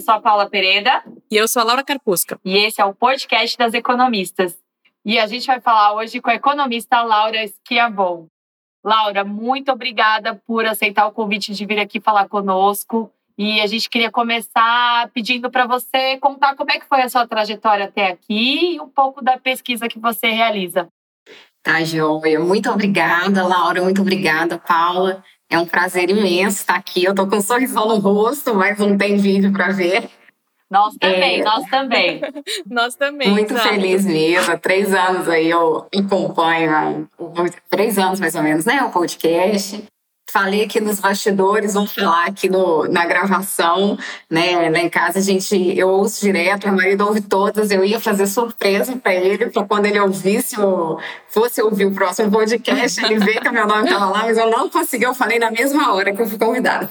Eu 0.00 0.04
sou 0.04 0.14
a 0.14 0.20
Paula 0.20 0.48
Pereira. 0.48 1.04
E 1.30 1.36
eu 1.36 1.46
sou 1.46 1.60
a 1.60 1.64
Laura 1.64 1.84
Carpusca. 1.84 2.40
E 2.42 2.56
esse 2.56 2.80
é 2.80 2.84
o 2.86 2.94
podcast 2.94 3.58
das 3.58 3.74
economistas. 3.74 4.58
E 5.04 5.18
a 5.18 5.26
gente 5.26 5.46
vai 5.46 5.60
falar 5.60 5.92
hoje 5.92 6.22
com 6.22 6.30
a 6.30 6.34
economista 6.34 7.02
Laura 7.02 7.38
Schiavon. 7.46 8.26
Laura, 8.82 9.24
muito 9.24 9.70
obrigada 9.70 10.40
por 10.46 10.64
aceitar 10.64 11.06
o 11.06 11.12
convite 11.12 11.52
de 11.52 11.66
vir 11.66 11.78
aqui 11.78 12.00
falar 12.00 12.28
conosco. 12.30 13.12
E 13.36 13.60
a 13.60 13.66
gente 13.66 13.90
queria 13.90 14.10
começar 14.10 15.10
pedindo 15.12 15.50
para 15.50 15.66
você 15.66 16.16
contar 16.16 16.56
como 16.56 16.70
é 16.70 16.80
que 16.80 16.86
foi 16.86 17.02
a 17.02 17.08
sua 17.10 17.26
trajetória 17.26 17.84
até 17.84 18.06
aqui 18.06 18.76
e 18.76 18.80
um 18.80 18.88
pouco 18.88 19.22
da 19.22 19.36
pesquisa 19.36 19.86
que 19.86 19.98
você 19.98 20.30
realiza. 20.30 20.88
Tá, 21.62 21.84
joia. 21.84 22.40
Muito 22.40 22.70
obrigada, 22.70 23.46
Laura. 23.46 23.82
Muito 23.82 24.00
obrigada, 24.00 24.58
Paula. 24.58 25.22
É 25.50 25.58
um 25.58 25.66
prazer 25.66 26.08
imenso 26.08 26.58
estar 26.58 26.76
aqui. 26.76 27.04
Eu 27.04 27.14
tô 27.14 27.26
com 27.26 27.36
um 27.36 27.42
sorrisão 27.42 27.88
no 27.88 27.98
rosto, 27.98 28.54
mas 28.54 28.78
não 28.78 28.96
tem 28.96 29.16
vídeo 29.16 29.52
para 29.52 29.72
ver. 29.72 30.08
Nós 30.70 30.94
também, 30.94 31.40
é... 31.40 31.44
nós 31.44 31.68
também. 31.68 32.20
nós 32.64 32.94
também. 32.94 33.28
Muito 33.34 33.52
exato. 33.52 33.68
feliz 33.68 34.04
mesmo. 34.04 34.52
Há 34.52 34.56
três 34.56 34.94
anos 34.94 35.28
aí 35.28 35.50
eu 35.50 35.88
acompanho, 35.98 37.08
três 37.68 37.98
anos 37.98 38.20
mais 38.20 38.36
ou 38.36 38.42
menos, 38.42 38.64
né? 38.64 38.80
O 38.84 38.90
podcast. 38.90 39.82
Falei 40.30 40.62
aqui 40.62 40.80
nos 40.80 41.00
bastidores, 41.00 41.74
vamos 41.74 41.92
falar 41.92 42.26
aqui 42.26 42.48
no, 42.48 42.86
na 42.86 43.04
gravação, 43.04 43.98
né? 44.30 44.70
Lá 44.70 44.78
em 44.78 44.88
casa 44.88 45.18
a 45.18 45.22
gente, 45.22 45.76
eu 45.76 45.88
ouço 45.88 46.20
direto, 46.20 46.68
meu 46.68 46.76
marido 46.76 47.04
ouve 47.04 47.20
todas, 47.20 47.72
eu 47.72 47.84
ia 47.84 47.98
fazer 47.98 48.28
surpresa 48.28 48.94
para 48.96 49.12
ele, 49.12 49.46
para 49.50 49.64
quando 49.64 49.86
ele 49.86 49.98
ouvisse, 49.98 50.60
ou 50.60 51.00
fosse 51.28 51.60
ouvir 51.60 51.86
o 51.86 51.92
próximo 51.92 52.30
podcast, 52.30 53.04
ele 53.04 53.18
ver 53.18 53.40
que 53.40 53.48
o 53.48 53.52
meu 53.52 53.66
nome 53.66 53.84
estava 53.84 54.06
lá, 54.06 54.18
mas 54.20 54.38
eu 54.38 54.48
não 54.48 54.70
consegui, 54.70 55.04
eu 55.04 55.14
falei 55.14 55.40
na 55.40 55.50
mesma 55.50 55.92
hora 55.92 56.14
que 56.14 56.22
eu 56.22 56.26
fui 56.28 56.38
convidada. 56.38 56.88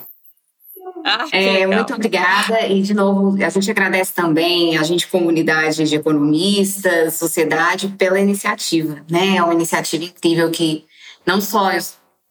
Ah, 1.06 1.26
é, 1.32 1.66
muito 1.66 1.94
obrigada. 1.94 2.68
E, 2.68 2.82
de 2.82 2.94
novo, 2.94 3.42
a 3.42 3.50
gente 3.50 3.72
agradece 3.72 4.14
também 4.14 4.78
a 4.78 4.84
gente, 4.84 5.08
comunidade 5.08 5.86
de 5.86 5.96
economistas, 5.96 7.14
sociedade, 7.14 7.88
pela 7.98 8.20
iniciativa. 8.20 8.98
Né? 9.10 9.38
É 9.38 9.44
uma 9.44 9.54
iniciativa 9.54 10.04
incrível 10.04 10.50
que 10.52 10.84
não 11.26 11.40
só 11.40 11.72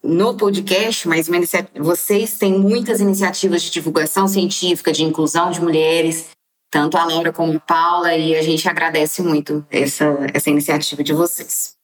no 0.08 0.34
podcast, 0.34 1.06
mas 1.06 1.28
vocês 1.76 2.38
têm 2.38 2.58
muitas 2.58 2.98
iniciativas 2.98 3.62
de 3.62 3.70
divulgação 3.70 4.26
científica, 4.26 4.90
de 4.90 5.04
inclusão 5.04 5.50
de 5.50 5.60
mulheres, 5.60 6.30
tanto 6.70 6.96
a 6.96 7.04
Laura 7.04 7.30
como 7.32 7.54
a 7.54 7.60
Paula, 7.60 8.14
e 8.14 8.34
a 8.34 8.42
gente 8.42 8.66
agradece 8.66 9.22
muito 9.22 9.64
essa, 9.70 10.06
essa 10.32 10.48
iniciativa 10.48 11.04
de 11.04 11.12
vocês. 11.12 11.74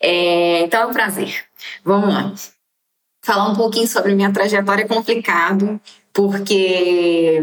É, 0.00 0.60
então 0.60 0.82
é 0.82 0.86
um 0.86 0.92
prazer. 0.92 1.44
Vamos 1.84 2.08
lá. 2.14 2.32
Falar 3.24 3.48
um 3.48 3.56
pouquinho 3.56 3.88
sobre 3.88 4.14
minha 4.14 4.32
trajetória 4.32 4.84
é 4.84 4.88
complicado, 4.88 5.80
porque, 6.12 7.42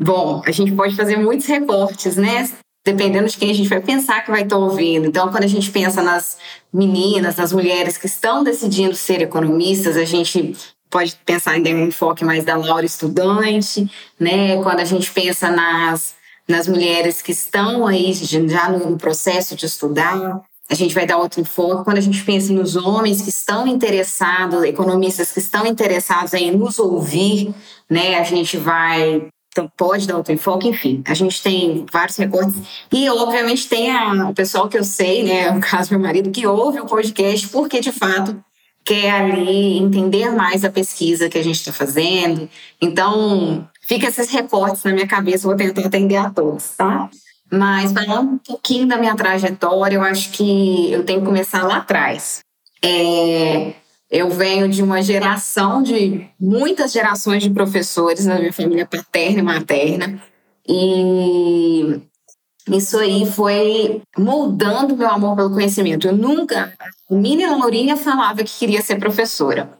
bom, 0.00 0.42
a 0.44 0.50
gente 0.50 0.72
pode 0.72 0.96
fazer 0.96 1.16
muitos 1.16 1.46
recortes, 1.46 2.16
né? 2.16 2.48
dependendo 2.92 3.28
de 3.28 3.36
quem 3.36 3.50
a 3.50 3.54
gente 3.54 3.68
vai 3.68 3.80
pensar 3.80 4.24
que 4.24 4.30
vai 4.30 4.42
estar 4.42 4.56
ouvindo. 4.56 5.06
Então, 5.06 5.30
quando 5.30 5.44
a 5.44 5.48
gente 5.48 5.70
pensa 5.70 6.02
nas 6.02 6.38
meninas, 6.72 7.36
nas 7.36 7.52
mulheres 7.52 7.96
que 7.96 8.06
estão 8.06 8.44
decidindo 8.44 8.94
ser 8.94 9.22
economistas, 9.22 9.96
a 9.96 10.04
gente 10.04 10.54
pode 10.90 11.18
pensar 11.24 11.58
em 11.58 11.74
um 11.74 11.86
enfoque 11.86 12.24
mais 12.24 12.44
da 12.44 12.56
Laura 12.56 12.84
estudante, 12.84 13.90
né? 14.18 14.62
Quando 14.62 14.80
a 14.80 14.84
gente 14.84 15.10
pensa 15.10 15.50
nas, 15.50 16.14
nas 16.48 16.66
mulheres 16.66 17.20
que 17.22 17.32
estão 17.32 17.86
aí 17.86 18.12
já 18.12 18.68
no 18.70 18.96
processo 18.96 19.54
de 19.54 19.66
estudar, 19.66 20.42
a 20.70 20.74
gente 20.74 20.94
vai 20.94 21.06
dar 21.06 21.16
outro 21.16 21.40
enfoque. 21.40 21.84
Quando 21.84 21.98
a 21.98 22.02
gente 22.02 22.22
pensa 22.24 22.52
nos 22.52 22.76
homens 22.76 23.22
que 23.22 23.30
estão 23.30 23.66
interessados, 23.66 24.62
economistas 24.64 25.32
que 25.32 25.38
estão 25.38 25.66
interessados 25.66 26.34
em 26.34 26.50
nos 26.50 26.78
ouvir, 26.78 27.54
né? 27.88 28.18
A 28.18 28.24
gente 28.24 28.56
vai 28.56 29.28
então, 29.58 29.72
pode 29.76 30.06
dar 30.06 30.16
outro 30.16 30.32
enfoque, 30.32 30.68
enfim. 30.68 31.02
A 31.04 31.14
gente 31.14 31.42
tem 31.42 31.84
vários 31.92 32.16
recortes. 32.16 32.54
E, 32.92 33.10
obviamente, 33.10 33.68
tem 33.68 33.90
a, 33.90 34.28
o 34.28 34.34
pessoal 34.34 34.68
que 34.68 34.78
eu 34.78 34.84
sei, 34.84 35.24
né? 35.24 35.50
No 35.58 35.60
caso, 35.60 35.90
meu 35.92 36.00
marido, 36.00 36.30
que 36.30 36.46
ouve 36.46 36.78
o 36.78 36.86
podcast 36.86 37.48
porque, 37.48 37.80
de 37.80 37.90
fato, 37.90 38.38
quer 38.84 39.10
ali 39.10 39.78
entender 39.78 40.30
mais 40.30 40.64
a 40.64 40.70
pesquisa 40.70 41.28
que 41.28 41.36
a 41.36 41.42
gente 41.42 41.56
está 41.56 41.72
fazendo. 41.72 42.48
Então, 42.80 43.68
fica 43.82 44.06
esses 44.06 44.30
recortes 44.30 44.84
na 44.84 44.92
minha 44.92 45.08
cabeça, 45.08 45.48
vou 45.48 45.56
tentar 45.56 45.86
atender 45.86 46.16
a 46.16 46.30
todos, 46.30 46.76
tá? 46.76 47.10
Mas, 47.50 47.92
falando 47.92 48.32
um 48.34 48.38
pouquinho 48.38 48.86
da 48.86 48.96
minha 48.96 49.16
trajetória, 49.16 49.96
eu 49.96 50.02
acho 50.02 50.30
que 50.30 50.92
eu 50.92 51.04
tenho 51.04 51.20
que 51.20 51.26
começar 51.26 51.64
lá 51.64 51.78
atrás. 51.78 52.40
É, 52.80 53.72
eu 54.10 54.30
venho 54.30 54.68
de 54.68 54.82
uma 54.82 55.02
geração 55.02 55.82
de 55.82 56.26
muitas 56.40 56.92
gerações 56.92 57.42
de 57.42 57.50
professores 57.50 58.24
na 58.24 58.38
minha 58.38 58.52
família 58.52 58.86
paterna 58.86 59.38
e 59.38 59.42
materna. 59.42 60.22
E 60.66 62.00
isso 62.70 62.98
aí 62.98 63.26
foi 63.26 64.02
moldando 64.16 64.96
meu 64.96 65.08
amor 65.08 65.36
pelo 65.36 65.50
conhecimento. 65.50 66.06
Eu 66.06 66.16
nunca, 66.16 66.72
a 66.78 67.14
menina 67.14 67.56
Lourinha 67.56 67.96
falava 67.96 68.44
que 68.44 68.58
queria 68.58 68.82
ser 68.82 68.98
professora. 68.98 69.78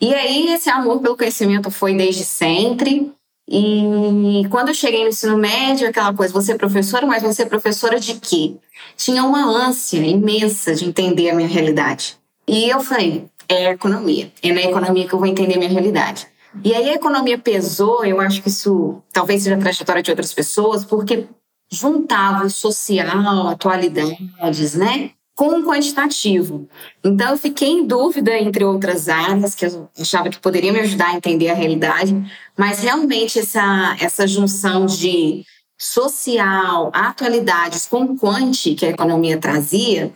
E 0.00 0.14
aí 0.14 0.52
esse 0.52 0.70
amor 0.70 1.00
pelo 1.00 1.16
conhecimento 1.16 1.70
foi 1.70 1.94
desde 1.96 2.24
sempre. 2.24 3.12
E 3.48 4.42
quando 4.50 4.68
eu 4.68 4.74
cheguei 4.74 5.02
no 5.02 5.08
ensino 5.08 5.38
médio, 5.38 5.88
aquela 5.88 6.12
coisa, 6.12 6.32
você 6.32 6.52
é 6.52 6.58
professora, 6.58 7.06
mas 7.06 7.22
você 7.22 7.42
é 7.42 7.46
professora 7.46 7.98
de 7.98 8.14
quê? 8.14 8.56
Tinha 8.96 9.24
uma 9.24 9.44
ânsia 9.44 10.00
imensa 10.00 10.74
de 10.74 10.84
entender 10.84 11.30
a 11.30 11.34
minha 11.34 11.48
realidade. 11.48 12.16
E 12.46 12.68
eu 12.68 12.80
falei, 12.80 13.26
é 13.48 13.68
a 13.68 13.72
economia. 13.72 14.30
É 14.42 14.52
na 14.52 14.62
economia 14.62 15.08
que 15.08 15.14
eu 15.14 15.18
vou 15.18 15.26
entender 15.26 15.56
minha 15.56 15.70
realidade. 15.70 16.26
E 16.64 16.74
aí 16.74 16.90
a 16.90 16.94
economia 16.94 17.38
pesou, 17.38 18.04
eu 18.04 18.20
acho 18.20 18.42
que 18.42 18.48
isso 18.48 19.02
talvez 19.12 19.42
seja 19.42 19.56
a 19.56 19.58
trajetória 19.58 20.02
de 20.02 20.10
outras 20.10 20.32
pessoas, 20.32 20.84
porque 20.84 21.26
juntava 21.70 22.44
o 22.44 22.50
social, 22.50 23.48
atualidades, 23.48 24.74
né? 24.74 25.10
Com 25.36 25.60
o 25.60 25.64
quantitativo. 25.64 26.68
Então 27.04 27.30
eu 27.30 27.38
fiquei 27.38 27.68
em 27.68 27.86
dúvida 27.86 28.36
entre 28.36 28.64
outras 28.64 29.08
áreas 29.08 29.54
que 29.54 29.66
eu 29.66 29.88
achava 29.98 30.30
que 30.30 30.40
poderiam 30.40 30.72
me 30.72 30.80
ajudar 30.80 31.10
a 31.10 31.14
entender 31.14 31.50
a 31.50 31.54
realidade, 31.54 32.14
mas 32.56 32.80
realmente 32.80 33.38
essa, 33.38 33.96
essa 34.00 34.26
junção 34.26 34.86
de 34.86 35.44
social, 35.78 36.90
atualidades 36.92 37.86
com 37.86 38.16
quanti 38.16 38.74
que 38.74 38.84
a 38.84 38.90
economia 38.90 39.38
trazia, 39.38 40.12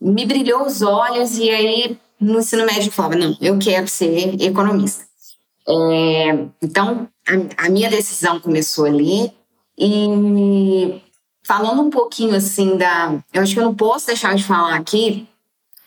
me 0.00 0.26
brilhou 0.26 0.66
os 0.66 0.82
olhos 0.82 1.38
e 1.38 1.48
aí 1.48 1.98
no 2.20 2.38
ensino 2.38 2.66
médio 2.66 2.90
falava, 2.92 3.16
não, 3.16 3.36
eu 3.40 3.58
quero 3.58 3.88
ser 3.88 4.40
economista. 4.42 5.04
É, 5.68 6.46
então, 6.62 7.08
a, 7.28 7.66
a, 7.66 7.68
minha 7.68 7.90
decisão 7.90 8.40
começou 8.40 8.86
ali 8.86 9.32
e 9.78 11.00
falando 11.44 11.82
um 11.82 11.90
pouquinho 11.90 12.34
assim 12.34 12.76
da... 12.76 13.22
Eu 13.32 13.42
acho 13.42 13.54
que 13.54 13.60
eu 13.60 13.64
não 13.64 13.74
posso 13.74 14.06
deixar 14.06 14.34
de 14.34 14.44
falar 14.44 14.76
aqui 14.76 15.28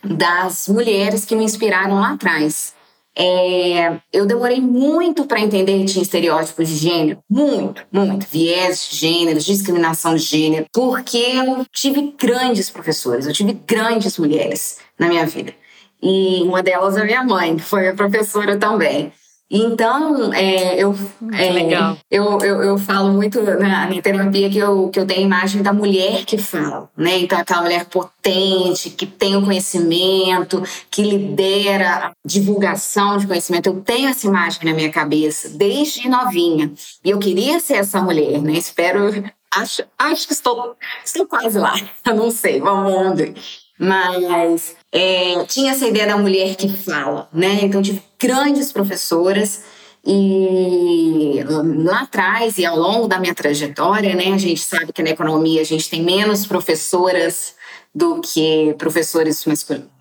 das 0.03 0.67
mulheres 0.67 1.25
que 1.25 1.35
me 1.35 1.43
inspiraram 1.43 1.99
lá 1.99 2.13
atrás. 2.13 2.73
É, 3.15 3.99
eu 4.13 4.25
demorei 4.25 4.61
muito 4.61 5.25
para 5.25 5.41
entender 5.41 5.77
que 5.79 5.85
tinha 5.85 6.01
estereótipos 6.01 6.69
de 6.69 6.77
gênero, 6.77 7.21
muito, 7.29 7.85
muito, 7.91 8.25
viés 8.25 8.87
de 8.89 8.95
gênero, 8.95 9.39
discriminação 9.39 10.15
de 10.15 10.23
gênero, 10.23 10.65
porque 10.71 11.17
eu 11.17 11.65
tive 11.73 12.15
grandes 12.17 12.69
professores, 12.69 13.27
eu 13.27 13.33
tive 13.33 13.51
grandes 13.53 14.17
mulheres 14.17 14.77
na 14.97 15.09
minha 15.09 15.25
vida. 15.25 15.53
E 16.01 16.41
uma 16.43 16.63
delas 16.63 16.97
é 16.97 17.03
minha 17.03 17.23
mãe, 17.23 17.55
que 17.55 17.63
foi 17.63 17.93
professora 17.93 18.57
também. 18.57 19.11
Então, 19.53 20.33
é, 20.33 20.81
eu, 20.81 20.95
é, 21.33 21.51
legal. 21.51 21.97
Eu, 22.09 22.39
eu, 22.39 22.63
eu 22.63 22.77
falo 22.77 23.11
muito 23.11 23.41
na, 23.41 23.85
na, 23.85 24.01
terapia 24.01 24.49
que 24.49 24.57
eu, 24.57 24.87
que 24.87 24.97
eu 24.97 25.05
tenho 25.05 25.19
a 25.19 25.23
imagem 25.23 25.61
da 25.61 25.73
mulher 25.73 26.23
que 26.23 26.37
fala, 26.37 26.89
né? 26.95 27.19
Então, 27.19 27.37
aquela 27.37 27.63
mulher 27.63 27.83
potente, 27.83 28.91
que 28.91 29.05
tem 29.05 29.35
o 29.35 29.43
conhecimento, 29.43 30.63
que 30.89 31.01
lidera 31.01 32.07
a 32.07 32.11
divulgação 32.25 33.17
de 33.17 33.27
conhecimento. 33.27 33.67
Eu 33.67 33.81
tenho 33.81 34.07
essa 34.07 34.25
imagem 34.25 34.63
na 34.63 34.73
minha 34.73 34.89
cabeça 34.89 35.49
desde 35.49 36.07
novinha. 36.07 36.71
E 37.03 37.09
eu 37.09 37.19
queria 37.19 37.59
ser 37.59 37.73
essa 37.73 38.01
mulher, 38.01 38.41
né? 38.41 38.53
Espero. 38.53 39.11
Acho, 39.53 39.83
acho 39.99 40.27
que 40.27 40.33
estou, 40.33 40.77
estou 41.03 41.27
quase 41.27 41.59
lá. 41.59 41.73
Eu 42.07 42.15
não 42.15 42.31
sei, 42.31 42.61
vamos 42.61 43.17
ver. 43.17 43.33
Mas 43.77 44.77
é, 44.91 45.43
tinha 45.45 45.71
essa 45.71 45.87
ideia 45.87 46.07
da 46.07 46.17
mulher 46.17 46.55
que 46.55 46.67
fala, 46.69 47.29
né? 47.33 47.59
Então 47.61 47.81
tive 47.81 48.01
grandes 48.19 48.71
professoras 48.71 49.63
e 50.05 51.39
lá 51.83 52.01
atrás 52.01 52.57
e 52.57 52.65
ao 52.65 52.77
longo 52.77 53.07
da 53.07 53.19
minha 53.19 53.35
trajetória, 53.35 54.15
né, 54.15 54.33
a 54.33 54.37
gente 54.37 54.61
sabe 54.61 54.91
que 54.91 55.03
na 55.03 55.11
economia 55.11 55.61
a 55.61 55.65
gente 55.65 55.89
tem 55.89 56.01
menos 56.01 56.45
professoras 56.45 57.53
do 57.93 58.19
que 58.19 58.73
professores 58.77 59.45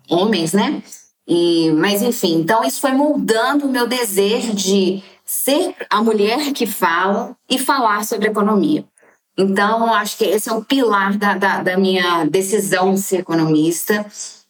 homens, 0.09 0.53
né? 0.53 0.81
E, 1.27 1.71
mas 1.71 2.01
enfim, 2.01 2.39
então 2.39 2.63
isso 2.63 2.81
foi 2.81 2.91
moldando 2.91 3.65
o 3.65 3.71
meu 3.71 3.87
desejo 3.87 4.53
de 4.53 5.03
ser 5.23 5.75
a 5.89 6.01
mulher 6.03 6.51
que 6.51 6.65
fala 6.65 7.35
e 7.49 7.57
falar 7.57 8.03
sobre 8.03 8.27
economia. 8.27 8.83
Então, 9.37 9.93
acho 9.93 10.17
que 10.17 10.25
esse 10.25 10.49
é 10.49 10.53
o 10.53 10.63
pilar 10.63 11.17
da, 11.17 11.35
da, 11.37 11.63
da 11.63 11.77
minha 11.77 12.25
decisão 12.25 12.93
de 12.93 13.01
ser 13.01 13.19
economista. 13.19 14.05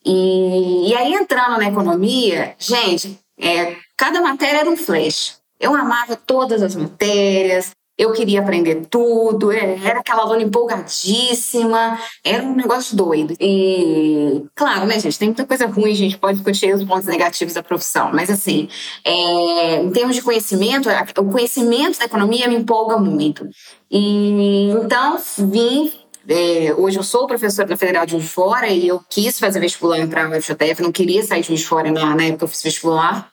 E, 0.06 0.90
e 0.90 0.96
aí, 0.96 1.14
entrando 1.14 1.58
na 1.58 1.68
economia, 1.68 2.56
gente, 2.58 3.20
é, 3.40 3.76
cada 3.98 4.22
matéria 4.22 4.60
era 4.60 4.70
um 4.70 4.78
flash. 4.78 5.40
Eu 5.60 5.76
amava 5.76 6.16
todas 6.16 6.64
as 6.64 6.76
matérias, 6.76 7.72
eu 8.02 8.12
queria 8.14 8.40
aprender 8.40 8.88
tudo, 8.90 9.52
é, 9.52 9.78
era 9.84 10.00
aquela 10.00 10.24
aluna 10.24 10.42
empolgadíssima, 10.42 12.00
era 12.24 12.42
um 12.42 12.56
negócio 12.56 12.98
doido. 12.98 13.36
E, 13.40 14.44
claro, 14.56 14.88
né, 14.88 15.00
gente, 15.00 15.20
tem 15.20 15.28
muita 15.28 15.46
coisa 15.46 15.68
ruim, 15.68 15.92
a 15.92 15.96
gente 15.96 16.18
pode 16.18 16.38
discutir 16.38 16.74
os 16.74 16.84
pontos 16.84 17.06
negativos 17.06 17.54
da 17.54 17.62
profissão, 17.62 18.10
mas 18.12 18.32
assim, 18.32 18.68
é, 19.06 19.84
em 19.84 19.92
termos 19.92 20.16
de 20.16 20.24
conhecimento, 20.24 20.90
o 21.20 21.26
conhecimento 21.26 22.00
da 22.00 22.06
economia 22.06 22.48
me 22.48 22.56
empolga 22.56 22.98
muito. 22.98 23.48
E 23.90 24.72
então 24.72 25.20
vim 25.38 25.92
é, 26.28 26.74
hoje 26.74 26.98
eu 26.98 27.04
sou 27.04 27.28
professora 27.28 27.68
da 27.68 27.78
Federal 27.78 28.06
de 28.06 28.20
Fora 28.22 28.68
e 28.68 28.88
eu 28.88 29.02
quis 29.10 29.40
fazer 29.40 29.60
vestibular 29.60 30.08
para 30.08 30.26
a 30.26 30.30
UFJF, 30.30 30.82
não 30.82 30.92
queria 30.92 31.24
sair 31.24 31.42
de 31.42 31.66
Fora 31.66 31.92
na, 31.92 32.16
na 32.16 32.24
época 32.24 32.46
eu 32.46 32.48
fiz 32.48 32.64
vestibular. 32.64 33.32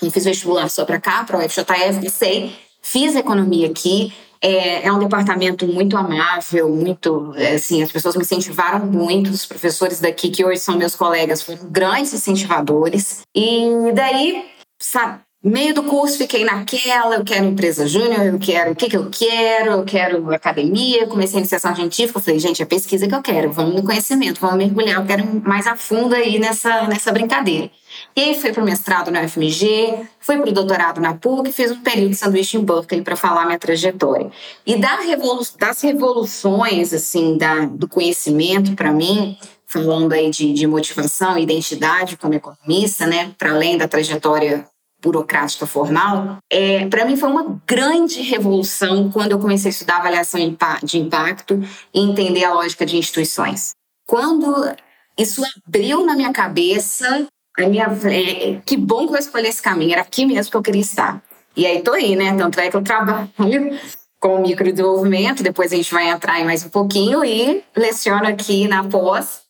Não 0.00 0.10
fiz 0.10 0.24
vestibular 0.24 0.68
só 0.68 0.84
para 0.84 1.00
cá, 1.00 1.24
para 1.24 1.38
a 1.38 1.46
UFJF, 1.46 2.10
sei, 2.10 2.54
fiz 2.82 3.14
economia 3.14 3.68
aqui. 3.68 4.12
É, 4.42 4.86
é, 4.86 4.92
um 4.92 4.98
departamento 4.98 5.66
muito 5.66 5.96
amável, 5.96 6.68
muito, 6.68 7.32
é, 7.36 7.54
assim, 7.54 7.82
as 7.82 7.90
pessoas 7.90 8.14
me 8.14 8.22
incentivaram 8.22 8.84
muito, 8.84 9.30
os 9.30 9.46
professores 9.46 9.98
daqui, 9.98 10.28
que 10.28 10.44
hoje 10.44 10.60
são 10.60 10.76
meus 10.76 10.94
colegas, 10.94 11.42
foram 11.42 11.70
grandes 11.70 12.12
incentivadores. 12.12 13.22
E 13.34 13.90
daí, 13.94 14.44
sabe, 14.78 15.20
meio 15.50 15.74
do 15.74 15.84
curso 15.84 16.18
fiquei 16.18 16.44
naquela, 16.44 17.14
eu 17.14 17.24
quero 17.24 17.46
empresa 17.46 17.86
júnior, 17.86 18.26
eu 18.26 18.38
quero 18.38 18.72
o 18.72 18.74
que, 18.74 18.88
que 18.88 18.96
eu 18.96 19.08
quero, 19.10 19.70
eu 19.70 19.84
quero 19.84 20.34
academia, 20.34 21.06
comecei 21.06 21.36
a 21.36 21.40
iniciação 21.40 21.74
científica, 21.74 22.20
falei, 22.20 22.40
gente, 22.40 22.62
é 22.62 22.66
pesquisa 22.66 23.06
que 23.06 23.14
eu 23.14 23.22
quero, 23.22 23.52
vamos 23.52 23.76
no 23.76 23.82
conhecimento, 23.84 24.40
vamos 24.40 24.56
mergulhar, 24.56 25.00
eu 25.00 25.06
quero 25.06 25.24
mais 25.44 25.66
a 25.66 25.76
fundo 25.76 26.14
aí 26.14 26.38
nessa, 26.38 26.88
nessa 26.88 27.12
brincadeira. 27.12 27.70
E 28.14 28.20
aí 28.20 28.40
fui 28.40 28.52
para 28.52 28.62
o 28.62 28.66
mestrado 28.66 29.10
na 29.10 29.22
UFMG, 29.22 30.06
fui 30.18 30.36
para 30.36 30.50
o 30.50 30.52
doutorado 30.52 31.00
na 31.00 31.14
PUC, 31.14 31.52
fiz 31.52 31.70
um 31.70 31.80
período 31.80 32.10
de 32.10 32.16
sanduíche 32.16 32.56
em 32.56 32.64
Berkeley 32.64 33.02
para 33.02 33.16
falar 33.16 33.46
minha 33.46 33.58
trajetória. 33.58 34.30
E 34.66 34.76
da 34.76 34.96
revolu 34.96 35.42
das 35.58 35.80
revoluções 35.80 36.92
assim 36.92 37.38
da, 37.38 37.66
do 37.66 37.88
conhecimento 37.88 38.74
para 38.74 38.90
mim, 38.92 39.38
falando 39.66 40.12
aí 40.12 40.28
de, 40.28 40.52
de 40.52 40.66
motivação 40.66 41.38
e 41.38 41.42
identidade 41.42 42.16
como 42.16 42.34
economista, 42.34 43.06
né, 43.06 43.32
para 43.38 43.52
além 43.52 43.78
da 43.78 43.86
trajetória 43.86 44.66
burocrática 45.02 45.66
formal, 45.66 46.38
é, 46.50 46.86
para 46.88 47.04
mim 47.04 47.16
foi 47.16 47.28
uma 47.28 47.60
grande 47.66 48.22
revolução 48.22 49.10
quando 49.10 49.32
eu 49.32 49.38
comecei 49.38 49.68
a 49.68 49.70
estudar 49.70 49.98
avaliação 49.98 50.40
de 50.82 50.98
impacto 50.98 51.60
e 51.94 52.00
entender 52.00 52.44
a 52.44 52.54
lógica 52.54 52.84
de 52.84 52.96
instituições. 52.96 53.74
Quando 54.06 54.74
isso 55.18 55.42
abriu 55.66 56.04
na 56.04 56.14
minha 56.14 56.32
cabeça, 56.32 57.26
a 57.58 57.66
minha, 57.66 57.86
é, 58.04 58.60
que 58.64 58.76
bom 58.76 59.06
que 59.06 59.14
eu 59.14 59.18
escolhi 59.18 59.48
esse 59.48 59.62
caminho, 59.62 59.92
era 59.92 60.02
aqui 60.02 60.26
mesmo 60.26 60.50
que 60.50 60.56
eu 60.56 60.62
queria 60.62 60.80
estar. 60.80 61.22
E 61.56 61.66
aí 61.66 61.82
tô 61.82 61.92
aí, 61.92 62.14
né? 62.14 62.36
Tanto 62.36 62.60
é 62.60 62.70
que 62.70 62.76
eu 62.76 62.82
trabalho 62.82 63.30
com 64.20 64.40
microdesenvolvimento, 64.40 65.42
depois 65.42 65.72
a 65.72 65.76
gente 65.76 65.92
vai 65.92 66.08
entrar 66.08 66.40
em 66.40 66.44
mais 66.44 66.64
um 66.64 66.68
pouquinho 66.68 67.24
e 67.24 67.62
leciono 67.76 68.26
aqui 68.26 68.66
na 68.66 68.84
pós 68.84 69.45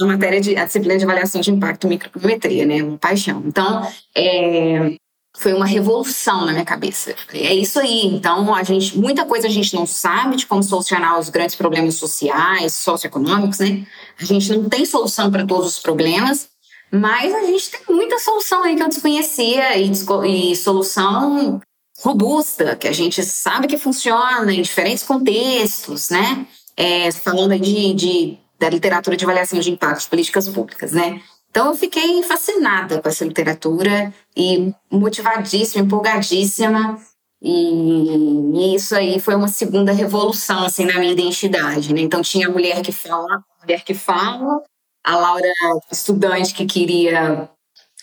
a 0.00 0.06
matéria 0.06 0.40
de 0.40 0.56
a 0.56 0.64
disciplina 0.64 0.98
de 0.98 1.04
avaliação 1.04 1.40
de 1.40 1.50
impacto 1.50 1.88
microeconometria, 1.88 2.66
né? 2.66 2.82
Uma 2.82 2.98
paixão. 2.98 3.42
Então, 3.46 3.86
é, 4.14 4.96
foi 5.36 5.54
uma 5.54 5.66
revolução 5.66 6.44
na 6.44 6.52
minha 6.52 6.64
cabeça. 6.64 7.14
É 7.32 7.54
isso 7.54 7.78
aí. 7.78 8.06
Então, 8.06 8.54
a 8.54 8.62
gente, 8.62 8.98
muita 8.98 9.24
coisa 9.24 9.46
a 9.46 9.50
gente 9.50 9.74
não 9.74 9.86
sabe 9.86 10.36
de 10.36 10.46
como 10.46 10.62
solucionar 10.62 11.18
os 11.18 11.28
grandes 11.28 11.56
problemas 11.56 11.94
sociais, 11.94 12.74
socioeconômicos, 12.74 13.58
né? 13.60 13.86
A 14.20 14.24
gente 14.24 14.52
não 14.52 14.68
tem 14.68 14.84
solução 14.84 15.30
para 15.30 15.46
todos 15.46 15.66
os 15.66 15.78
problemas, 15.78 16.48
mas 16.90 17.34
a 17.34 17.42
gente 17.42 17.70
tem 17.70 17.80
muita 17.94 18.18
solução 18.18 18.62
aí 18.64 18.76
que 18.76 18.82
eu 18.82 18.88
desconhecia 18.88 19.76
e, 19.78 19.90
e 19.90 20.56
solução 20.56 21.60
robusta, 22.00 22.76
que 22.76 22.86
a 22.86 22.92
gente 22.92 23.22
sabe 23.24 23.66
que 23.66 23.76
funciona 23.76 24.52
em 24.52 24.62
diferentes 24.62 25.02
contextos, 25.02 26.10
né? 26.10 26.46
É, 26.76 27.10
falando 27.10 27.58
de, 27.58 27.92
de 27.94 28.38
da 28.58 28.68
literatura 28.68 29.16
de 29.16 29.24
avaliação 29.24 29.60
de 29.60 29.70
impacto 29.70 30.02
de 30.02 30.08
políticas 30.08 30.48
públicas, 30.48 30.92
né? 30.92 31.20
Então 31.50 31.68
eu 31.68 31.74
fiquei 31.74 32.22
fascinada 32.22 33.00
com 33.00 33.08
essa 33.08 33.24
literatura 33.24 34.12
e 34.36 34.72
motivadíssima, 34.90 35.84
empolgadíssima 35.84 36.98
e, 37.40 38.54
e, 38.54 38.74
isso 38.74 38.94
aí 38.96 39.20
foi 39.20 39.34
uma 39.34 39.48
segunda 39.48 39.92
revolução 39.92 40.64
assim 40.64 40.84
na 40.84 40.98
minha 40.98 41.12
identidade, 41.12 41.94
né? 41.94 42.00
Então 42.00 42.20
tinha 42.20 42.48
a 42.48 42.50
mulher 42.50 42.82
que 42.82 42.92
fala, 42.92 43.36
a 43.36 43.62
mulher 43.62 43.84
que 43.84 43.94
fala, 43.94 44.62
a 45.04 45.16
Laura 45.16 45.48
estudante 45.90 46.52
que 46.52 46.66
queria 46.66 47.48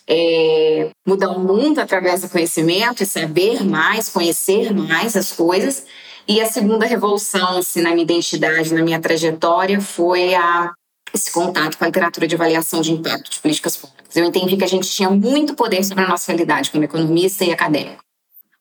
é, 0.08 0.90
mudar 1.06 1.32
o 1.32 1.40
mundo 1.40 1.80
através 1.80 2.22
do 2.22 2.30
conhecimento 2.30 3.04
e 3.04 3.06
saber 3.06 3.64
mais, 3.64 4.10
conhecer 4.10 4.74
mais 4.74 5.16
as 5.16 5.32
coisas. 5.32 5.86
E 6.28 6.42
a 6.42 6.46
segunda 6.48 6.86
revolução 6.88 7.58
assim, 7.58 7.82
na 7.82 7.92
minha 7.92 8.02
identidade, 8.02 8.74
na 8.74 8.82
minha 8.82 9.00
trajetória, 9.00 9.80
foi 9.80 10.34
a, 10.34 10.74
esse 11.14 11.32
contato 11.32 11.78
com 11.78 11.84
a 11.84 11.88
literatura 11.88 12.28
de 12.28 12.34
avaliação 12.34 12.82
de 12.82 12.92
impacto 12.92 13.30
de 13.30 13.40
políticas 13.40 13.78
públicas. 13.78 14.16
Eu 14.16 14.26
entendi 14.26 14.58
que 14.58 14.64
a 14.64 14.68
gente 14.68 14.90
tinha 14.90 15.10
muito 15.10 15.54
poder 15.54 15.84
sobre 15.84 16.04
a 16.04 16.08
nossa 16.08 16.32
realidade 16.32 16.72
como 16.72 16.84
economista 16.84 17.46
e 17.46 17.52
acadêmico. 17.52 18.04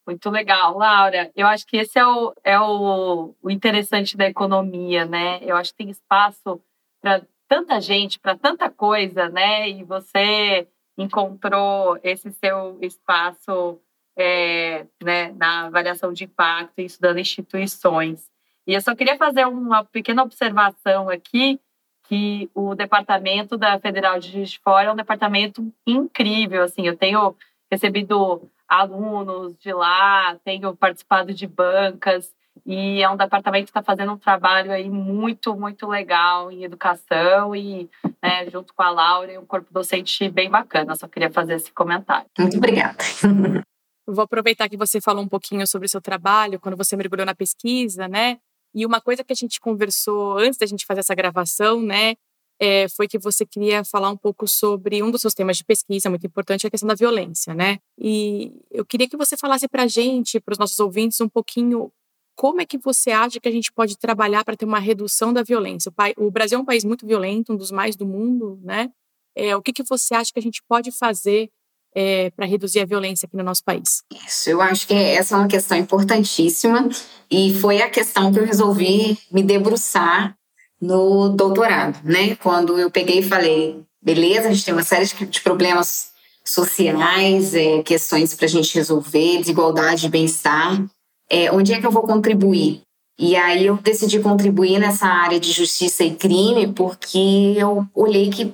Muito 0.06 0.28
legal, 0.28 0.76
Laura. 0.76 1.31
Eu 1.34 1.46
acho 1.46 1.66
que 1.66 1.78
esse 1.78 1.99
é 1.99 2.06
o, 2.06 2.34
é 2.44 2.61
o, 2.61 3.34
o 3.43 3.50
interessante 3.50 4.14
da 4.14 4.26
economia, 4.26 5.06
né? 5.06 5.40
Eu 5.43 5.56
acho 5.56 5.70
que 5.70 5.78
tem 5.78 5.90
espaço 5.90 6.60
para 7.00 7.22
tanta 7.49 7.81
gente, 7.81 8.19
para 8.19 8.37
tanta 8.37 8.69
coisa, 8.69 9.31
né? 9.31 9.70
E 9.70 9.82
você 9.82 10.67
encontrou 10.99 11.99
esse 12.02 12.31
seu 12.32 12.78
espaço 12.82 13.81
é, 14.16 14.87
né, 15.02 15.32
na 15.32 15.66
avaliação 15.66 16.12
de 16.12 16.25
impacto 16.25 16.78
e 16.78 16.84
estudando 16.84 17.19
instituições. 17.19 18.31
E 18.66 18.75
eu 18.75 18.81
só 18.81 18.94
queria 18.94 19.16
fazer 19.16 19.46
uma 19.46 19.84
pequena 19.84 20.22
observação 20.22 21.08
aqui, 21.08 21.61
que 22.06 22.50
o 22.55 22.75
departamento 22.75 23.56
da 23.56 23.78
Federal 23.78 24.19
de 24.19 24.31
Juiz 24.31 24.50
de 24.50 24.58
Fora 24.61 24.88
é 24.88 24.93
um 24.93 24.96
departamento 24.96 25.72
incrível, 25.87 26.62
assim, 26.62 26.87
eu 26.87 26.96
tenho 26.96 27.34
recebido 27.70 28.43
alunos 28.69 29.56
de 29.58 29.72
lá, 29.72 30.37
tenho 30.44 30.75
participado 30.76 31.32
de 31.32 31.46
bancas, 31.46 32.34
e 32.67 33.03
é 33.03 33.10
um 33.10 33.17
departamento 33.17 33.65
que 33.65 33.70
está 33.70 33.82
fazendo 33.82 34.12
um 34.12 34.19
trabalho 34.19 34.72
aí 34.72 34.89
muito, 34.89 35.55
muito 35.55 35.86
legal 35.86 36.50
em 36.50 36.65
educação 36.65 37.55
e 37.55 37.91
né, 38.22 38.48
junto 38.50 38.72
com 38.72 38.82
a 38.82 38.91
Laura 38.91 39.32
e 39.32 39.39
um 39.39 39.44
corpo 39.44 39.72
docente 39.72 40.29
bem 40.31 40.48
bacana. 40.48 40.94
Só 40.94 41.08
queria 41.08 41.31
fazer 41.31 41.55
esse 41.55 41.72
comentário. 41.72 42.27
Muito 42.39 42.56
obrigada. 42.56 42.96
Vou 44.06 44.23
aproveitar 44.23 44.69
que 44.69 44.77
você 44.77 45.01
falou 45.01 45.23
um 45.23 45.29
pouquinho 45.29 45.67
sobre 45.67 45.87
o 45.87 45.89
seu 45.89 46.01
trabalho, 46.01 46.61
quando 46.61 46.77
você 46.77 46.96
mergulhou 46.96 47.25
na 47.25 47.34
pesquisa, 47.34 48.06
né? 48.06 48.39
E 48.75 48.84
uma 48.84 49.01
coisa 49.01 49.23
que 49.23 49.32
a 49.32 49.37
gente 49.37 49.61
conversou 49.61 50.39
antes 50.39 50.58
da 50.58 50.67
gente 50.67 50.84
fazer 50.84 51.01
essa 51.01 51.15
gravação, 51.15 51.81
né? 51.81 52.15
É, 52.61 52.89
foi 52.89 53.08
que 53.08 53.19
você 53.19 53.44
queria 53.44 53.84
falar 53.84 54.11
um 54.11 54.17
pouco 54.17 54.46
sobre 54.46 55.03
um 55.03 55.11
dos 55.11 55.20
seus 55.20 55.34
temas 55.34 55.56
de 55.56 55.65
pesquisa 55.65 56.08
muito 56.08 56.27
importante, 56.27 56.67
a 56.67 56.70
questão 56.70 56.87
da 56.87 56.94
violência, 56.94 57.55
né? 57.55 57.79
E 57.99 58.53
eu 58.70 58.84
queria 58.84 59.08
que 59.08 59.17
você 59.17 59.37
falasse 59.37 59.69
para 59.69 59.84
a 59.84 59.87
gente, 59.89 60.41
para 60.41 60.53
os 60.53 60.58
nossos 60.58 60.79
ouvintes, 60.79 61.20
um 61.20 61.29
pouquinho 61.29 61.91
como 62.37 62.61
é 62.61 62.67
que 62.67 62.79
você 62.79 63.11
acha 63.11 63.39
que 63.41 63.49
a 63.49 63.53
gente 63.53 63.73
pode 63.73 63.96
trabalhar 63.96 64.44
para 64.44 64.56
ter 64.56 64.65
uma 64.65 64.79
redução 64.79 65.32
da 65.32 65.43
violência? 65.43 65.93
O, 66.17 66.31
Brasil 66.31 66.58
é 66.58 66.61
um 66.61 66.65
país 66.65 66.84
muito 66.84 67.06
violento, 67.06 67.53
um 67.53 67.56
dos 67.56 67.70
mais 67.70 67.96
do 67.96 68.05
mundo, 68.05 68.58
né? 68.63 68.91
É, 69.37 69.56
o 69.56 69.63
que, 69.63 69.73
que 69.73 69.82
você 69.82 70.15
acha 70.15 70.32
que 70.32 70.39
a 70.39 70.43
gente 70.43 70.63
pode 70.69 70.91
fazer 70.93 71.51
é, 71.94 72.31
para 72.31 72.46
reduzir 72.46 72.81
a 72.81 72.86
violência 72.86 73.27
aqui 73.27 73.36
no 73.36 73.44
nosso 73.44 73.63
país? 73.65 74.03
Isso, 74.27 74.51
eu 74.51 74.60
acho 74.60 74.86
que 74.86 74.94
essa 74.94 75.34
é 75.34 75.39
uma 75.39 75.48
questão 75.48 75.79
importantíssima 75.79 76.89
e 77.31 77.55
foi 77.55 77.81
a 77.81 77.91
questão 77.91 78.32
que 78.32 78.39
eu 78.39 78.44
resolvi 78.44 79.19
me 79.31 79.43
debruçar 79.43 80.34
no 80.81 81.29
doutorado, 81.31 81.98
né? 82.05 82.36
Quando 82.36 82.79
eu 82.79 82.91
peguei 82.91 83.20
e 83.20 83.22
falei, 83.22 83.82
beleza, 84.03 84.48
a 84.48 84.53
gente 84.53 84.65
tem 84.65 84.74
uma 84.74 84.82
série 84.82 85.06
de 85.06 85.41
problemas 85.41 86.13
sociais, 86.44 87.55
é, 87.55 87.82
questões 87.82 88.34
para 88.34 88.44
a 88.44 88.48
gente 88.48 88.74
resolver, 88.74 89.39
desigualdade, 89.39 90.10
bem-estar, 90.10 90.84
é, 91.31 91.51
onde 91.51 91.72
é 91.72 91.81
que 91.81 91.86
eu 91.86 91.91
vou 91.91 92.03
contribuir? 92.03 92.82
E 93.19 93.36
aí 93.36 93.67
eu 93.67 93.77
decidi 93.77 94.19
contribuir 94.20 94.79
nessa 94.79 95.06
área 95.06 95.39
de 95.39 95.53
justiça 95.53 96.05
e 96.05 96.15
crime 96.15 96.72
porque 96.72 97.55
eu 97.56 97.86
olhei 97.94 98.29
que 98.29 98.53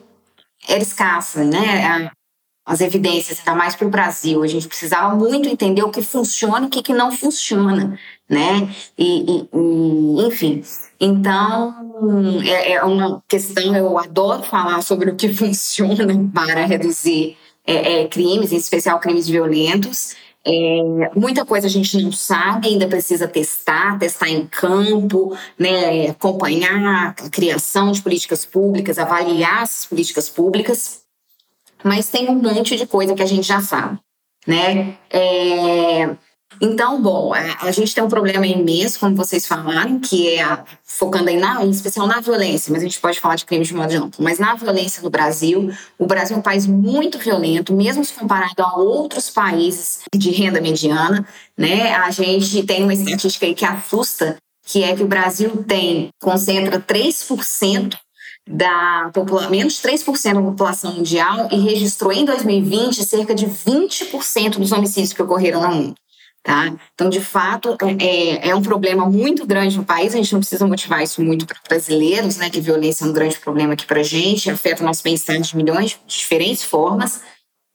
era 0.68 0.82
escassa, 0.82 1.42
né? 1.42 2.10
As 2.64 2.80
evidências, 2.80 3.38
ainda 3.38 3.54
mais 3.54 3.74
para 3.74 3.86
o 3.86 3.90
Brasil. 3.90 4.42
A 4.42 4.46
gente 4.46 4.68
precisava 4.68 5.14
muito 5.14 5.48
entender 5.48 5.82
o 5.82 5.90
que 5.90 6.02
funciona 6.02 6.64
e 6.64 6.66
o 6.66 6.70
que, 6.70 6.82
que 6.82 6.92
não 6.92 7.10
funciona, 7.10 7.98
né? 8.28 8.68
E, 8.96 9.24
e, 9.28 9.48
e 9.52 10.26
enfim. 10.26 10.62
Então, 11.00 11.74
é, 12.44 12.72
é, 12.74 12.84
uma 12.84 13.22
questão, 13.26 13.74
eu 13.74 13.98
adoro 13.98 14.42
falar 14.42 14.82
sobre 14.82 15.10
o 15.10 15.16
que 15.16 15.28
funciona 15.34 16.06
para 16.32 16.66
reduzir 16.66 17.36
é, 17.66 18.02
é, 18.02 18.08
crimes, 18.08 18.52
em 18.52 18.56
especial 18.56 19.00
crimes 19.00 19.28
violentos. 19.28 20.14
É, 20.46 21.10
muita 21.14 21.44
coisa 21.44 21.66
a 21.66 21.70
gente 21.70 22.00
não 22.00 22.12
sabe, 22.12 22.68
ainda 22.68 22.86
precisa 22.86 23.28
testar, 23.28 23.98
testar 23.98 24.28
em 24.28 24.46
campo, 24.46 25.36
né, 25.58 26.08
acompanhar 26.08 27.14
a 27.18 27.28
criação 27.30 27.92
de 27.92 28.00
políticas 28.00 28.46
públicas, 28.46 28.98
avaliar 28.98 29.62
as 29.62 29.84
políticas 29.84 30.30
públicas 30.30 31.00
mas 31.84 32.08
tem 32.08 32.28
um 32.28 32.34
monte 32.34 32.76
de 32.76 32.86
coisa 32.86 33.14
que 33.14 33.22
a 33.22 33.26
gente 33.26 33.46
já 33.46 33.60
sabe, 33.60 33.98
né? 34.46 34.96
É, 35.10 36.16
Então, 36.60 37.00
bom, 37.00 37.32
a 37.32 37.70
gente 37.70 37.94
tem 37.94 38.02
um 38.02 38.08
problema 38.08 38.46
imenso, 38.46 38.98
como 38.98 39.14
vocês 39.16 39.46
falaram, 39.46 39.98
que 40.00 40.34
é 40.34 40.62
focando 40.84 41.30
em, 41.30 41.38
na, 41.38 41.64
em 41.64 41.70
especial 41.70 42.06
na 42.06 42.20
violência, 42.20 42.72
mas 42.72 42.82
a 42.82 42.84
gente 42.84 43.00
pode 43.00 43.20
falar 43.20 43.36
de 43.36 43.46
crimes 43.46 43.68
de 43.68 43.74
modo 43.74 43.94
amplo, 43.94 44.22
mas 44.22 44.38
na 44.38 44.54
violência 44.54 45.02
no 45.02 45.08
Brasil, 45.08 45.70
o 45.98 46.06
Brasil 46.06 46.36
é 46.36 46.38
um 46.38 46.42
país 46.42 46.66
muito 46.66 47.18
violento, 47.18 47.72
mesmo 47.72 48.04
se 48.04 48.12
comparado 48.12 48.62
a 48.62 48.76
outros 48.76 49.30
países 49.30 50.00
de 50.14 50.30
renda 50.30 50.60
mediana, 50.60 51.26
né? 51.56 51.94
A 51.94 52.10
gente 52.10 52.62
tem 52.64 52.82
uma 52.82 52.92
estatística 52.92 53.46
aí 53.46 53.54
que 53.54 53.64
assusta, 53.64 54.36
que 54.66 54.82
é 54.82 54.94
que 54.94 55.02
o 55.02 55.08
Brasil 55.08 55.64
tem, 55.66 56.10
concentra 56.20 56.78
3% 56.80 57.96
da 58.48 59.10
menos 59.48 59.80
3% 59.80 60.34
da 60.34 60.40
população 60.40 60.94
mundial 60.94 61.48
e 61.52 61.56
registrou 61.56 62.12
em 62.12 62.24
2020 62.24 63.04
cerca 63.04 63.34
de 63.34 63.46
20% 63.46 64.58
dos 64.58 64.72
homicídios 64.72 65.12
que 65.12 65.22
ocorreram 65.22 65.62
no 65.62 65.68
mundo. 65.74 65.94
Tá? 66.42 66.72
Então, 66.94 67.10
de 67.10 67.20
fato, 67.20 67.76
é, 68.00 68.48
é 68.48 68.54
um 68.54 68.62
problema 68.62 69.04
muito 69.04 69.46
grande 69.46 69.76
no 69.76 69.84
país. 69.84 70.14
A 70.14 70.16
gente 70.16 70.32
não 70.32 70.40
precisa 70.40 70.66
motivar 70.66 71.02
isso 71.02 71.22
muito 71.22 71.46
para 71.46 71.58
brasileiros, 71.68 72.38
né? 72.38 72.48
Que 72.48 72.62
violência 72.62 73.04
é 73.04 73.08
um 73.08 73.12
grande 73.12 73.38
problema 73.38 73.74
aqui 73.74 73.84
para 73.84 74.00
a 74.00 74.02
gente, 74.02 74.50
afeta 74.50 74.82
o 74.82 74.86
nosso 74.86 75.02
bem-estar 75.02 75.38
de 75.38 75.54
milhões 75.54 76.00
de 76.06 76.16
diferentes 76.18 76.64
formas. 76.64 77.20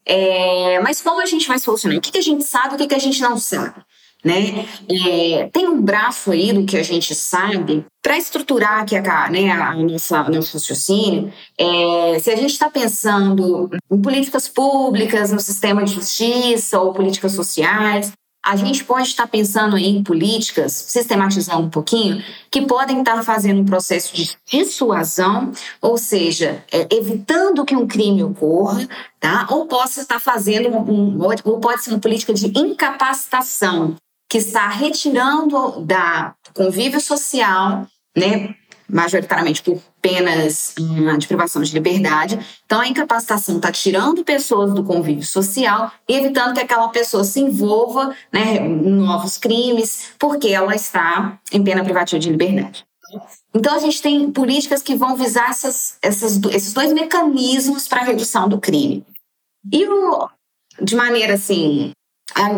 É, 0.03 0.79
mas 0.81 0.99
como 0.99 1.21
a 1.21 1.27
gente 1.27 1.47
vai 1.47 1.59
solucionar? 1.59 1.97
O 1.99 2.01
que, 2.01 2.11
que 2.11 2.17
a 2.17 2.23
gente 2.23 2.43
sabe, 2.43 2.73
o 2.73 2.77
que, 2.77 2.87
que 2.87 2.95
a 2.95 2.99
gente 2.99 3.21
não 3.21 3.37
sabe? 3.37 3.84
Né? 4.25 4.65
É, 4.89 5.49
tem 5.53 5.67
um 5.67 5.79
braço 5.79 6.31
aí 6.31 6.51
do 6.51 6.65
que 6.65 6.75
a 6.75 6.81
gente 6.81 7.13
sabe 7.13 7.85
para 8.01 8.17
estruturar 8.17 8.81
aqui 8.81 8.95
a, 8.95 9.29
né, 9.29 9.51
a 9.51 9.75
nossa 9.75 10.23
nosso 10.29 10.57
raciocínio. 10.57 11.31
É, 11.55 12.17
se 12.19 12.31
a 12.31 12.35
gente 12.35 12.51
está 12.51 12.67
pensando 12.67 13.69
em 13.91 14.01
políticas 14.01 14.47
públicas, 14.47 15.31
no 15.31 15.39
sistema 15.39 15.83
de 15.83 15.93
justiça 15.93 16.79
ou 16.79 16.91
políticas 16.91 17.33
sociais, 17.33 18.13
a 18.45 18.55
gente 18.55 18.83
pode 18.83 19.07
estar 19.07 19.27
pensando 19.27 19.75
em 19.75 20.03
políticas, 20.03 20.71
sistematizando 20.71 21.63
um 21.63 21.69
pouquinho, 21.69 22.23
que 22.51 22.61
podem 22.61 22.99
estar 22.99 23.23
fazendo 23.23 23.61
um 23.61 23.65
processo 23.65 24.15
de 24.15 24.37
dissuasão, 24.47 25.51
ou 25.81 25.97
seja, 25.97 26.63
é, 26.71 26.87
evitando 26.95 27.65
que 27.65 27.75
um 27.75 27.87
crime 27.87 28.23
ocorra, 28.23 28.87
tá? 29.19 29.47
ou 29.49 29.65
possa 29.65 30.01
estar 30.01 30.19
fazendo 30.19 30.69
um, 30.69 31.19
ou 31.43 31.59
pode 31.59 31.83
ser 31.83 31.89
uma 31.89 31.99
política 31.99 32.35
de 32.35 32.47
incapacitação, 32.55 33.95
que 34.29 34.37
está 34.37 34.67
retirando 34.67 35.81
da 35.81 36.33
convívio 36.53 36.99
social, 36.99 37.87
né, 38.15 38.55
majoritariamente 38.87 39.61
por 39.61 39.81
penas 40.01 40.73
hum, 40.79 41.17
de 41.17 41.27
privação 41.27 41.61
de 41.61 41.73
liberdade. 41.73 42.39
Então, 42.65 42.79
a 42.79 42.87
incapacitação 42.87 43.57
está 43.57 43.71
tirando 43.71 44.23
pessoas 44.23 44.73
do 44.73 44.83
convívio 44.83 45.25
social 45.25 45.91
evitando 46.07 46.53
que 46.53 46.61
aquela 46.61 46.87
pessoa 46.89 47.23
se 47.23 47.39
envolva 47.39 48.15
né, 48.31 48.57
em 48.57 48.91
novos 48.91 49.37
crimes, 49.37 50.11
porque 50.19 50.49
ela 50.49 50.75
está 50.75 51.39
em 51.51 51.63
pena 51.63 51.83
privativa 51.83 52.19
de 52.19 52.29
liberdade. 52.29 52.85
Então, 53.53 53.73
a 53.73 53.79
gente 53.79 54.01
tem 54.01 54.31
políticas 54.31 54.81
que 54.81 54.95
vão 54.95 55.15
visar 55.15 55.49
essas, 55.49 55.97
essas, 56.01 56.39
esses 56.51 56.73
dois 56.73 56.91
mecanismos 56.91 57.87
para 57.87 58.01
a 58.01 58.05
redução 58.05 58.47
do 58.47 58.59
crime. 58.59 59.05
E, 59.71 59.87
o, 59.87 60.29
de 60.81 60.95
maneira 60.95 61.35
assim, 61.35 61.91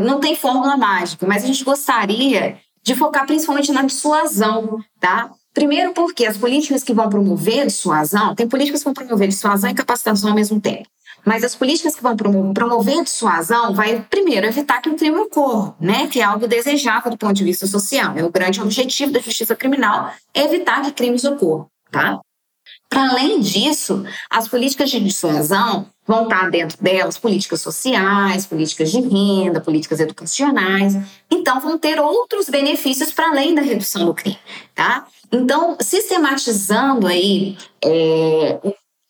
não 0.02 0.20
tem 0.20 0.36
fórmula 0.36 0.78
mágica, 0.78 1.26
mas 1.28 1.44
a 1.44 1.48
gente 1.48 1.64
gostaria 1.64 2.58
de 2.84 2.96
focar 2.96 3.26
principalmente 3.26 3.72
na 3.72 3.84
dissuasão, 3.84 4.80
tá? 5.00 5.30
Primeiro 5.54 5.94
porque 5.94 6.26
as 6.26 6.38
políticas 6.38 6.84
que 6.84 6.94
vão 6.94 7.10
promover 7.10 7.66
dissuasão, 7.66 8.36
tem 8.36 8.48
políticas 8.48 8.82
que 8.82 8.86
vão 8.86 8.94
promover 8.94 9.28
dissuasão 9.28 9.70
e 9.70 9.74
capacitação 9.74 10.30
ao 10.30 10.36
mesmo 10.36 10.62
tempo. 10.62 10.88
Mas 11.26 11.44
as 11.44 11.54
políticas 11.54 11.94
que 11.94 12.02
vão 12.02 12.16
promover 12.16 13.04
dissuasão 13.04 13.74
vai, 13.74 14.02
primeiro, 14.10 14.48
evitar 14.48 14.82
que 14.82 14.90
o 14.90 14.96
crime 14.96 15.18
ocorra, 15.18 15.76
né? 15.78 16.08
que 16.08 16.22
é 16.22 16.24
algo 16.24 16.48
desejável 16.48 17.12
do 17.12 17.18
ponto 17.18 17.34
de 17.34 17.44
vista 17.44 17.68
social. 17.68 18.18
É 18.18 18.24
o 18.24 18.32
grande 18.32 18.62
objetivo 18.62 19.12
da 19.12 19.20
justiça 19.20 19.54
criminal, 19.54 20.14
evitar 20.34 20.82
que 20.84 20.92
crimes 20.94 21.26
ocorram. 21.26 21.68
Tá? 21.92 22.22
Para 22.90 23.10
além 23.10 23.40
disso, 23.40 24.04
as 24.30 24.48
políticas 24.48 24.90
de 24.90 25.00
dissuasão 25.00 25.88
vão 26.06 26.24
estar 26.24 26.50
dentro 26.50 26.82
delas 26.82 27.18
políticas 27.18 27.60
sociais, 27.60 28.46
políticas 28.46 28.92
de 28.92 29.02
renda, 29.02 29.60
políticas 29.60 30.00
educacionais. 30.00 30.98
Então, 31.30 31.60
vão 31.60 31.78
ter 31.78 32.00
outros 32.00 32.50
benefícios 32.50 33.12
para 33.12 33.30
além 33.30 33.54
da 33.54 33.62
redução 33.62 34.06
do 34.06 34.14
crime, 34.14 34.40
tá? 34.74 35.06
Então, 35.32 35.78
sistematizando 35.82 37.08
aí 37.08 37.58
é, 37.84 38.58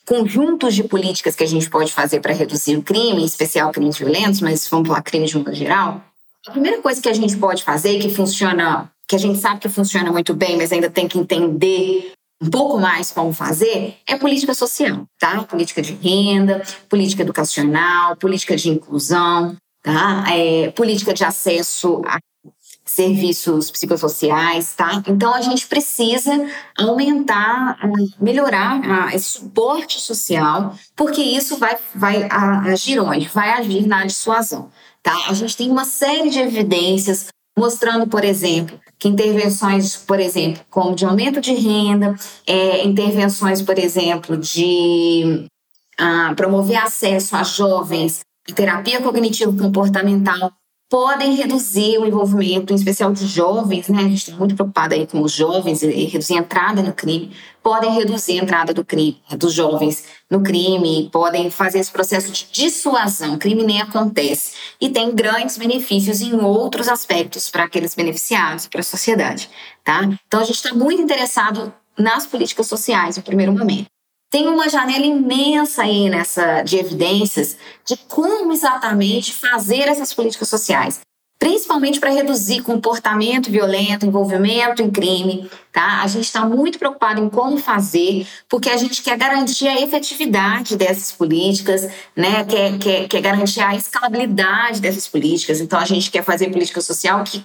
conjuntos 0.08 0.74
de 0.74 0.84
políticas 0.84 1.36
que 1.36 1.44
a 1.44 1.48
gente 1.48 1.70
pode 1.70 1.94
fazer 1.94 2.20
para 2.20 2.34
reduzir 2.34 2.78
o 2.78 2.82
crime, 2.82 3.22
em 3.22 3.26
especial 3.26 3.72
crimes 3.72 3.98
violentos, 3.98 4.42
mas 4.42 4.68
vamos 4.68 4.88
falar 4.88 5.04
crimes 5.04 5.30
de 5.30 5.38
modo 5.38 5.54
geral, 5.54 6.02
a 6.48 6.52
primeira 6.52 6.82
coisa 6.82 7.02
que 7.02 7.10
a 7.10 7.14
gente 7.14 7.36
pode 7.38 7.64
fazer, 7.64 8.00
que 8.00 8.10
funciona, 8.10 8.90
que 9.08 9.16
a 9.16 9.20
gente 9.20 9.38
sabe 9.38 9.60
que 9.60 9.70
funciona 9.70 10.12
muito 10.12 10.34
bem, 10.34 10.56
mas 10.56 10.72
ainda 10.72 10.90
tem 10.90 11.08
que 11.08 11.20
entender 11.20 12.14
um 12.42 12.50
pouco 12.50 12.80
mais 12.80 13.12
como 13.12 13.34
fazer, 13.34 13.98
é 14.08 14.16
política 14.16 14.54
social, 14.54 15.06
tá? 15.20 15.44
Política 15.44 15.82
de 15.82 15.94
renda, 15.94 16.62
política 16.88 17.24
educacional, 17.24 18.16
política 18.16 18.56
de 18.56 18.70
inclusão, 18.70 19.56
tá? 19.82 20.26
É, 20.30 20.70
política 20.72 21.14
de 21.14 21.24
acesso 21.24 22.02
a 22.06 22.20
serviços 22.86 23.70
psicossociais, 23.70 24.74
tá? 24.74 25.04
Então 25.08 25.34
a 25.34 25.42
gente 25.42 25.68
precisa 25.68 26.32
aumentar, 26.78 27.78
melhorar 28.20 29.14
esse 29.14 29.40
suporte 29.40 30.00
social, 30.00 30.74
porque 30.96 31.22
isso 31.22 31.58
vai, 31.58 31.78
vai 31.94 32.28
agir 32.32 33.00
onde? 33.00 33.28
Vai 33.28 33.50
agir 33.52 33.86
na 33.86 34.06
dissuasão, 34.06 34.70
tá? 35.04 35.14
A 35.28 35.34
gente 35.34 35.58
tem 35.58 35.70
uma 35.70 35.86
série 35.86 36.30
de 36.30 36.40
evidências 36.40 37.28
mostrando, 37.58 38.08
por 38.08 38.24
exemplo, 38.24 38.80
que 39.00 39.08
intervenções, 39.08 39.98
por 39.98 40.20
exemplo, 40.20 40.64
como 40.70 40.96
de 40.96 41.06
aumento 41.06 41.42
de 41.42 41.54
renda, 41.54 42.16
é, 42.46 42.86
intervenções, 42.86 43.62
por 43.62 43.78
exemplo, 43.80 44.38
de 44.38 45.48
ah, 45.98 46.34
promover 46.36 46.78
acesso 46.78 47.36
a 47.36 47.44
jovens 47.44 48.22
terapia 48.56 49.02
cognitivo 49.02 49.58
comportamental 49.58 50.52
podem 50.90 51.36
reduzir 51.36 51.98
o 51.98 52.06
envolvimento, 52.06 52.72
em 52.72 52.76
especial 52.76 53.12
de 53.12 53.26
jovens, 53.28 53.90
né? 53.90 54.00
A 54.00 54.04
gente 54.04 54.18
está 54.18 54.36
muito 54.36 54.56
preocupada 54.56 54.96
aí 54.96 55.06
com 55.06 55.22
os 55.22 55.34
jovens 55.34 55.82
e, 55.84 56.06
reduzir 56.06 56.36
a 56.36 56.38
entrada 56.38 56.82
no 56.82 56.94
crime, 56.94 57.32
podem 57.62 57.94
reduzir 57.94 58.40
a 58.40 58.44
entrada 58.44 58.74
do 58.74 58.86
crime, 58.86 59.22
dos 59.38 59.54
jovens 59.54 60.06
no 60.30 60.42
crime, 60.42 61.10
podem 61.12 61.50
fazer 61.52 61.80
esse 61.80 61.92
processo 61.92 62.32
de 62.32 62.48
dissuasão, 62.52 63.36
o 63.36 63.38
crime 63.38 63.64
nem 63.64 63.82
acontece. 63.82 64.54
E 64.80 64.90
tem 64.90 65.14
grandes 65.14 65.58
benefícios 65.58 66.22
em 66.22 66.34
outros 66.36 66.88
aspectos 66.88 67.50
para 67.50 67.66
aqueles 67.66 67.94
beneficiados, 67.94 68.68
para 68.68 68.80
a 68.80 68.84
sociedade, 68.84 69.50
tá? 69.84 70.10
Então 70.28 70.40
a 70.40 70.44
gente 70.44 70.56
está 70.56 70.74
muito 70.74 71.02
interessado 71.02 71.74
nas 71.98 72.26
políticas 72.26 72.68
sociais 72.68 73.18
no 73.18 73.24
primeiro 73.24 73.52
momento 73.52 73.97
tem 74.30 74.48
uma 74.48 74.70
janela 74.70 75.06
imensa 75.06 75.84
aí 75.84 76.10
nessa 76.10 76.62
de 76.62 76.78
evidências 76.78 77.58
de 77.86 77.96
como 77.98 78.52
exatamente 78.52 79.34
fazer 79.34 79.88
essas 79.88 80.14
políticas 80.14 80.50
sociais, 80.50 81.00
principalmente 81.40 82.00
para 82.00 82.10
reduzir 82.10 82.62
comportamento 82.62 83.50
violento, 83.50 84.06
envolvimento 84.06 84.82
em 84.82 84.90
crime, 84.90 85.50
tá? 85.72 86.02
A 86.02 86.08
gente 86.08 86.26
está 86.26 86.46
muito 86.46 86.78
preocupado 86.78 87.22
em 87.22 87.30
como 87.30 87.58
fazer, 87.58 88.28
porque 88.50 88.70
a 88.70 88.78
gente 88.78 89.02
quer 89.02 89.18
garantir 89.18 89.68
a 89.68 89.80
efetividade 89.80 90.76
dessas 90.76 91.12
políticas, 91.12 91.90
né? 92.16 92.44
Quer, 92.44 92.78
quer, 92.80 93.08
quer 93.08 93.22
garantir 93.22 93.62
a 93.62 93.76
escalabilidade 93.76 94.82
dessas 94.82 95.08
políticas. 95.08 95.62
Então 95.62 95.80
a 95.80 95.86
gente 95.86 96.12
quer 96.12 96.24
fazer 96.24 96.50
política 96.50 96.82
social 96.82 97.24
que, 97.24 97.44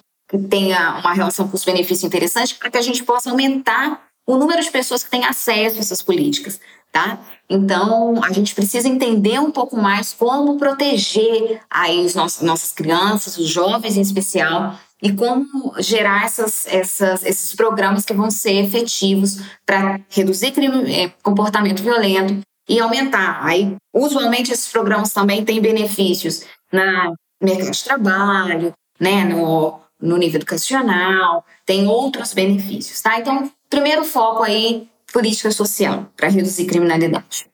tenha 0.48 0.98
uma 1.00 1.12
relação 1.12 1.46
custo-benefício 1.46 2.06
interessante 2.06 2.54
para 2.54 2.70
que 2.70 2.78
a 2.78 2.80
gente 2.80 3.04
possa 3.04 3.28
aumentar 3.28 4.00
o 4.26 4.36
número 4.36 4.62
de 4.62 4.70
pessoas 4.70 5.02
que 5.02 5.10
têm 5.10 5.24
acesso 5.24 5.76
a 5.76 5.80
essas 5.80 6.02
políticas, 6.02 6.60
tá? 6.90 7.18
Então, 7.48 8.22
a 8.22 8.32
gente 8.32 8.54
precisa 8.54 8.88
entender 8.88 9.38
um 9.40 9.50
pouco 9.50 9.76
mais 9.76 10.12
como 10.12 10.58
proteger 10.58 11.60
aí 11.68 12.04
os 12.04 12.14
nossos, 12.14 12.42
nossas 12.42 12.72
crianças, 12.72 13.36
os 13.36 13.48
jovens 13.48 13.96
em 13.96 14.00
especial, 14.00 14.78
e 15.02 15.12
como 15.12 15.74
gerar 15.78 16.24
essas, 16.24 16.66
essas, 16.66 17.24
esses 17.24 17.54
programas 17.56 18.04
que 18.04 18.14
vão 18.14 18.30
ser 18.30 18.64
efetivos 18.64 19.40
para 19.66 20.00
reduzir 20.08 20.52
crime, 20.52 20.94
é, 20.94 21.08
comportamento 21.22 21.82
violento 21.82 22.40
e 22.68 22.78
aumentar. 22.78 23.44
Aí, 23.44 23.74
usualmente, 23.92 24.52
esses 24.52 24.68
programas 24.70 25.12
também 25.12 25.44
têm 25.44 25.60
benefícios 25.60 26.44
na 26.72 27.12
mercado 27.42 27.72
de 27.72 27.84
trabalho, 27.84 28.72
né, 29.00 29.24
no, 29.24 29.80
no 30.00 30.16
nível 30.16 30.36
educacional, 30.36 31.44
tem 31.66 31.88
outros 31.88 32.32
benefícios, 32.32 33.00
tá? 33.00 33.18
Então, 33.18 33.50
primeiro 33.72 34.04
foco 34.04 34.42
aí, 34.42 34.86
política 35.10 35.50
social, 35.50 36.12
para 36.14 36.28
reduzir 36.28 36.66
criminalidade. 36.66 37.50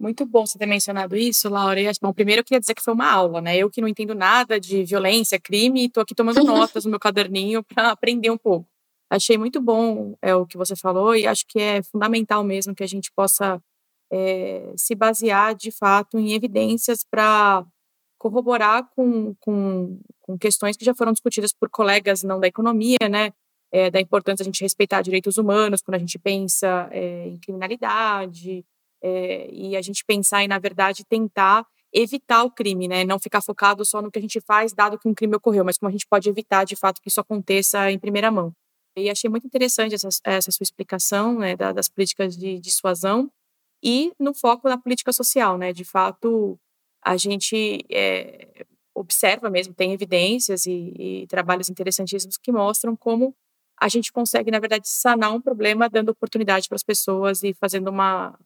Muito 0.00 0.24
bom 0.24 0.46
você 0.46 0.58
ter 0.58 0.64
mencionado 0.64 1.14
isso, 1.14 1.48
Laura. 1.50 1.78
E, 1.78 1.90
bom, 2.00 2.12
primeiro 2.12 2.40
eu 2.40 2.44
queria 2.44 2.60
dizer 2.60 2.74
que 2.74 2.82
foi 2.82 2.94
uma 2.94 3.10
aula, 3.10 3.42
né? 3.42 3.54
Eu 3.54 3.70
que 3.70 3.82
não 3.82 3.88
entendo 3.88 4.14
nada 4.14 4.58
de 4.58 4.82
violência, 4.84 5.38
crime, 5.38 5.86
estou 5.86 6.02
aqui 6.02 6.14
tomando 6.14 6.42
notas 6.44 6.86
no 6.86 6.90
meu 6.90 6.98
caderninho 6.98 7.62
para 7.62 7.90
aprender 7.90 8.30
um 8.30 8.38
pouco. 8.38 8.66
Achei 9.10 9.36
muito 9.36 9.60
bom 9.60 10.16
é, 10.22 10.34
o 10.34 10.46
que 10.46 10.56
você 10.56 10.74
falou 10.74 11.14
e 11.14 11.26
acho 11.26 11.44
que 11.46 11.60
é 11.60 11.82
fundamental 11.82 12.42
mesmo 12.42 12.74
que 12.74 12.82
a 12.82 12.88
gente 12.88 13.12
possa 13.12 13.62
é, 14.10 14.72
se 14.74 14.94
basear 14.94 15.54
de 15.54 15.70
fato 15.70 16.18
em 16.18 16.32
evidências 16.32 17.04
para 17.08 17.64
corroborar 18.18 18.88
com, 18.96 19.34
com, 19.40 20.00
com 20.20 20.38
questões 20.38 20.76
que 20.78 20.84
já 20.84 20.94
foram 20.94 21.12
discutidas 21.12 21.52
por 21.52 21.68
colegas 21.68 22.22
não 22.22 22.40
da 22.40 22.48
economia, 22.48 23.08
né? 23.08 23.32
É, 23.76 23.90
da 23.90 24.00
importância 24.00 24.42
a 24.42 24.46
gente 24.46 24.62
respeitar 24.62 25.02
direitos 25.02 25.36
humanos 25.36 25.82
quando 25.82 25.96
a 25.96 25.98
gente 25.98 26.18
pensa 26.18 26.88
é, 26.90 27.28
em 27.28 27.36
criminalidade 27.36 28.64
é, 29.02 29.50
e 29.52 29.76
a 29.76 29.82
gente 29.82 30.02
pensar 30.02 30.42
em, 30.42 30.48
na 30.48 30.58
verdade, 30.58 31.04
tentar 31.04 31.62
evitar 31.92 32.42
o 32.44 32.50
crime, 32.50 32.88
né? 32.88 33.04
Não 33.04 33.18
ficar 33.18 33.42
focado 33.42 33.84
só 33.84 34.00
no 34.00 34.10
que 34.10 34.18
a 34.18 34.22
gente 34.22 34.40
faz, 34.40 34.72
dado 34.72 34.98
que 34.98 35.06
um 35.06 35.12
crime 35.12 35.36
ocorreu, 35.36 35.62
mas 35.62 35.76
como 35.76 35.90
a 35.90 35.92
gente 35.92 36.06
pode 36.06 36.26
evitar, 36.26 36.64
de 36.64 36.74
fato, 36.74 37.02
que 37.02 37.08
isso 37.10 37.20
aconteça 37.20 37.90
em 37.92 37.98
primeira 37.98 38.30
mão. 38.30 38.50
E 38.96 39.10
achei 39.10 39.28
muito 39.28 39.46
interessante 39.46 39.94
essa, 39.94 40.08
essa 40.24 40.50
sua 40.50 40.64
explicação 40.64 41.38
né, 41.38 41.54
das 41.54 41.86
políticas 41.86 42.34
de 42.34 42.58
dissuasão 42.58 43.30
e 43.84 44.10
no 44.18 44.32
foco 44.32 44.70
na 44.70 44.78
política 44.78 45.12
social, 45.12 45.58
né? 45.58 45.74
De 45.74 45.84
fato, 45.84 46.58
a 47.04 47.18
gente 47.18 47.84
é, 47.92 48.64
observa 48.94 49.50
mesmo, 49.50 49.74
tem 49.74 49.92
evidências 49.92 50.64
e, 50.64 50.94
e 50.98 51.26
trabalhos 51.26 51.68
interessantíssimos 51.68 52.38
que 52.38 52.50
mostram 52.50 52.96
como 52.96 53.36
a 53.80 53.88
gente 53.88 54.10
consegue, 54.10 54.50
na 54.50 54.58
verdade, 54.58 54.88
sanar 54.88 55.32
um 55.32 55.40
problema 55.40 55.88
dando 55.88 56.08
oportunidade 56.08 56.68
para 56.68 56.76
as 56.76 56.82
pessoas 56.82 57.42
e 57.42 57.54
fazendo 57.54 57.88
uma, 57.88 58.38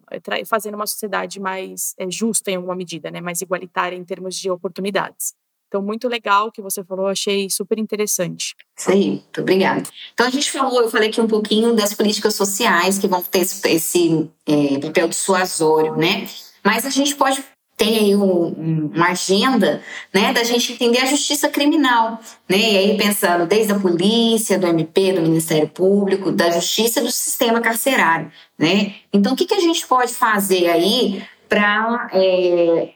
fazendo 0.47 0.75
uma 0.75 0.87
sociedade 0.87 1.39
mais 1.39 1.95
é, 1.99 2.11
justa 2.11 2.51
em 2.51 2.57
alguma 2.57 2.75
medida, 2.75 3.11
né? 3.11 3.21
mais 3.21 3.41
igualitária 3.41 3.97
em 3.97 4.05
termos 4.05 4.35
de 4.37 4.51
oportunidades. 4.51 5.35
Então, 5.69 5.81
muito 5.81 6.09
legal 6.09 6.49
o 6.49 6.53
que 6.53 6.61
você 6.61 6.83
falou, 6.83 7.07
achei 7.07 7.49
super 7.49 7.79
interessante. 7.79 8.57
Isso 8.77 8.91
aí, 8.91 9.11
muito 9.11 9.41
obrigada. 9.41 9.89
Então, 10.13 10.27
a 10.27 10.31
gente 10.31 10.51
falou, 10.51 10.83
eu 10.83 10.91
falei 10.91 11.11
aqui 11.11 11.21
um 11.21 11.29
pouquinho 11.29 11.77
das 11.77 11.95
políticas 11.95 12.35
sociais 12.35 12.99
que 12.99 13.07
vão 13.07 13.23
ter 13.23 13.39
esse, 13.39 13.69
esse 13.69 14.31
é, 14.45 14.81
papel 14.81 15.07
dissuasório, 15.07 15.95
né? 15.95 16.29
Mas 16.65 16.85
a 16.85 16.91
gente 16.91 17.15
pode 17.15 17.45
tem 17.81 17.97
aí 17.97 18.15
um, 18.15 18.91
uma 18.95 19.07
agenda 19.07 19.83
né, 20.13 20.35
da 20.35 20.45
gente 20.45 20.75
entender 20.75 20.99
a 20.99 21.07
justiça 21.07 21.49
criminal. 21.49 22.21
Né? 22.47 22.59
E 22.59 22.77
aí 22.77 22.97
pensando 22.99 23.47
desde 23.47 23.73
a 23.73 23.79
polícia, 23.79 24.59
do 24.59 24.67
MP, 24.67 25.15
do 25.15 25.23
Ministério 25.23 25.67
Público, 25.67 26.31
da 26.31 26.51
justiça 26.51 27.01
do 27.01 27.11
sistema 27.11 27.59
carcerário. 27.59 28.31
Né? 28.59 28.97
Então, 29.11 29.33
o 29.33 29.37
que, 29.37 29.47
que 29.47 29.55
a 29.55 29.61
gente 29.61 29.87
pode 29.87 30.13
fazer 30.13 30.69
aí 30.69 31.23
para 31.49 32.11
é, 32.13 32.91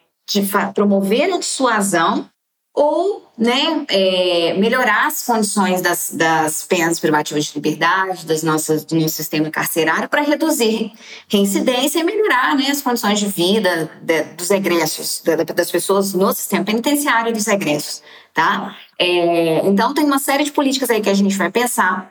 promover 0.75 1.33
a 1.33 1.39
dissuasão 1.39 2.29
ou 2.75 3.25
né, 3.39 3.87
é, 3.89 4.55
melhorar 4.55 5.07
as 5.07 5.25
condições 5.25 5.81
das, 5.81 6.11
das 6.13 6.65
penas 6.65 6.99
privativas 6.99 7.45
de 7.45 7.55
liberdade, 7.55 8.27
das 8.27 8.43
nossas, 8.43 8.85
do 8.85 8.97
nosso 8.97 9.15
sistema 9.15 9.49
carcerário, 9.49 10.09
para 10.09 10.23
reduzir 10.23 10.93
reincidência 11.29 12.01
e 12.01 12.05
melhorar 12.05 12.57
né, 12.57 12.67
as 12.69 12.83
condições 12.83 13.21
de 13.21 13.27
vida 13.27 13.91
de, 14.03 14.25
dos 14.35 14.51
egressos, 14.51 15.23
das 15.55 15.71
pessoas 15.71 16.15
no 16.15 16.33
sistema 16.33 16.65
penitenciário 16.65 17.31
e 17.31 17.33
dos 17.33 17.47
egressos. 17.47 18.03
Tá? 18.33 18.77
É, 18.99 19.65
então, 19.67 19.95
tem 19.95 20.05
uma 20.05 20.19
série 20.19 20.43
de 20.43 20.51
políticas 20.51 20.91
aí 20.91 21.01
que 21.01 21.11
a 21.11 21.15
gente 21.15 21.37
vai 21.37 21.53
pensar. 21.53 22.11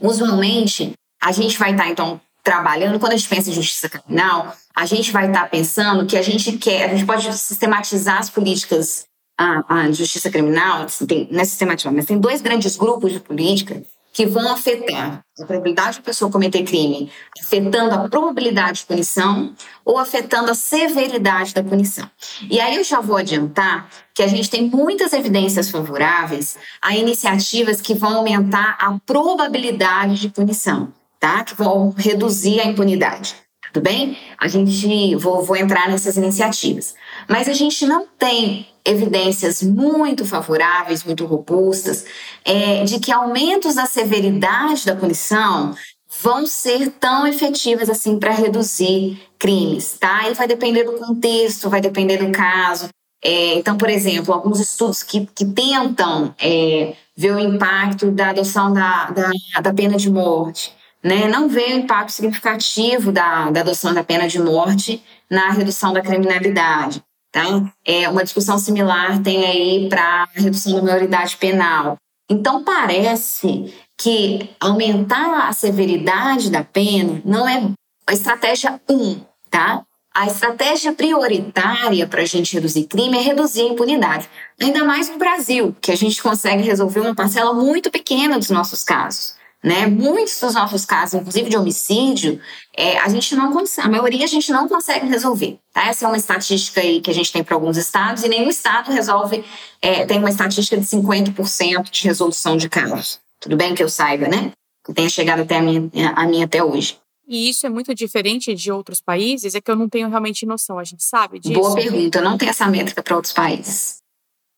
Usualmente, 0.00 0.94
a 1.22 1.30
gente 1.30 1.56
vai 1.56 1.70
estar, 1.70 1.84
tá, 1.84 1.90
então, 1.90 2.20
trabalhando, 2.42 2.98
quando 2.98 3.12
a 3.12 3.16
gente 3.16 3.28
pensa 3.28 3.50
em 3.50 3.52
justiça 3.52 3.88
criminal, 3.88 4.56
a 4.74 4.84
gente 4.84 5.12
vai 5.12 5.28
estar 5.28 5.42
tá 5.42 5.46
pensando 5.46 6.06
que 6.06 6.16
a 6.16 6.22
gente 6.22 6.58
quer, 6.58 6.86
a 6.86 6.88
gente 6.88 7.06
pode 7.06 7.32
sistematizar 7.38 8.18
as 8.18 8.28
políticas 8.28 9.06
a, 9.38 9.80
a 9.80 9.90
justiça 9.90 10.30
criminal, 10.30 10.82
assim, 10.82 11.06
tem, 11.06 11.28
não 11.30 11.40
é 11.40 11.44
sistemática, 11.44 11.90
mas 11.90 12.06
tem 12.06 12.18
dois 12.18 12.40
grandes 12.40 12.76
grupos 12.76 13.12
de 13.12 13.20
política 13.20 13.82
que 14.12 14.26
vão 14.26 14.52
afetar 14.52 15.24
a 15.40 15.46
probabilidade 15.46 15.96
de 15.96 16.02
pessoa 16.02 16.30
cometer 16.30 16.62
crime, 16.64 17.10
afetando 17.40 17.94
a 17.94 18.08
probabilidade 18.08 18.80
de 18.80 18.86
punição 18.86 19.54
ou 19.84 19.98
afetando 19.98 20.50
a 20.50 20.54
severidade 20.54 21.54
da 21.54 21.64
punição. 21.64 22.08
E 22.50 22.60
aí 22.60 22.76
eu 22.76 22.84
já 22.84 23.00
vou 23.00 23.16
adiantar 23.16 23.88
que 24.14 24.22
a 24.22 24.26
gente 24.26 24.50
tem 24.50 24.68
muitas 24.68 25.14
evidências 25.14 25.70
favoráveis 25.70 26.58
a 26.82 26.94
iniciativas 26.94 27.80
que 27.80 27.94
vão 27.94 28.16
aumentar 28.16 28.76
a 28.78 28.98
probabilidade 29.06 30.20
de 30.20 30.28
punição, 30.28 30.92
tá? 31.18 31.42
Que 31.42 31.54
vão 31.54 31.94
reduzir 31.96 32.60
a 32.60 32.66
impunidade. 32.66 33.41
Tudo 33.72 33.84
bem? 33.84 34.18
A 34.38 34.48
gente 34.48 35.16
vou, 35.16 35.42
vou 35.42 35.56
entrar 35.56 35.88
nessas 35.88 36.16
iniciativas. 36.18 36.94
Mas 37.26 37.48
a 37.48 37.54
gente 37.54 37.86
não 37.86 38.06
tem 38.18 38.66
evidências 38.84 39.62
muito 39.62 40.26
favoráveis, 40.26 41.04
muito 41.04 41.24
robustas, 41.24 42.04
é, 42.44 42.84
de 42.84 43.00
que 43.00 43.10
aumentos 43.10 43.76
da 43.76 43.86
severidade 43.86 44.84
da 44.84 44.94
punição 44.94 45.74
vão 46.20 46.46
ser 46.46 46.90
tão 47.00 47.26
efetivas 47.26 47.88
assim 47.88 48.18
para 48.18 48.32
reduzir 48.32 49.18
crimes, 49.38 49.96
tá? 49.98 50.28
E 50.28 50.34
vai 50.34 50.46
depender 50.46 50.84
do 50.84 50.92
contexto, 50.92 51.70
vai 51.70 51.80
depender 51.80 52.18
do 52.18 52.30
caso. 52.30 52.88
É, 53.24 53.54
então, 53.54 53.78
por 53.78 53.88
exemplo, 53.88 54.34
alguns 54.34 54.60
estudos 54.60 55.02
que, 55.02 55.26
que 55.34 55.46
tentam 55.46 56.34
é, 56.38 56.94
ver 57.16 57.32
o 57.32 57.38
impacto 57.38 58.10
da 58.10 58.30
adoção 58.30 58.72
da, 58.72 59.10
da, 59.10 59.30
da 59.62 59.72
pena 59.72 59.96
de 59.96 60.10
morte, 60.10 60.74
né? 61.02 61.26
Não 61.28 61.48
vê 61.48 61.74
o 61.74 61.78
impacto 61.78 62.12
significativo 62.12 63.10
da, 63.10 63.50
da 63.50 63.60
adoção 63.60 63.92
da 63.92 64.04
pena 64.04 64.28
de 64.28 64.38
morte 64.38 65.02
na 65.30 65.50
redução 65.50 65.92
da 65.92 66.00
criminalidade. 66.00 67.02
Tá? 67.32 67.42
É, 67.84 68.08
uma 68.08 68.22
discussão 68.22 68.58
similar 68.58 69.22
tem 69.22 69.44
aí 69.44 69.88
para 69.88 70.24
a 70.24 70.28
redução 70.34 70.74
da 70.74 70.82
maioridade 70.82 71.36
penal. 71.38 71.96
Então, 72.30 72.62
parece 72.62 73.74
que 73.98 74.50
aumentar 74.60 75.48
a 75.48 75.52
severidade 75.52 76.50
da 76.50 76.62
pena 76.62 77.20
não 77.24 77.48
é 77.48 77.62
a 78.06 78.12
estratégia 78.12 78.80
1, 78.88 78.94
um, 78.94 79.20
tá? 79.50 79.82
A 80.14 80.26
estratégia 80.26 80.92
prioritária 80.92 82.06
para 82.06 82.20
a 82.20 82.26
gente 82.26 82.52
reduzir 82.52 82.84
crime 82.84 83.16
é 83.16 83.20
reduzir 83.22 83.62
a 83.62 83.68
impunidade. 83.68 84.28
Ainda 84.60 84.84
mais 84.84 85.08
no 85.08 85.16
Brasil, 85.16 85.74
que 85.80 85.90
a 85.90 85.96
gente 85.96 86.22
consegue 86.22 86.62
resolver 86.62 87.00
uma 87.00 87.14
parcela 87.14 87.54
muito 87.54 87.90
pequena 87.90 88.38
dos 88.38 88.50
nossos 88.50 88.84
casos. 88.84 89.34
Né? 89.62 89.86
Muitos 89.86 90.40
dos 90.40 90.54
nossos 90.54 90.84
casos, 90.84 91.14
inclusive 91.14 91.48
de 91.48 91.56
homicídio, 91.56 92.40
é, 92.76 92.98
a 92.98 93.08
gente 93.08 93.36
não 93.36 93.52
consegue, 93.52 93.86
a 93.86 93.90
maioria 93.90 94.24
a 94.24 94.28
gente 94.28 94.50
não 94.50 94.68
consegue 94.68 95.06
resolver. 95.06 95.58
Tá? 95.72 95.86
Essa 95.86 96.04
é 96.04 96.08
uma 96.08 96.16
estatística 96.16 96.80
aí 96.80 97.00
que 97.00 97.10
a 97.10 97.14
gente 97.14 97.32
tem 97.32 97.44
para 97.44 97.54
alguns 97.54 97.76
estados, 97.76 98.24
e 98.24 98.28
nenhum 98.28 98.48
estado 98.48 98.90
resolve, 98.90 99.44
é, 99.80 100.04
tem 100.04 100.18
uma 100.18 100.30
estatística 100.30 100.76
de 100.76 100.84
50% 100.84 101.90
de 101.90 102.02
resolução 102.02 102.56
de 102.56 102.68
casos. 102.68 103.20
Tudo 103.38 103.56
bem 103.56 103.72
que 103.72 103.82
eu 103.82 103.88
saiba, 103.88 104.26
né? 104.26 104.50
Que 104.84 104.92
tenha 104.92 105.08
chegado 105.08 105.42
até 105.42 105.58
a 105.58 105.62
minha, 105.62 105.88
a 106.16 106.26
minha 106.26 106.44
até 106.44 106.62
hoje. 106.62 106.98
E 107.28 107.48
isso 107.48 107.64
é 107.64 107.70
muito 107.70 107.94
diferente 107.94 108.52
de 108.54 108.72
outros 108.72 109.00
países? 109.00 109.54
É 109.54 109.60
que 109.60 109.70
eu 109.70 109.76
não 109.76 109.88
tenho 109.88 110.08
realmente 110.08 110.44
noção, 110.44 110.76
a 110.76 110.84
gente 110.84 111.04
sabe 111.04 111.38
disso? 111.38 111.54
Boa 111.54 111.74
pergunta, 111.74 112.18
eu 112.18 112.24
não 112.24 112.36
tenho 112.36 112.50
essa 112.50 112.66
métrica 112.66 113.00
para 113.00 113.14
outros 113.14 113.32
países 113.32 114.01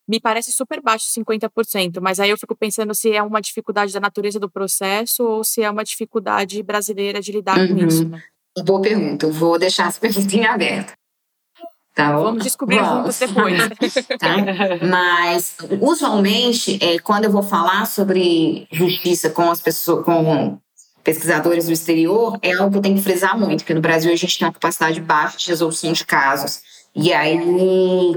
me 0.06 0.20
parece 0.20 0.52
super 0.52 0.82
baixo 0.82 1.06
50%, 1.06 2.00
mas 2.00 2.20
aí 2.20 2.30
eu 2.30 2.38
fico 2.38 2.54
pensando 2.54 2.94
se 2.94 3.12
é 3.12 3.22
uma 3.22 3.40
dificuldade 3.40 3.92
da 3.92 4.00
natureza 4.00 4.38
do 4.38 4.50
processo 4.50 5.24
ou 5.24 5.44
se 5.44 5.62
é 5.62 5.70
uma 5.70 5.84
dificuldade 5.84 6.62
brasileira 6.62 7.20
de 7.20 7.32
lidar 7.32 7.58
uhum. 7.58 7.68
com 7.68 7.86
isso. 7.86 8.08
Né? 8.08 8.22
Boa 8.64 8.80
pergunta, 8.80 9.26
eu 9.26 9.32
vou 9.32 9.58
deixar 9.58 9.88
essa 9.88 9.98
pergunta 10.00 10.36
em 10.36 10.44
aberto. 10.44 10.92
Tá 11.94 12.16
Vamos 12.16 12.42
descobrir 12.42 12.80
Vamos. 12.80 13.16
juntos 13.16 13.18
depois. 13.20 13.94
tá? 14.18 14.36
Mas, 14.82 15.56
usualmente, 15.80 16.76
é, 16.82 16.98
quando 16.98 17.24
eu 17.24 17.30
vou 17.30 17.42
falar 17.42 17.86
sobre 17.86 18.66
justiça 18.72 19.30
com 19.30 19.48
as 19.48 19.60
pessoas, 19.60 20.04
com 20.04 20.58
pesquisadores 21.04 21.66
do 21.66 21.72
exterior, 21.72 22.36
é 22.42 22.52
algo 22.52 22.72
que 22.72 22.78
eu 22.78 22.82
tenho 22.82 22.96
que 22.96 23.02
frisar 23.02 23.38
muito, 23.38 23.60
porque 23.60 23.74
no 23.74 23.80
Brasil 23.80 24.12
a 24.12 24.16
gente 24.16 24.36
tem 24.36 24.48
uma 24.48 24.54
capacidade 24.54 25.00
baixa 25.00 25.38
de 25.38 25.48
resolução 25.48 25.92
de 25.92 26.04
casos. 26.04 26.62
E 26.96 27.12
aí, 27.12 27.40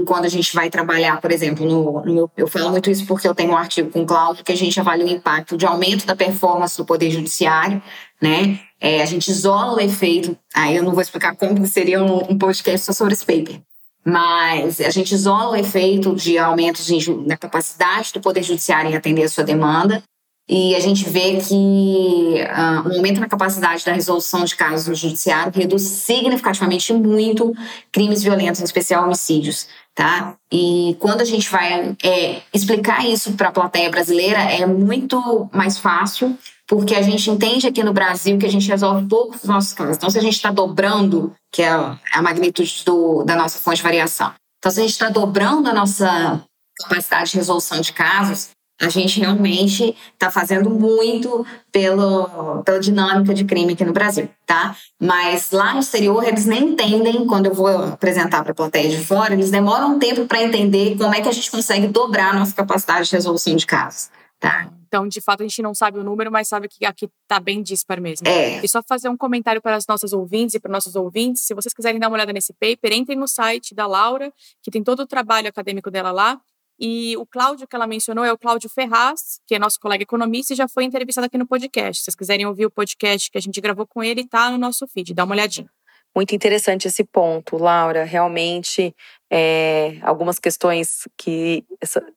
quando 0.06 0.24
a 0.24 0.28
gente 0.28 0.54
vai 0.54 0.70
trabalhar, 0.70 1.20
por 1.20 1.32
exemplo, 1.32 1.66
no, 1.66 2.04
no, 2.04 2.30
eu 2.36 2.46
falo 2.46 2.70
muito 2.70 2.88
isso 2.88 3.04
porque 3.06 3.26
eu 3.26 3.34
tenho 3.34 3.50
um 3.50 3.56
artigo 3.56 3.90
com 3.90 4.02
o 4.02 4.06
Cláudio 4.06 4.44
que 4.44 4.52
a 4.52 4.56
gente 4.56 4.78
avalia 4.78 5.04
o 5.04 5.10
impacto 5.10 5.56
de 5.56 5.66
aumento 5.66 6.06
da 6.06 6.14
performance 6.14 6.76
do 6.76 6.84
Poder 6.84 7.10
Judiciário, 7.10 7.82
né? 8.22 8.60
É, 8.80 9.02
a 9.02 9.06
gente 9.06 9.28
isola 9.28 9.78
o 9.78 9.80
efeito, 9.80 10.38
aí 10.54 10.76
eu 10.76 10.84
não 10.84 10.92
vou 10.92 11.02
explicar 11.02 11.34
como 11.34 11.66
seria 11.66 12.00
um, 12.00 12.32
um 12.32 12.38
podcast 12.38 12.86
só 12.86 12.92
sobre 12.92 13.14
esse 13.14 13.26
paper, 13.26 13.60
mas 14.04 14.80
a 14.80 14.90
gente 14.90 15.12
isola 15.12 15.50
o 15.50 15.56
efeito 15.56 16.14
de 16.14 16.38
aumentos 16.38 16.88
na 17.26 17.36
capacidade 17.36 18.12
do 18.12 18.20
Poder 18.20 18.44
Judiciário 18.44 18.92
em 18.92 18.96
atender 18.96 19.24
a 19.24 19.28
sua 19.28 19.42
demanda 19.42 20.04
e 20.48 20.74
a 20.74 20.80
gente 20.80 21.08
vê 21.08 21.36
que 21.36 21.54
uh, 21.54 22.88
um 22.88 22.96
aumento 22.96 23.20
na 23.20 23.28
capacidade 23.28 23.84
da 23.84 23.92
resolução 23.92 24.44
de 24.44 24.56
casos 24.56 24.88
no 24.88 24.94
judiciário 24.94 25.52
reduz 25.54 25.82
significativamente 25.82 26.90
muito 26.94 27.52
crimes 27.92 28.22
violentos, 28.22 28.62
em 28.62 28.64
especial 28.64 29.04
homicídios, 29.04 29.68
tá? 29.94 30.36
E 30.50 30.96
quando 31.00 31.20
a 31.20 31.24
gente 31.24 31.50
vai 31.50 31.94
é, 32.02 32.40
explicar 32.54 33.06
isso 33.06 33.32
para 33.32 33.48
a 33.48 33.52
plateia 33.52 33.90
brasileira 33.90 34.38
é 34.38 34.64
muito 34.64 35.50
mais 35.52 35.76
fácil, 35.76 36.38
porque 36.66 36.94
a 36.94 37.02
gente 37.02 37.30
entende 37.30 37.66
aqui 37.66 37.82
no 37.82 37.92
Brasil 37.92 38.38
que 38.38 38.46
a 38.46 38.50
gente 38.50 38.68
resolve 38.68 39.06
poucos 39.06 39.40
dos 39.40 39.50
nossos 39.50 39.74
casos. 39.74 39.96
Então, 39.96 40.08
se 40.08 40.18
a 40.18 40.22
gente 40.22 40.34
está 40.34 40.50
dobrando, 40.50 41.34
que 41.52 41.62
é 41.62 41.68
a 41.70 42.22
magnitude 42.22 42.84
do, 42.86 43.22
da 43.22 43.36
nossa 43.36 43.58
fonte 43.58 43.78
de 43.78 43.82
variação, 43.82 44.32
então 44.58 44.72
se 44.72 44.80
a 44.80 44.82
gente 44.82 44.92
está 44.92 45.10
dobrando 45.10 45.68
a 45.68 45.74
nossa 45.74 46.42
capacidade 46.82 47.32
de 47.32 47.36
resolução 47.36 47.80
de 47.80 47.92
casos, 47.92 48.50
a 48.80 48.88
gente 48.88 49.18
realmente 49.18 49.96
está 50.12 50.30
fazendo 50.30 50.70
muito 50.70 51.44
pelo, 51.72 52.62
pela 52.62 52.78
dinâmica 52.78 53.34
de 53.34 53.44
crime 53.44 53.72
aqui 53.72 53.84
no 53.84 53.92
Brasil, 53.92 54.28
tá? 54.46 54.76
Mas 55.00 55.50
lá 55.50 55.74
no 55.74 55.80
exterior 55.80 56.26
eles 56.26 56.46
nem 56.46 56.70
entendem, 56.70 57.26
quando 57.26 57.46
eu 57.46 57.54
vou 57.54 57.66
apresentar 57.66 58.42
para 58.42 58.52
a 58.52 58.54
plateia 58.54 58.88
de 58.88 59.04
fora, 59.04 59.34
eles 59.34 59.50
demoram 59.50 59.96
um 59.96 59.98
tempo 59.98 60.26
para 60.26 60.42
entender 60.42 60.96
como 60.96 61.14
é 61.14 61.20
que 61.20 61.28
a 61.28 61.32
gente 61.32 61.50
consegue 61.50 61.88
dobrar 61.88 62.30
a 62.30 62.38
nossa 62.38 62.54
capacidade 62.54 63.08
de 63.08 63.16
resolução 63.16 63.56
de 63.56 63.66
casos, 63.66 64.10
tá? 64.38 64.70
Então, 64.88 65.06
de 65.06 65.20
fato, 65.20 65.42
a 65.42 65.46
gente 65.46 65.60
não 65.60 65.74
sabe 65.74 65.98
o 65.98 66.04
número, 66.04 66.32
mas 66.32 66.48
sabe 66.48 66.66
que 66.66 66.86
aqui 66.86 67.10
está 67.22 67.38
bem 67.38 67.62
dispar 67.62 68.00
mesmo. 68.00 68.26
É. 68.26 68.64
E 68.64 68.68
só 68.68 68.82
fazer 68.82 69.08
um 69.10 69.16
comentário 69.18 69.60
para 69.60 69.76
as 69.76 69.86
nossas 69.86 70.14
ouvintes 70.14 70.54
e 70.54 70.60
para 70.60 70.72
nossos 70.72 70.96
ouvintes. 70.96 71.42
Se 71.42 71.54
vocês 71.54 71.74
quiserem 71.74 72.00
dar 72.00 72.08
uma 72.08 72.14
olhada 72.14 72.32
nesse 72.32 72.54
paper, 72.54 72.94
entrem 72.94 73.18
no 73.18 73.28
site 73.28 73.74
da 73.74 73.86
Laura, 73.86 74.32
que 74.62 74.70
tem 74.70 74.82
todo 74.82 75.00
o 75.00 75.06
trabalho 75.06 75.46
acadêmico 75.46 75.90
dela 75.90 76.10
lá. 76.10 76.40
E 76.78 77.16
o 77.16 77.26
Cláudio 77.26 77.66
que 77.66 77.74
ela 77.74 77.86
mencionou 77.86 78.24
é 78.24 78.32
o 78.32 78.38
Cláudio 78.38 78.70
Ferraz, 78.70 79.40
que 79.46 79.54
é 79.54 79.58
nosso 79.58 79.80
colega 79.80 80.02
economista 80.02 80.52
e 80.52 80.56
já 80.56 80.68
foi 80.68 80.84
entrevistado 80.84 81.26
aqui 81.26 81.36
no 81.36 81.46
podcast. 81.46 82.00
Se 82.00 82.04
vocês 82.04 82.14
quiserem 82.14 82.46
ouvir 82.46 82.66
o 82.66 82.70
podcast 82.70 83.30
que 83.30 83.38
a 83.38 83.40
gente 83.40 83.60
gravou 83.60 83.86
com 83.86 84.02
ele, 84.02 84.20
está 84.20 84.50
no 84.50 84.58
nosso 84.58 84.86
feed, 84.86 85.12
dá 85.14 85.24
uma 85.24 85.34
olhadinha. 85.34 85.68
Muito 86.14 86.34
interessante 86.34 86.88
esse 86.88 87.04
ponto, 87.04 87.56
Laura. 87.56 88.04
Realmente, 88.04 88.94
é, 89.30 89.98
algumas 90.02 90.38
questões 90.38 91.06
que 91.16 91.64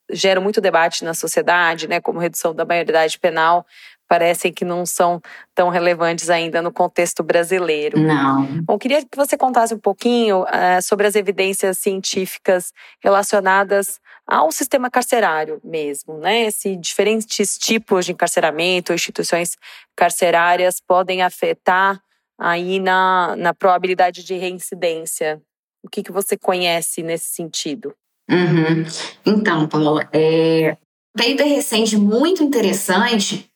geram 0.09 0.41
muito 0.41 0.61
debate 0.61 1.03
na 1.03 1.13
sociedade, 1.13 1.87
né, 1.87 1.99
como 1.99 2.19
redução 2.19 2.55
da 2.55 2.65
maioridade 2.65 3.19
penal, 3.19 3.65
parecem 4.07 4.51
que 4.51 4.65
não 4.65 4.85
são 4.85 5.21
tão 5.55 5.69
relevantes 5.69 6.29
ainda 6.29 6.61
no 6.61 6.71
contexto 6.71 7.23
brasileiro. 7.23 7.99
Não. 7.99 8.61
Bom, 8.63 8.77
queria 8.77 9.01
que 9.01 9.15
você 9.15 9.37
contasse 9.37 9.73
um 9.73 9.79
pouquinho 9.79 10.43
uh, 10.43 10.81
sobre 10.81 11.07
as 11.07 11.15
evidências 11.15 11.77
científicas 11.77 12.73
relacionadas 13.01 13.99
ao 14.27 14.51
sistema 14.51 14.89
carcerário 14.89 15.59
mesmo, 15.63 16.17
né? 16.17 16.49
Se 16.51 16.75
diferentes 16.75 17.57
tipos 17.57 18.05
de 18.05 18.13
encarceramento, 18.13 18.93
instituições 18.93 19.57
carcerárias 19.95 20.79
podem 20.79 21.21
afetar 21.21 22.01
aí 22.39 22.79
na, 22.79 23.35
na 23.35 23.53
probabilidade 23.53 24.23
de 24.23 24.35
reincidência. 24.35 25.41
O 25.83 25.89
que, 25.89 26.03
que 26.03 26.11
você 26.11 26.37
conhece 26.37 27.03
nesse 27.03 27.29
sentido? 27.33 27.93
Uhum. 28.29 28.85
Então, 29.25 29.67
Paula, 29.67 30.07
é, 30.13 30.77
um 31.15 31.21
paper 31.21 31.47
recente 31.47 31.97
muito 31.97 32.41
interessante 32.41 33.50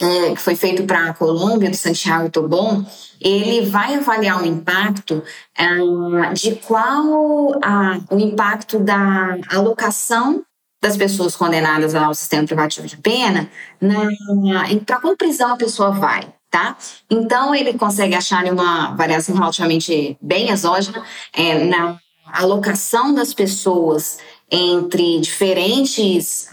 é, 0.00 0.34
que 0.34 0.40
foi 0.40 0.56
feito 0.56 0.84
para 0.84 1.10
a 1.10 1.14
Colômbia, 1.14 1.70
do 1.70 1.76
Santiago 1.76 2.30
Tobon, 2.30 2.84
ele 3.20 3.66
vai 3.66 3.94
avaliar 3.94 4.42
o 4.42 4.46
impacto 4.46 5.22
é, 5.56 6.32
de 6.32 6.56
qual 6.56 7.52
a, 7.62 8.00
o 8.10 8.18
impacto 8.18 8.78
da 8.78 9.36
alocação 9.50 10.42
das 10.82 10.96
pessoas 10.96 11.34
condenadas 11.34 11.94
ao 11.94 12.14
sistema 12.14 12.46
privativo 12.46 12.86
de 12.86 12.98
pena 12.98 13.48
para 14.84 15.00
qual 15.00 15.16
prisão 15.16 15.52
a 15.52 15.56
pessoa 15.56 15.92
vai 15.92 16.34
tá? 16.54 16.76
Então 17.10 17.52
ele 17.52 17.74
consegue 17.76 18.14
achar 18.14 18.44
uma 18.44 18.94
variação 18.94 19.34
relativamente 19.34 20.16
bem 20.22 20.50
exógena 20.50 21.04
é, 21.32 21.64
na 21.64 21.98
alocação 22.26 23.12
das 23.12 23.34
pessoas 23.34 24.18
entre 24.48 25.18
diferentes 25.18 26.48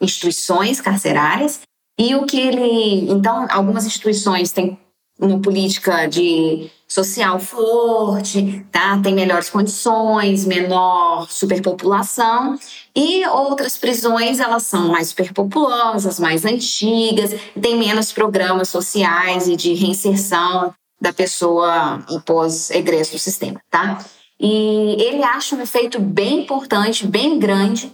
instituições 0.00 0.80
carcerárias 0.80 1.60
e 1.98 2.14
o 2.14 2.24
que 2.24 2.38
ele 2.38 3.10
então 3.10 3.46
algumas 3.50 3.86
instituições 3.86 4.52
têm 4.52 4.78
uma 5.20 5.38
política 5.38 6.06
de 6.06 6.70
social 6.88 7.38
forte, 7.38 8.66
tá? 8.70 9.00
Tem 9.02 9.14
melhores 9.14 9.48
condições, 9.48 10.44
menor 10.44 11.26
superpopulação 11.30 12.58
e 12.94 13.26
outras 13.26 13.78
prisões 13.78 14.40
elas 14.40 14.64
são 14.64 14.88
mais 14.88 15.08
superpopulosas, 15.08 16.20
mais 16.20 16.44
antigas, 16.44 17.34
tem 17.60 17.78
menos 17.78 18.12
programas 18.12 18.68
sociais 18.68 19.48
e 19.48 19.56
de 19.56 19.72
reinserção 19.72 20.74
da 21.00 21.12
pessoa 21.12 22.04
após 22.14 22.70
egresso 22.70 23.12
do 23.12 23.18
sistema, 23.18 23.60
tá? 23.70 24.04
E 24.38 24.96
ele 25.02 25.22
acha 25.22 25.54
um 25.54 25.62
efeito 25.62 26.00
bem 26.00 26.42
importante, 26.42 27.06
bem 27.06 27.38
grande, 27.38 27.92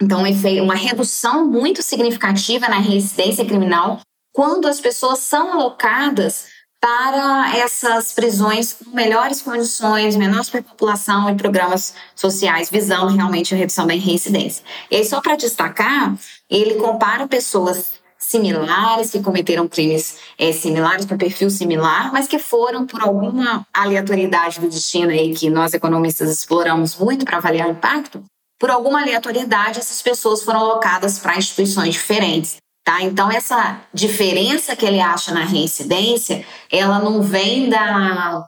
então 0.00 0.22
uma 0.62 0.74
redução 0.74 1.46
muito 1.46 1.82
significativa 1.82 2.68
na 2.68 2.78
reincidência 2.78 3.44
criminal 3.44 4.00
quando 4.32 4.66
as 4.68 4.80
pessoas 4.80 5.18
são 5.18 5.52
alocadas 5.52 6.46
para 6.80 7.58
essas 7.58 8.12
prisões 8.12 8.72
com 8.72 8.90
melhores 8.90 9.42
condições, 9.42 10.16
menor 10.16 10.42
superpopulação 10.42 11.28
e 11.28 11.34
programas 11.34 11.94
sociais, 12.16 12.70
visando 12.70 13.14
realmente 13.14 13.54
a 13.54 13.56
redução 13.58 13.86
da 13.86 13.92
reincidência. 13.92 14.64
E 14.90 14.96
aí, 14.96 15.04
só 15.04 15.20
para 15.20 15.36
destacar, 15.36 16.16
ele 16.48 16.76
compara 16.76 17.28
pessoas 17.28 18.00
similares, 18.18 19.10
que 19.10 19.20
cometeram 19.20 19.68
crimes 19.68 20.16
é, 20.38 20.52
similares, 20.52 21.04
com 21.04 21.18
perfil 21.18 21.50
similar, 21.50 22.12
mas 22.12 22.26
que 22.26 22.38
foram 22.38 22.86
por 22.86 23.02
alguma 23.02 23.66
aleatoriedade 23.74 24.60
do 24.60 24.68
destino 24.68 25.10
aí 25.10 25.34
que 25.34 25.50
nós 25.50 25.74
economistas 25.74 26.30
exploramos 26.30 26.96
muito 26.96 27.24
para 27.24 27.38
avaliar 27.38 27.68
o 27.68 27.72
impacto, 27.72 28.22
por 28.60 28.70
alguma 28.70 29.00
aleatoriedade 29.00 29.78
essas 29.78 30.02
pessoas 30.02 30.42
foram 30.42 30.60
alocadas 30.60 31.18
para 31.18 31.38
instituições 31.38 31.94
diferentes. 31.94 32.58
Tá? 32.84 33.02
Então, 33.02 33.30
essa 33.30 33.80
diferença 33.92 34.76
que 34.76 34.84
ele 34.84 35.00
acha 35.00 35.32
na 35.32 35.44
reincidência, 35.44 36.44
ela 36.70 36.98
não 36.98 37.22
vem 37.22 37.70
da, 37.70 38.46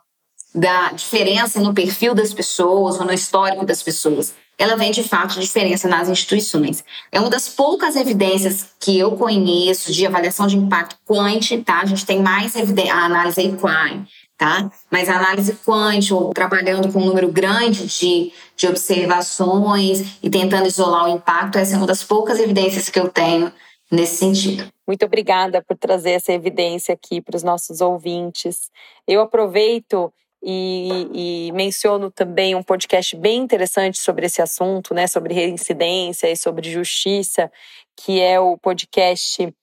da 0.54 0.92
diferença 0.92 1.60
no 1.60 1.72
perfil 1.72 2.14
das 2.14 2.32
pessoas 2.32 2.98
ou 2.98 3.06
no 3.06 3.12
histórico 3.12 3.64
das 3.64 3.82
pessoas. 3.82 4.34
Ela 4.58 4.76
vem, 4.76 4.90
de 4.90 5.02
fato, 5.02 5.34
de 5.34 5.40
diferença 5.40 5.88
nas 5.88 6.08
instituições. 6.08 6.84
É 7.10 7.18
uma 7.18 7.30
das 7.30 7.48
poucas 7.48 7.96
evidências 7.96 8.66
que 8.78 8.98
eu 8.98 9.12
conheço 9.12 9.92
de 9.92 10.06
avaliação 10.06 10.46
de 10.46 10.56
impacto 10.56 10.96
quant, 11.06 11.40
tá? 11.64 11.80
A 11.80 11.86
gente 11.86 12.04
tem 12.04 12.22
mais 12.22 12.54
a 12.54 13.04
análise 13.04 13.40
equine, 13.40 14.06
tá? 14.42 14.68
Mas 14.90 15.08
análise 15.08 15.56
quant, 15.64 16.10
ou 16.10 16.34
trabalhando 16.34 16.92
com 16.92 16.98
um 16.98 17.04
número 17.04 17.30
grande 17.30 17.86
de, 17.86 18.32
de 18.56 18.66
observações 18.66 20.18
e 20.20 20.28
tentando 20.28 20.66
isolar 20.66 21.04
o 21.04 21.14
impacto, 21.14 21.58
essa 21.58 21.74
é 21.74 21.76
uma 21.76 21.86
das 21.86 22.02
poucas 22.02 22.40
evidências 22.40 22.88
que 22.88 22.98
eu 22.98 23.08
tenho 23.08 23.52
nesse 23.88 24.16
sentido. 24.16 24.66
Muito 24.84 25.04
obrigada 25.04 25.62
por 25.62 25.78
trazer 25.78 26.10
essa 26.12 26.32
evidência 26.32 26.92
aqui 26.92 27.20
para 27.20 27.36
os 27.36 27.44
nossos 27.44 27.80
ouvintes. 27.80 28.68
Eu 29.06 29.20
aproveito 29.20 30.12
e, 30.42 31.46
e, 31.48 31.52
menciono 31.52 32.10
também 32.10 32.56
um 32.56 32.64
podcast 32.64 33.14
bem 33.14 33.38
interessante 33.38 34.00
sobre 34.00 34.26
esse 34.26 34.42
assunto, 34.42 34.92
né, 34.92 35.06
sobre 35.06 35.34
reincidência 35.34 36.28
e 36.28 36.36
sobre 36.36 36.68
justiça, 36.68 37.48
que 37.96 38.20
é 38.20 38.40
o 38.40 38.58
podcast 38.58 39.54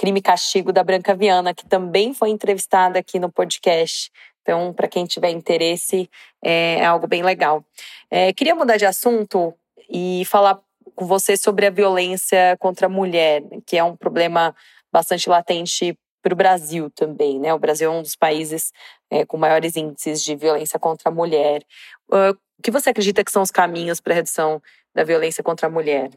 Crime 0.00 0.18
e 0.18 0.22
Castigo 0.22 0.72
da 0.72 0.82
Branca 0.82 1.14
Viana, 1.14 1.52
que 1.52 1.66
também 1.66 2.14
foi 2.14 2.30
entrevistada 2.30 2.98
aqui 2.98 3.18
no 3.18 3.30
podcast. 3.30 4.10
Então, 4.40 4.72
para 4.72 4.88
quem 4.88 5.04
tiver 5.04 5.28
interesse, 5.28 6.08
é, 6.42 6.76
é 6.76 6.84
algo 6.86 7.06
bem 7.06 7.22
legal. 7.22 7.62
É, 8.10 8.32
queria 8.32 8.54
mudar 8.54 8.78
de 8.78 8.86
assunto 8.86 9.52
e 9.90 10.24
falar 10.24 10.58
com 10.94 11.04
você 11.04 11.36
sobre 11.36 11.66
a 11.66 11.70
violência 11.70 12.56
contra 12.58 12.86
a 12.86 12.88
mulher, 12.88 13.42
que 13.66 13.76
é 13.76 13.84
um 13.84 13.94
problema 13.94 14.56
bastante 14.90 15.28
latente 15.28 15.94
para 16.22 16.32
o 16.32 16.36
Brasil 16.36 16.90
também, 16.90 17.38
né? 17.38 17.52
O 17.52 17.58
Brasil 17.58 17.92
é 17.92 17.94
um 17.94 18.00
dos 18.00 18.16
países 18.16 18.72
é, 19.10 19.26
com 19.26 19.36
maiores 19.36 19.76
índices 19.76 20.24
de 20.24 20.34
violência 20.34 20.78
contra 20.78 21.10
a 21.10 21.14
mulher. 21.14 21.62
Uh, 22.10 22.32
o 22.58 22.62
que 22.62 22.70
você 22.70 22.88
acredita 22.88 23.22
que 23.22 23.30
são 23.30 23.42
os 23.42 23.50
caminhos 23.50 24.00
para 24.00 24.14
a 24.14 24.16
redução 24.16 24.62
da 24.94 25.04
violência 25.04 25.44
contra 25.44 25.66
a 25.66 25.70
mulher? 25.70 26.08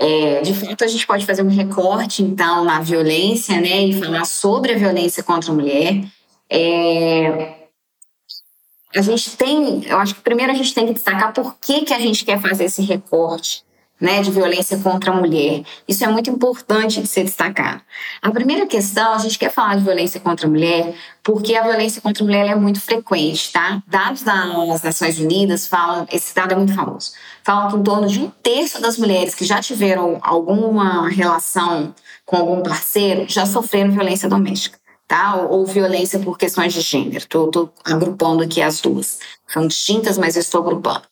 É, 0.00 0.40
de 0.42 0.54
fato, 0.54 0.84
a 0.84 0.86
gente 0.86 1.06
pode 1.06 1.26
fazer 1.26 1.42
um 1.42 1.48
recorte, 1.48 2.22
então, 2.22 2.64
na 2.64 2.80
violência, 2.80 3.60
né, 3.60 3.84
e 3.84 4.00
falar 4.00 4.24
sobre 4.24 4.72
a 4.72 4.78
violência 4.78 5.22
contra 5.24 5.50
a 5.50 5.54
mulher. 5.54 6.04
É, 6.48 7.56
a 8.94 9.02
gente 9.02 9.36
tem, 9.36 9.84
eu 9.84 9.98
acho 9.98 10.14
que 10.14 10.20
primeiro 10.20 10.52
a 10.52 10.54
gente 10.54 10.72
tem 10.72 10.86
que 10.86 10.94
destacar 10.94 11.32
por 11.32 11.56
que, 11.58 11.82
que 11.82 11.92
a 11.92 11.98
gente 11.98 12.24
quer 12.24 12.40
fazer 12.40 12.64
esse 12.64 12.80
recorte 12.82 13.64
né, 14.00 14.22
de 14.22 14.30
violência 14.30 14.78
contra 14.78 15.10
a 15.10 15.14
mulher. 15.14 15.62
Isso 15.86 16.04
é 16.04 16.08
muito 16.08 16.30
importante 16.30 17.00
de 17.00 17.08
ser 17.08 17.24
destacado. 17.24 17.80
A 18.22 18.30
primeira 18.30 18.66
questão, 18.66 19.14
a 19.14 19.18
gente 19.18 19.38
quer 19.38 19.50
falar 19.50 19.76
de 19.76 19.84
violência 19.84 20.20
contra 20.20 20.46
a 20.46 20.50
mulher 20.50 20.94
porque 21.22 21.54
a 21.54 21.62
violência 21.62 22.00
contra 22.00 22.22
a 22.22 22.26
mulher 22.26 22.46
é 22.46 22.54
muito 22.54 22.80
frequente, 22.80 23.52
tá? 23.52 23.82
Dados 23.86 24.22
das 24.22 24.82
Nações 24.82 25.18
Unidas 25.18 25.66
falam, 25.66 26.06
esse 26.10 26.34
dado 26.34 26.52
é 26.52 26.56
muito 26.56 26.74
famoso, 26.74 27.12
falam 27.44 27.70
que 27.70 27.76
em 27.76 27.82
torno 27.82 28.06
de 28.08 28.20
um 28.20 28.30
terço 28.42 28.80
das 28.80 28.96
mulheres 28.96 29.34
que 29.34 29.44
já 29.44 29.60
tiveram 29.60 30.18
alguma 30.22 31.08
relação 31.08 31.94
com 32.24 32.36
algum 32.36 32.62
parceiro 32.62 33.26
já 33.28 33.44
sofreram 33.44 33.90
violência 33.90 34.28
doméstica. 34.28 34.78
Tá? 35.06 35.36
Ou, 35.36 35.60
ou 35.60 35.66
violência 35.66 36.18
por 36.18 36.36
questões 36.36 36.74
de 36.74 36.82
gênero. 36.82 37.16
Estou 37.16 37.72
agrupando 37.82 38.42
aqui 38.42 38.60
as 38.60 38.78
duas. 38.82 39.20
São 39.46 39.66
distintas, 39.66 40.18
mas 40.18 40.36
eu 40.36 40.40
estou 40.40 40.60
agrupando. 40.60 41.02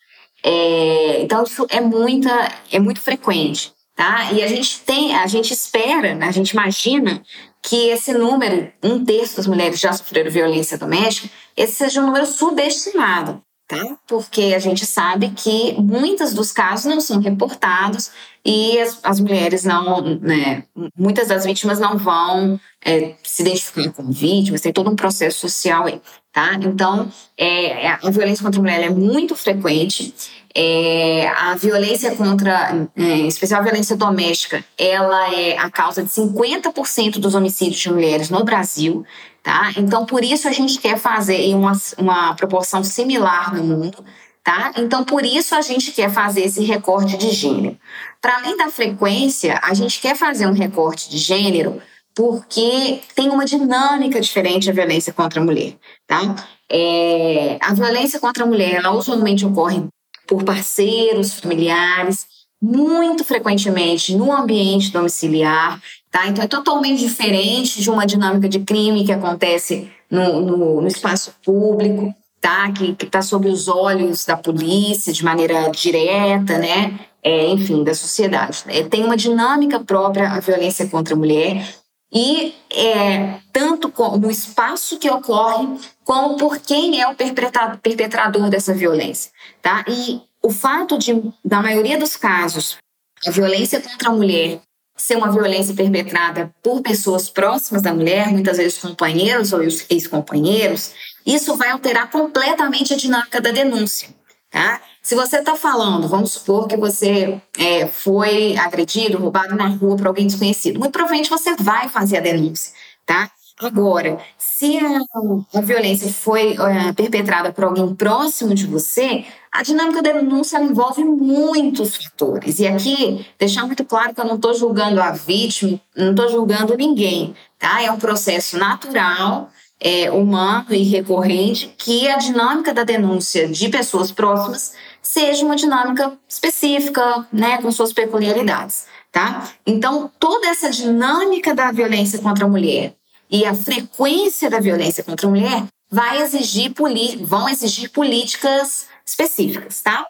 É, 0.43 1.23
então 1.23 1.43
isso 1.43 1.67
é 1.69 1.81
muita, 1.81 2.53
é 2.71 2.79
muito 2.79 3.01
frequente, 3.01 3.73
tá? 3.95 4.33
E 4.33 4.43
a 4.43 4.47
gente 4.47 4.81
tem, 4.81 5.15
a 5.15 5.27
gente 5.27 5.53
espera, 5.53 6.15
né, 6.15 6.27
a 6.27 6.33
gente 6.33 6.51
imagina 6.51 7.23
que 7.63 7.89
esse 7.89 8.13
número, 8.13 8.73
um 8.83 9.05
terço 9.05 9.37
das 9.37 9.47
mulheres 9.47 9.81
já 9.81 9.93
sofreram 9.93 10.31
violência 10.31 10.79
doméstica, 10.79 11.29
esse 11.57 11.73
seja 11.73 12.01
um 12.01 12.07
número 12.07 12.27
subestimado, 12.27 13.43
tá? 13.67 13.97
Porque 14.07 14.55
a 14.55 14.59
gente 14.59 14.87
sabe 14.87 15.31
que 15.31 15.75
muitos 15.81 16.33
dos 16.33 16.53
casos 16.53 16.87
não 16.87 17.01
são 17.01 17.21
reportados 17.21 18.11
e 18.45 18.79
as, 18.79 19.01
as 19.03 19.19
mulheres 19.19 19.65
não, 19.65 20.01
né, 20.21 20.63
muitas 20.97 21.29
das 21.29 21.45
vítimas 21.45 21.81
não 21.81 21.99
vão 21.99 22.61
é, 22.85 23.15
se 23.25 23.43
identificar 23.43 23.91
como 23.93 24.13
vítimas, 24.13 24.61
tem 24.61 24.73
todo 24.73 24.89
um 24.89 24.95
processo 24.95 25.41
social 25.41 25.87
aí, 25.87 26.01
tá? 26.33 26.55
Então, 26.55 27.11
é, 27.37 27.89
a 27.89 28.11
violência 28.11 28.45
contra 28.45 28.61
a 28.61 28.63
mulher 28.63 28.83
é 28.85 28.91
muito 28.91 29.35
frequente. 29.35 30.15
É, 30.55 31.29
a 31.29 31.55
violência 31.55 32.15
contra, 32.15 32.89
é, 32.97 33.03
em 33.03 33.27
especial 33.27 33.61
a 33.61 33.65
violência 33.65 33.97
doméstica, 33.97 34.65
ela 34.79 35.35
é 35.35 35.59
a 35.59 35.69
causa 35.69 36.03
de 36.03 36.09
50% 36.09 37.19
dos 37.19 37.35
homicídios 37.35 37.81
de 37.81 37.93
mulheres 37.93 38.31
no 38.31 38.43
Brasil. 38.45 39.05
Tá? 39.47 39.73
Então, 39.77 40.05
por 40.05 40.25
isso 40.25 40.49
a 40.49 40.53
gente 40.53 40.81
quer 40.81 40.99
fazer 40.99 41.55
uma, 41.55 41.71
uma 41.97 42.35
proporção 42.35 42.83
similar 42.83 43.55
no 43.55 43.63
mundo. 43.63 44.05
Tá? 44.43 44.73
Então, 44.77 45.05
por 45.05 45.25
isso 45.25 45.55
a 45.55 45.61
gente 45.61 45.93
quer 45.93 46.11
fazer 46.11 46.41
esse 46.41 46.65
recorte 46.65 47.17
de 47.17 47.31
gênero. 47.31 47.79
Para 48.21 48.39
além 48.39 48.57
da 48.57 48.69
frequência, 48.69 49.61
a 49.63 49.73
gente 49.73 50.01
quer 50.01 50.17
fazer 50.17 50.49
um 50.49 50.53
recorte 50.53 51.09
de 51.09 51.19
gênero 51.19 51.81
porque 52.13 53.03
tem 53.15 53.31
uma 53.31 53.45
dinâmica 53.45 54.21
diferente 54.21 54.69
a 54.69 54.73
violência 54.73 55.13
contra 55.13 55.41
a 55.41 55.45
mulher. 55.45 55.77
Tá? 56.09 56.35
É, 56.69 57.57
a 57.63 57.73
violência 57.73 58.19
contra 58.19 58.43
a 58.43 58.47
mulher, 58.49 58.75
ela 58.75 58.91
usualmente 58.91 59.47
ocorre 59.47 59.87
por 60.27 60.43
parceiros, 60.43 61.39
familiares, 61.39 62.27
muito 62.61 63.23
frequentemente 63.23 64.17
no 64.17 64.33
ambiente 64.33 64.91
domiciliar, 64.91 65.81
Tá? 66.17 66.29
Então, 66.29 66.43
é 66.43 66.49
totalmente 66.49 67.01
diferente 67.01 67.83
de 67.83 67.91
uma 67.91 68.07
dinâmica 68.07 68.49
de 68.49 68.61
crime 68.61 69.05
que 69.05 69.13
acontece 69.13 69.93
no, 70.11 70.41
no, 70.41 70.81
no 70.81 70.89
espaço 70.89 71.35
público, 71.45 72.15
tá? 72.41 72.73
que 72.73 72.97
está 72.99 73.21
sob 73.21 73.47
os 73.51 73.69
olhos 73.69 74.25
da 74.25 74.35
polícia 74.35 75.13
de 75.13 75.23
maneira 75.23 75.69
direta, 75.71 76.57
né? 76.57 76.99
É, 77.23 77.47
enfim, 77.51 77.85
da 77.85 77.95
sociedade. 77.95 78.65
É, 78.69 78.83
tem 78.83 79.05
uma 79.05 79.15
dinâmica 79.15 79.79
própria 79.79 80.31
a 80.31 80.41
violência 80.41 80.89
contra 80.89 81.13
a 81.13 81.19
mulher 81.19 81.63
e 82.11 82.55
é, 82.73 83.35
tanto 83.53 83.93
no 84.19 84.31
espaço 84.31 84.99
que 84.99 85.11
ocorre, 85.11 85.77
como 86.03 86.39
por 86.39 86.57
quem 86.57 86.99
é 86.99 87.07
o 87.07 87.15
perpetrador, 87.15 88.49
dessa 88.49 88.73
violência. 88.73 89.31
Tá? 89.61 89.85
E 89.87 90.23
o 90.43 90.49
fato 90.49 90.97
de, 90.97 91.13
da 91.45 91.61
maioria 91.61 91.99
dos 91.99 92.17
casos, 92.17 92.79
a 93.27 93.31
violência 93.31 93.83
contra 93.83 94.09
a 94.09 94.13
mulher 94.13 94.63
ser 94.97 95.17
uma 95.17 95.31
violência 95.31 95.75
perpetrada 95.75 96.53
por 96.63 96.81
pessoas 96.81 97.29
próximas 97.29 97.83
da 97.83 97.93
mulher, 97.93 98.31
muitas 98.31 98.57
vezes 98.57 98.79
companheiros 98.79 99.53
ou 99.53 99.63
ex-companheiros, 99.63 100.93
isso 101.25 101.57
vai 101.57 101.71
alterar 101.71 102.11
completamente 102.11 102.95
a 102.95 102.97
dinâmica 102.97 103.41
da 103.41 103.51
denúncia. 103.51 104.09
Tá? 104.51 104.81
Se 105.03 105.15
você 105.15 105.39
está 105.39 105.55
falando, 105.55 106.09
vamos 106.09 106.33
supor 106.33 106.67
que 106.67 106.77
você 106.77 107.41
é, 107.59 107.87
foi 107.87 108.57
agredido, 108.57 109.19
roubado 109.19 109.55
na 109.55 109.69
rua 109.69 109.97
por 109.97 110.07
alguém 110.07 110.27
desconhecido, 110.27 110.79
muito 110.79 110.93
provavelmente 110.93 111.29
você 111.29 111.55
vai 111.57 111.89
fazer 111.89 112.19
a 112.19 112.21
denúncia. 112.21 112.73
Tá? 113.05 113.31
Agora, 113.59 114.19
se 114.57 114.79
a, 114.79 115.59
a 115.59 115.61
violência 115.61 116.09
foi 116.11 116.55
é, 116.55 116.93
perpetrada 116.95 117.53
por 117.53 117.65
alguém 117.65 117.95
próximo 117.95 118.55
de 118.55 118.67
você, 118.67 119.27
a 119.53 119.63
dinâmica 119.63 120.01
da 120.01 120.13
denúncia 120.13 120.59
envolve 120.59 121.05
muitos 121.05 121.97
fatores. 121.97 122.59
E 122.59 122.67
aqui, 122.67 123.27
deixar 123.39 123.67
muito 123.67 123.85
claro 123.85 124.15
que 124.15 124.21
eu 124.21 124.25
não 124.25 124.37
estou 124.37 124.55
julgando 124.55 125.03
a 125.03 125.11
vítima, 125.11 125.79
não 125.95 126.13
estou 126.13 126.31
julgando 126.31 126.75
ninguém, 126.75 127.35
tá? 127.59 127.83
É 127.83 127.91
um 127.91 127.99
processo 127.99 128.57
natural, 128.57 129.51
é, 129.79 130.11
humano 130.11 130.69
e 130.71 130.85
recorrente 130.85 131.75
que 131.77 132.09
a 132.09 132.17
dinâmica 132.17 132.73
da 132.73 132.83
denúncia 132.83 133.47
de 133.49 133.69
pessoas 133.69 134.11
próximas 134.11 134.73
seja 135.03 135.45
uma 135.45 135.57
dinâmica 135.57 136.15
específica, 136.27 137.27
né, 137.31 137.61
com 137.61 137.71
suas 137.71 137.93
peculiaridades, 137.93 138.87
tá? 139.13 139.51
Então, 139.67 140.11
toda 140.19 140.47
essa 140.47 140.71
dinâmica 140.71 141.55
da 141.55 141.71
violência 141.71 142.19
contra 142.21 142.47
a 142.47 142.49
mulher 142.49 142.97
e 143.31 143.45
a 143.45 143.55
frequência 143.55 144.49
da 144.49 144.61
violência 144.61 145.03
contra 145.05 145.27
a 145.27 145.31
mulher 145.31 145.67
vai 145.91 146.23
exigir 146.23 146.73
vão 147.21 147.49
exigir 147.49 147.91
políticas 147.91 148.87
específicas, 149.05 149.81
tá? 149.83 150.07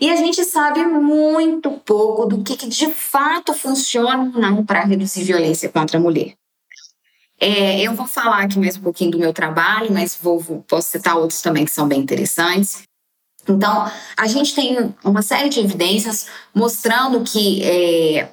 E 0.00 0.10
a 0.10 0.16
gente 0.16 0.44
sabe 0.44 0.84
muito 0.84 1.70
pouco 1.84 2.26
do 2.26 2.42
que, 2.42 2.56
que 2.56 2.68
de 2.68 2.92
fato 2.92 3.54
funciona 3.54 4.30
ou 4.34 4.40
não 4.40 4.64
para 4.64 4.84
reduzir 4.84 5.24
violência 5.24 5.68
contra 5.68 5.98
a 5.98 6.00
mulher. 6.00 6.34
É, 7.38 7.82
eu 7.82 7.94
vou 7.94 8.06
falar 8.06 8.42
aqui 8.42 8.58
mais 8.58 8.76
um 8.76 8.82
pouquinho 8.82 9.10
do 9.10 9.18
meu 9.18 9.32
trabalho, 9.32 9.92
mas 9.92 10.18
vou, 10.20 10.38
vou, 10.38 10.62
posso 10.62 10.90
citar 10.90 11.16
outros 11.16 11.40
também 11.42 11.64
que 11.64 11.70
são 11.70 11.88
bem 11.88 12.00
interessantes. 12.00 12.82
Então, 13.48 13.90
a 14.16 14.26
gente 14.26 14.54
tem 14.54 14.94
uma 15.04 15.22
série 15.22 15.48
de 15.48 15.60
evidências 15.60 16.26
mostrando 16.54 17.22
que 17.22 17.62
é, 17.62 18.28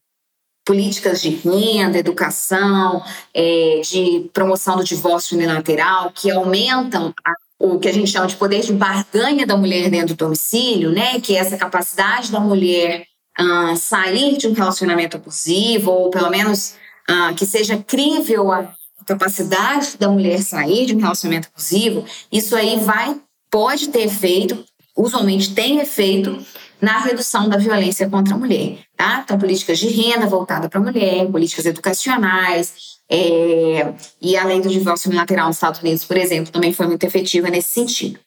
políticas 0.65 1.21
de 1.21 1.29
renda, 1.29 1.97
educação, 1.97 3.03
é, 3.33 3.81
de 3.83 4.29
promoção 4.33 4.77
do 4.77 4.83
divórcio 4.83 5.37
unilateral, 5.37 6.11
que 6.11 6.31
aumentam 6.31 7.13
a, 7.25 7.33
o 7.59 7.79
que 7.79 7.87
a 7.87 7.93
gente 7.93 8.11
chama 8.11 8.27
de 8.27 8.35
poder 8.35 8.61
de 8.61 8.73
barganha 8.73 9.45
da 9.45 9.57
mulher 9.57 9.89
dentro 9.89 10.15
do 10.15 10.25
domicílio, 10.25 10.91
né? 10.91 11.19
Que 11.19 11.35
é 11.35 11.39
essa 11.39 11.57
capacidade 11.57 12.31
da 12.31 12.39
mulher 12.39 13.05
ah, 13.37 13.75
sair 13.75 14.37
de 14.37 14.47
um 14.47 14.53
relacionamento 14.53 15.17
abusivo, 15.17 15.91
ou 15.91 16.09
pelo 16.09 16.29
menos 16.29 16.75
ah, 17.09 17.33
que 17.33 17.45
seja 17.45 17.77
crível 17.77 18.51
a 18.51 18.73
capacidade 19.05 19.97
da 19.97 20.07
mulher 20.07 20.41
sair 20.41 20.85
de 20.85 20.95
um 20.95 20.99
relacionamento 20.99 21.49
abusivo, 21.53 22.05
isso 22.31 22.55
aí 22.55 22.79
vai, 22.79 23.19
pode 23.51 23.89
ter 23.89 24.05
efeito, 24.05 24.63
usualmente 24.95 25.53
tem 25.53 25.79
efeito 25.79 26.43
na 26.83 26.99
redução 26.99 27.47
da 27.47 27.55
violência 27.55 28.09
contra 28.09 28.35
a 28.35 28.37
mulher. 28.37 28.79
Tá? 28.97 29.21
Então, 29.23 29.39
políticas 29.39 29.79
de 29.79 29.87
renda 29.87 30.27
voltada 30.27 30.67
para 30.67 30.81
a 30.81 30.83
mulher, 30.83 31.25
políticas 31.31 31.65
educacionais, 31.65 32.73
é, 33.09 33.93
e 34.21 34.35
a 34.35 34.43
lei 34.43 34.59
do 34.59 34.67
divórcio 34.67 35.07
unilateral 35.07 35.47
nos 35.47 35.55
Estados 35.55 35.79
Unidos, 35.79 36.03
por 36.03 36.17
exemplo, 36.17 36.51
também 36.51 36.73
foi 36.73 36.85
muito 36.85 37.05
efetiva 37.05 37.49
nesse 37.49 37.69
sentido. 37.69 38.19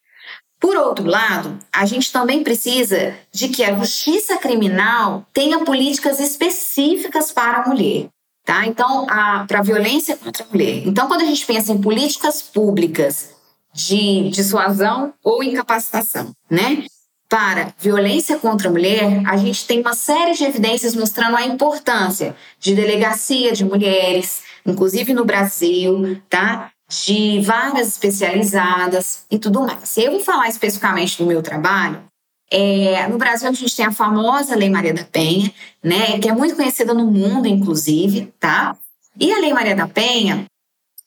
Por 0.59 0.75
outro 0.75 1.05
lado, 1.05 1.59
a 1.71 1.85
gente 1.85 2.11
também 2.11 2.43
precisa 2.43 3.15
de 3.31 3.51
que 3.51 3.63
a 3.63 3.75
justiça 3.75 4.39
criminal 4.39 5.27
tenha 5.35 5.63
políticas 5.63 6.19
específicas 6.19 7.31
para 7.31 7.59
a 7.59 7.69
mulher. 7.69 8.09
Tá? 8.43 8.67
Então, 8.67 9.05
para 9.05 9.59
a 9.59 9.63
violência 9.63 10.17
contra 10.17 10.45
a 10.45 10.47
mulher. 10.47 10.87
Então, 10.87 11.07
quando 11.09 11.21
a 11.21 11.27
gente 11.27 11.45
pensa 11.45 11.73
em 11.73 11.79
políticas 11.79 12.41
públicas 12.41 13.35
de 13.75 14.31
dissuasão 14.31 15.13
ou 15.23 15.43
incapacitação, 15.43 16.33
né? 16.51 16.87
Para 17.29 17.75
violência 17.79 18.39
contra 18.39 18.69
a 18.69 18.73
mulher, 18.73 19.23
a 19.27 19.37
gente 19.37 19.67
tem 19.67 19.81
uma 19.81 19.95
série 19.95 20.35
de 20.35 20.45
evidências 20.45 20.95
mostrando 20.95 21.37
a 21.37 21.45
importância 21.45 22.37
de 22.59 22.75
delegacia 22.75 23.53
de 23.53 23.65
mulheres, 23.65 24.43
inclusive 24.65 25.13
no 25.13 25.25
Brasil, 25.25 26.21
tá? 26.29 26.71
De 26.89 27.41
vagas 27.41 27.89
especializadas 27.89 29.25
e 29.31 29.39
tudo 29.39 29.63
mais. 29.63 29.97
Eu 29.97 30.13
vou 30.13 30.21
falar 30.21 30.49
especificamente 30.49 31.19
do 31.19 31.27
meu 31.27 31.43
trabalho. 31.43 32.05
É, 32.49 33.09
no 33.09 33.19
Brasil, 33.19 33.49
a 33.49 33.53
gente 33.53 33.75
tem 33.75 33.87
a 33.87 33.93
famosa 33.93 34.55
Lei 34.55 34.71
Maria 34.71 34.95
da 34.95 35.05
Penha, 35.05 35.53
né? 35.83 36.21
Que 36.21 36.29
é 36.29 36.33
muito 36.33 36.55
conhecida 36.55 36.95
no 36.95 37.11
mundo, 37.11 37.49
inclusive, 37.49 38.33
tá? 38.39 38.77
E 39.19 39.33
a 39.33 39.41
Lei 39.41 39.53
Maria 39.53 39.75
da 39.75 39.89
Penha, 39.89 40.45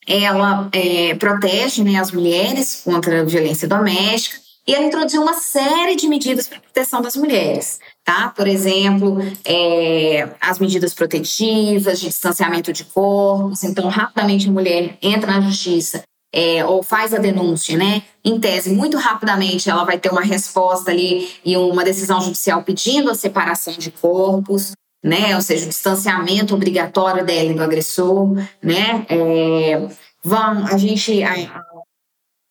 ela 0.06 0.68
é, 0.74 1.16
protege 1.16 1.82
né, 1.82 1.98
as 1.98 2.12
mulheres 2.12 2.82
contra 2.84 3.22
a 3.22 3.24
violência 3.24 3.68
doméstica 3.68 4.49
e 4.70 4.76
ela 4.76 4.86
introduziu 4.86 5.24
uma 5.24 5.34
série 5.34 5.96
de 5.96 6.08
medidas 6.08 6.48
para 6.48 6.60
proteção 6.60 7.02
das 7.02 7.16
mulheres, 7.16 7.80
tá? 8.06 8.30
Por 8.30 8.48
exemplo, 8.48 9.18
é, 9.44 10.30
as 10.40 10.60
medidas 10.60 10.94
protetivas, 10.94 12.00
de 12.00 12.06
distanciamento 12.06 12.72
de 12.72 12.84
corpos. 12.84 13.64
Então, 13.64 13.90
rapidamente 13.90 14.48
a 14.48 14.52
mulher 14.52 14.96
entra 15.02 15.32
na 15.32 15.42
justiça 15.42 16.04
é, 16.32 16.64
ou 16.64 16.84
faz 16.84 17.16
a 17.16 17.18
denúncia, 17.18 17.76
né? 17.76 18.04
Em 18.24 18.40
tese, 18.40 18.70
muito 18.70 18.96
rapidamente 18.96 19.68
ela 19.72 19.84
vai 19.84 19.98
ter 19.98 20.12
uma 20.12 20.22
resposta 20.22 20.92
ali 20.92 21.28
e 21.44 21.58
uma 21.58 21.84
decisão 21.84 22.22
judicial 22.22 22.62
pedindo 22.62 23.10
a 23.10 23.16
separação 23.16 23.74
de 23.74 23.90
corpos, 23.90 24.74
né? 25.04 25.36
Ou 25.36 25.42
seja, 25.42 25.66
o 25.66 25.70
distanciamento 25.70 26.54
obrigatório 26.54 27.26
dela 27.26 27.50
e 27.50 27.56
do 27.56 27.64
agressor, 27.64 28.36
né? 28.62 29.04
É, 29.10 29.90
vão, 30.24 30.68
a 30.68 30.78
gente, 30.78 31.24
a, 31.24 31.34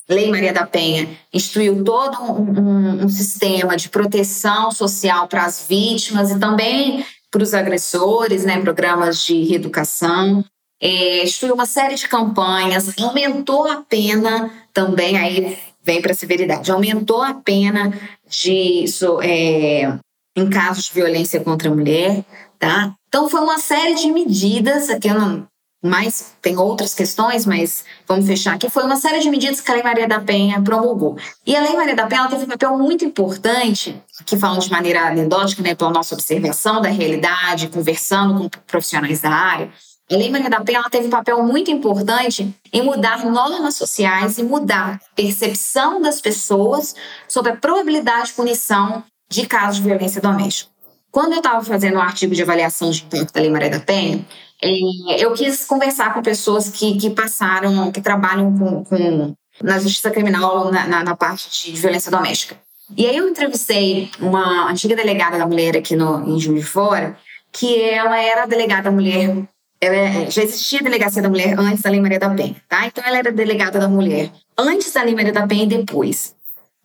Lei 0.09 0.31
Maria 0.31 0.53
da 0.53 0.67
Penha 0.67 1.09
instituiu 1.33 1.85
todo 1.85 2.19
um, 2.23 2.61
um, 2.61 3.05
um 3.05 3.09
sistema 3.09 3.77
de 3.77 3.89
proteção 3.91 4.71
social 4.71 5.29
para 5.29 5.45
as 5.45 5.67
vítimas 5.69 6.31
e 6.31 6.39
também 6.39 7.05
para 7.31 7.43
os 7.43 7.53
agressores, 7.53 8.45
né, 8.45 8.61
programas 8.61 9.25
de 9.25 9.45
reeducação. 9.45 10.43
É, 10.81 11.25
instituiu 11.25 11.55
uma 11.55 11.67
série 11.67 11.97
de 11.97 12.09
campanhas, 12.09 12.95
aumentou 12.99 13.71
a 13.71 13.83
pena 13.83 14.51
também, 14.73 15.19
aí 15.19 15.59
vem 15.83 16.01
para 16.01 16.13
a 16.13 16.15
severidade, 16.15 16.71
aumentou 16.71 17.21
a 17.21 17.35
pena 17.35 17.93
de, 18.29 18.85
é, 19.23 19.99
em 20.37 20.49
casos 20.49 20.85
de 20.85 20.95
violência 20.95 21.41
contra 21.41 21.69
a 21.69 21.75
mulher, 21.75 22.25
tá? 22.59 22.95
Então 23.09 23.29
foi 23.29 23.41
uma 23.41 23.59
série 23.59 23.95
de 23.95 24.11
medidas, 24.13 24.89
aqui 24.89 25.09
eu 25.09 25.19
não, 25.19 25.47
mas 25.83 26.35
tem 26.43 26.57
outras 26.57 26.95
questões, 26.95 27.47
mas 27.47 27.85
vamos 28.07 28.27
fechar 28.27 28.55
aqui, 28.55 28.69
foi 28.69 28.83
uma 28.83 28.97
série 28.97 29.21
de 29.21 29.31
medidas 29.31 29.61
que 29.61 29.71
a 29.71 29.75
Lei 29.75 29.83
Maria 29.83 30.09
da 30.09 30.21
Penha 30.21 30.61
promulgou. 30.61 31.17
E 31.47 31.55
a 31.55 31.61
Lei 31.61 31.77
Maria 31.77 31.95
da 31.95 32.07
Penha 32.07 32.29
teve 32.29 32.45
um 32.45 32.49
papel 32.49 32.77
muito 32.77 33.05
importante, 33.05 34.03
que 34.27 34.37
falando 34.37 34.61
de 34.61 34.71
maneira 34.71 35.07
anedótica, 35.07 35.63
né, 35.63 35.75
pela 35.75 35.91
nossa 35.91 36.15
observação 36.15 36.81
da 36.81 36.89
realidade, 36.89 37.69
conversando 37.69 38.35
com 38.35 38.49
profissionais 38.67 39.21
da 39.21 39.31
área, 39.31 39.71
a 40.11 40.17
Lei 40.17 40.31
Maria 40.31 40.49
da 40.49 40.61
Penha 40.61 40.83
teve 40.91 41.07
um 41.07 41.11
papel 41.11 41.43
muito 41.43 41.71
importante 41.71 42.53
em 42.73 42.83
mudar 42.83 43.25
normas 43.27 43.77
sociais 43.77 44.39
e 44.39 44.43
mudar 44.43 44.95
a 44.95 45.15
percepção 45.15 46.01
das 46.01 46.21
pessoas 46.21 46.95
sobre 47.29 47.53
a 47.53 47.57
probabilidade 47.57 48.29
de 48.29 48.33
punição 48.33 49.05
de 49.31 49.47
casos 49.47 49.77
de 49.77 49.83
violência 49.83 50.21
doméstica. 50.21 50.71
Quando 51.11 51.33
eu 51.33 51.39
estava 51.39 51.63
fazendo 51.63 51.95
o 51.95 51.99
um 51.99 52.03
artigo 52.03 52.35
de 52.35 52.43
avaliação 52.43 52.91
de 52.91 53.03
impacto 53.05 53.35
da 53.35 53.41
Lei 53.41 53.51
Maria 53.51 53.71
da 53.71 53.81
Penha, 53.81 54.25
eu 54.61 55.33
quis 55.35 55.65
conversar 55.65 56.13
com 56.13 56.23
pessoas 56.23 56.69
que, 56.69 56.97
que 56.99 57.11
passaram, 57.11 57.93
que 57.93 58.01
trabalham 58.01 58.57
com, 58.57 58.85
com 58.85 59.35
na 59.63 59.79
justiça 59.79 60.11
criminal 60.11 60.71
na, 60.71 60.87
na, 60.87 61.05
na, 61.05 61.17
parte 61.17 61.51
de 61.51 61.81
violência 61.81 62.11
doméstica. 62.11 62.57
E 62.97 63.07
aí 63.07 63.17
eu 63.17 63.29
entrevistei 63.29 64.11
uma 64.19 64.71
antiga 64.71 64.97
delegada 64.97 65.37
da 65.37 65.47
mulher 65.47 65.77
aqui 65.77 65.95
no, 65.95 66.29
em 66.29 66.39
Juiz 66.39 66.61
de 66.61 66.67
Fora, 66.67 67.17
que 67.53 67.81
ela 67.83 68.19
era 68.19 68.47
delegada 68.47 68.85
da 68.85 68.91
mulher, 68.91 69.37
ela, 69.81 69.97
é, 69.97 70.31
já 70.31 70.43
existia 70.43 70.81
a 70.81 70.83
delegacia 70.83 71.23
da 71.23 71.29
mulher 71.29 71.59
antes 71.59 71.83
da 71.83 71.91
Lei 71.91 72.01
Maria 72.01 72.19
da 72.19 72.31
Penha, 72.31 72.57
tá? 72.69 72.87
Então 72.87 73.05
ela 73.05 73.19
era 73.19 73.33
delegada 73.33 73.79
da 73.79 73.89
mulher 73.89 74.31
antes 74.57 74.93
da 74.93 75.03
Lei 75.03 75.15
Maria 75.15 75.33
da 75.33 75.47
Penha 75.47 75.65
e 75.65 75.67
depois. 75.67 76.35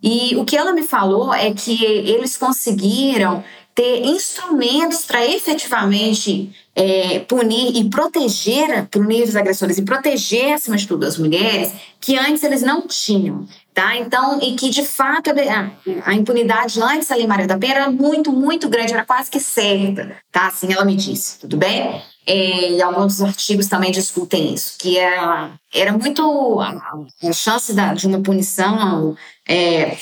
E 0.02 0.36
o 0.36 0.44
que 0.44 0.58
ela 0.58 0.74
me 0.74 0.84
falou 0.84 1.34
é 1.34 1.54
que 1.54 1.84
eles 1.86 2.38
conseguiram 2.38 3.44
ter 3.76 4.06
instrumentos 4.06 5.06
para 5.06 5.26
efetivamente 5.26 6.54
é, 6.76 7.20
punir 7.20 7.76
e 7.76 7.90
proteger, 7.90 8.88
punir 8.90 9.24
os 9.24 9.36
agressores 9.36 9.78
e 9.78 9.82
proteger, 9.82 10.54
acima 10.54 10.78
de 10.78 10.88
tudo, 10.88 11.06
as 11.06 11.18
mulheres, 11.18 11.72
que 12.00 12.18
antes 12.18 12.44
eles 12.44 12.62
não 12.62 12.88
tinham. 12.88 13.48
Tá? 13.74 13.98
Então, 13.98 14.40
e 14.40 14.54
que 14.56 14.70
de 14.70 14.84
fato 14.84 15.32
a, 15.32 15.72
a 16.06 16.14
impunidade 16.14 16.80
antes 16.80 17.08
da 17.08 17.16
Lei 17.16 17.26
Maria 17.26 17.48
da 17.48 17.58
Penha 17.58 17.74
era 17.74 17.90
muito, 17.90 18.32
muito 18.32 18.70
grande, 18.70 18.94
era 18.94 19.04
quase 19.04 19.32
que 19.32 19.40
certa, 19.40 20.16
tá? 20.32 20.48
Assim 20.48 20.72
ela 20.72 20.86
me 20.86 20.96
disse, 20.96 21.40
tudo 21.40 21.58
bem? 21.58 22.00
É, 22.28 22.72
e 22.74 22.82
alguns 22.84 23.20
artigos 23.20 23.68
também 23.68 23.92
discutem 23.92 24.54
isso, 24.54 24.76
que 24.78 24.98
era, 24.98 25.54
era 25.74 25.92
muito 25.92 26.60
a, 26.62 26.80
a 27.24 27.34
chance 27.34 27.74
da, 27.74 27.96
de 27.96 28.06
uma 28.06 28.22
punição 28.22 29.18
é, 29.50 29.98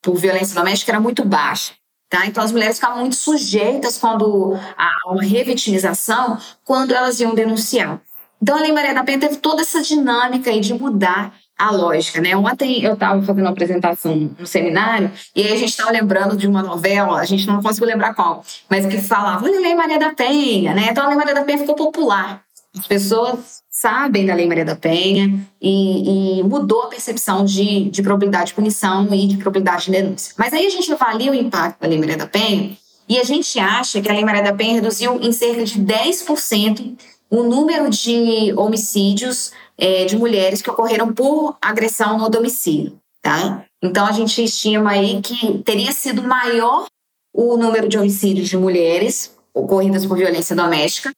por 0.00 0.16
violência 0.16 0.54
doméstica 0.54 0.92
era 0.92 1.00
muito 1.00 1.22
baixa. 1.22 1.74
Tá? 2.12 2.26
Então, 2.26 2.44
as 2.44 2.52
mulheres 2.52 2.76
ficavam 2.76 2.98
muito 2.98 3.16
sujeitas 3.16 3.96
quando 3.96 4.54
a 4.76 4.90
uma 5.06 5.22
revitimização, 5.22 6.36
quando 6.62 6.92
elas 6.92 7.18
iam 7.20 7.34
denunciar. 7.34 8.02
Então, 8.40 8.54
a 8.54 8.60
Lei 8.60 8.70
Maria 8.70 8.92
da 8.92 9.02
Penha 9.02 9.18
teve 9.18 9.38
toda 9.38 9.62
essa 9.62 9.80
dinâmica 9.80 10.50
aí 10.50 10.60
de 10.60 10.74
mudar 10.74 11.32
a 11.58 11.70
lógica, 11.70 12.20
né? 12.20 12.36
Ontem 12.36 12.84
eu 12.84 12.92
estava 12.92 13.22
fazendo 13.22 13.44
uma 13.44 13.52
apresentação 13.52 14.30
no 14.38 14.46
seminário 14.46 15.10
e 15.34 15.42
aí 15.42 15.52
a 15.54 15.56
gente 15.56 15.70
estava 15.70 15.90
lembrando 15.90 16.36
de 16.36 16.46
uma 16.46 16.62
novela, 16.62 17.18
a 17.18 17.24
gente 17.24 17.46
não 17.46 17.62
conseguiu 17.62 17.88
lembrar 17.88 18.12
qual, 18.12 18.44
mas 18.68 18.84
que 18.84 18.98
falava, 18.98 19.46
olha 19.46 19.56
a 19.56 19.62
Lei 19.62 19.74
Maria 19.74 19.98
da 19.98 20.12
Penha, 20.12 20.74
né? 20.74 20.88
Então 20.90 21.04
a 21.04 21.08
Lei 21.08 21.16
Maria 21.16 21.34
da 21.34 21.44
Penha 21.44 21.58
ficou 21.58 21.74
popular. 21.74 22.42
As 22.78 22.86
pessoas 22.86 23.61
sabem 23.82 24.24
da 24.24 24.34
Lei 24.34 24.46
Maria 24.46 24.64
da 24.64 24.76
Penha 24.76 25.44
e, 25.60 26.38
e, 26.38 26.42
mudou 26.44 26.82
a 26.82 26.86
percepção 26.86 27.44
de, 27.44 27.90
de 27.90 28.00
probabilidade 28.00 28.50
de 28.50 28.54
punição 28.54 29.12
e 29.12 29.26
de 29.26 29.36
probabilidade 29.38 29.86
de 29.86 29.90
denúncia. 29.90 30.32
Mas 30.38 30.52
aí 30.52 30.64
a 30.64 30.70
gente 30.70 30.92
avalia 30.92 31.32
o 31.32 31.34
impacto 31.34 31.80
da 31.80 31.88
Lei 31.88 31.98
Maria 31.98 32.16
da 32.16 32.28
Penha 32.28 32.76
e 33.08 33.18
a 33.18 33.24
gente 33.24 33.58
acha 33.58 34.00
que 34.00 34.08
a 34.08 34.14
Lei 34.14 34.24
Maria 34.24 34.42
da 34.44 34.54
Penha 34.54 34.74
reduziu 34.74 35.18
em 35.20 35.32
cerca 35.32 35.64
de 35.64 35.80
10% 35.80 36.96
o 37.28 37.42
número 37.42 37.90
de 37.90 38.54
homicídios 38.56 39.50
é, 39.76 40.04
de 40.04 40.16
mulheres 40.16 40.62
que 40.62 40.70
ocorreram 40.70 41.12
por 41.12 41.56
agressão 41.60 42.16
no 42.16 42.28
domicílio, 42.28 42.96
tá? 43.20 43.64
Então 43.82 44.06
a 44.06 44.12
gente 44.12 44.44
estima 44.44 44.92
aí 44.92 45.20
que 45.20 45.58
teria 45.64 45.90
sido 45.90 46.22
maior 46.22 46.86
o 47.34 47.56
número 47.56 47.88
de 47.88 47.98
homicídios 47.98 48.48
de 48.48 48.56
mulheres 48.56 49.34
ocorridas 49.52 50.06
por 50.06 50.16
violência 50.16 50.54
doméstica 50.54 51.10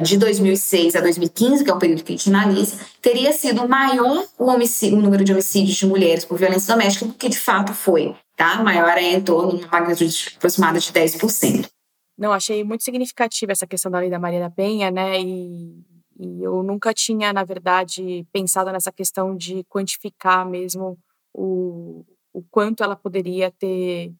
de 0.00 0.16
2006 0.16 0.96
a 0.96 1.00
2015, 1.00 1.64
que 1.64 1.70
é 1.70 1.74
o 1.74 1.78
período 1.78 2.02
que 2.02 2.12
a 2.12 2.16
gente 2.16 2.28
analisa, 2.28 2.78
teria 3.00 3.32
sido 3.32 3.68
maior 3.68 4.24
o, 4.38 4.44
o 4.46 5.00
número 5.00 5.24
de 5.24 5.32
homicídios 5.32 5.76
de 5.76 5.86
mulheres 5.86 6.24
por 6.24 6.38
violência 6.38 6.74
doméstica 6.74 7.06
do 7.06 7.14
que 7.14 7.28
de 7.28 7.38
fato 7.38 7.72
foi, 7.72 8.14
tá? 8.36 8.62
Maior 8.62 8.96
é 8.96 9.12
em 9.12 9.20
torno 9.20 9.58
de 9.58 9.64
uma 9.64 9.72
magnitude 9.72 10.34
aproximada 10.36 10.78
de 10.78 10.92
10%. 10.92 11.68
Não, 12.16 12.32
achei 12.32 12.64
muito 12.64 12.82
significativa 12.82 13.52
essa 13.52 13.66
questão 13.66 13.90
da 13.90 14.00
lei 14.00 14.10
da 14.10 14.18
Maria 14.18 14.40
da 14.40 14.50
Penha, 14.50 14.90
né? 14.90 15.20
E, 15.20 15.84
e 16.18 16.42
eu 16.42 16.62
nunca 16.64 16.92
tinha, 16.92 17.32
na 17.32 17.44
verdade, 17.44 18.26
pensado 18.32 18.72
nessa 18.72 18.90
questão 18.90 19.36
de 19.36 19.62
quantificar 19.68 20.44
mesmo 20.48 20.98
o, 21.32 22.04
o 22.32 22.42
quanto 22.50 22.82
ela 22.82 22.96
poderia 22.96 23.52
ter 23.52 24.12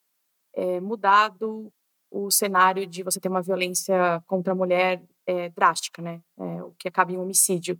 é, 0.54 0.80
mudado 0.80 1.72
o 2.10 2.30
cenário 2.30 2.86
de 2.86 3.02
você 3.02 3.20
ter 3.20 3.28
uma 3.28 3.42
violência 3.42 4.22
contra 4.26 4.52
a 4.52 4.56
mulher 4.56 5.02
é, 5.28 5.50
drástica, 5.50 6.00
né? 6.00 6.22
É, 6.38 6.62
o 6.62 6.72
que 6.78 6.88
acaba 6.88 7.12
em 7.12 7.18
homicídio. 7.18 7.78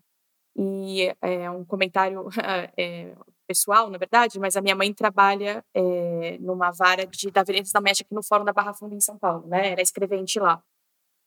E 0.55 1.15
é 1.23 1.51
um 1.51 1.65
comentário 1.65 2.29
é, 2.77 3.15
pessoal, 3.47 3.89
na 3.89 3.97
verdade, 3.97 4.39
mas 4.39 4.57
a 4.57 4.61
minha 4.61 4.77
mãe 4.77 4.93
trabalha 4.93 5.65
é, 5.73 6.37
numa 6.39 6.71
vara 6.71 7.07
de, 7.07 7.31
da 7.31 7.43
violência 7.43 7.73
doméstica 7.73 8.07
aqui 8.07 8.15
no 8.15 8.23
Fórum 8.23 8.45
da 8.45 8.53
Barra 8.53 8.75
Funda 8.75 8.95
em 8.95 9.01
São 9.01 9.17
Paulo, 9.19 9.47
né? 9.47 9.71
Era 9.71 9.81
escrevente 9.81 10.39
lá. 10.39 10.63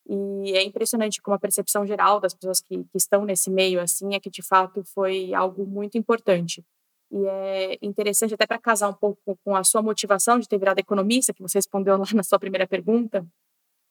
E 0.07 0.53
é 0.53 0.63
impressionante 0.63 1.21
como 1.21 1.35
a 1.35 1.39
percepção 1.39 1.85
geral 1.85 2.19
das 2.19 2.33
pessoas 2.33 2.61
que, 2.61 2.83
que 2.83 2.97
estão 2.97 3.25
nesse 3.25 3.49
meio, 3.49 3.79
assim, 3.81 4.13
é 4.13 4.19
que 4.19 4.29
de 4.29 4.41
fato 4.43 4.83
foi 4.83 5.33
algo 5.33 5.65
muito 5.65 5.97
importante. 5.97 6.63
E 7.11 7.25
é 7.25 7.77
interessante 7.81 8.33
até 8.33 8.45
para 8.45 8.59
casar 8.59 8.89
um 8.89 8.93
pouco 8.93 9.37
com 9.43 9.55
a 9.55 9.63
sua 9.63 9.81
motivação 9.81 10.39
de 10.39 10.47
ter 10.47 10.57
virado 10.57 10.79
economista, 10.79 11.33
que 11.33 11.41
você 11.41 11.57
respondeu 11.57 11.97
lá 11.97 12.05
na 12.13 12.23
sua 12.23 12.39
primeira 12.39 12.67
pergunta, 12.67 13.25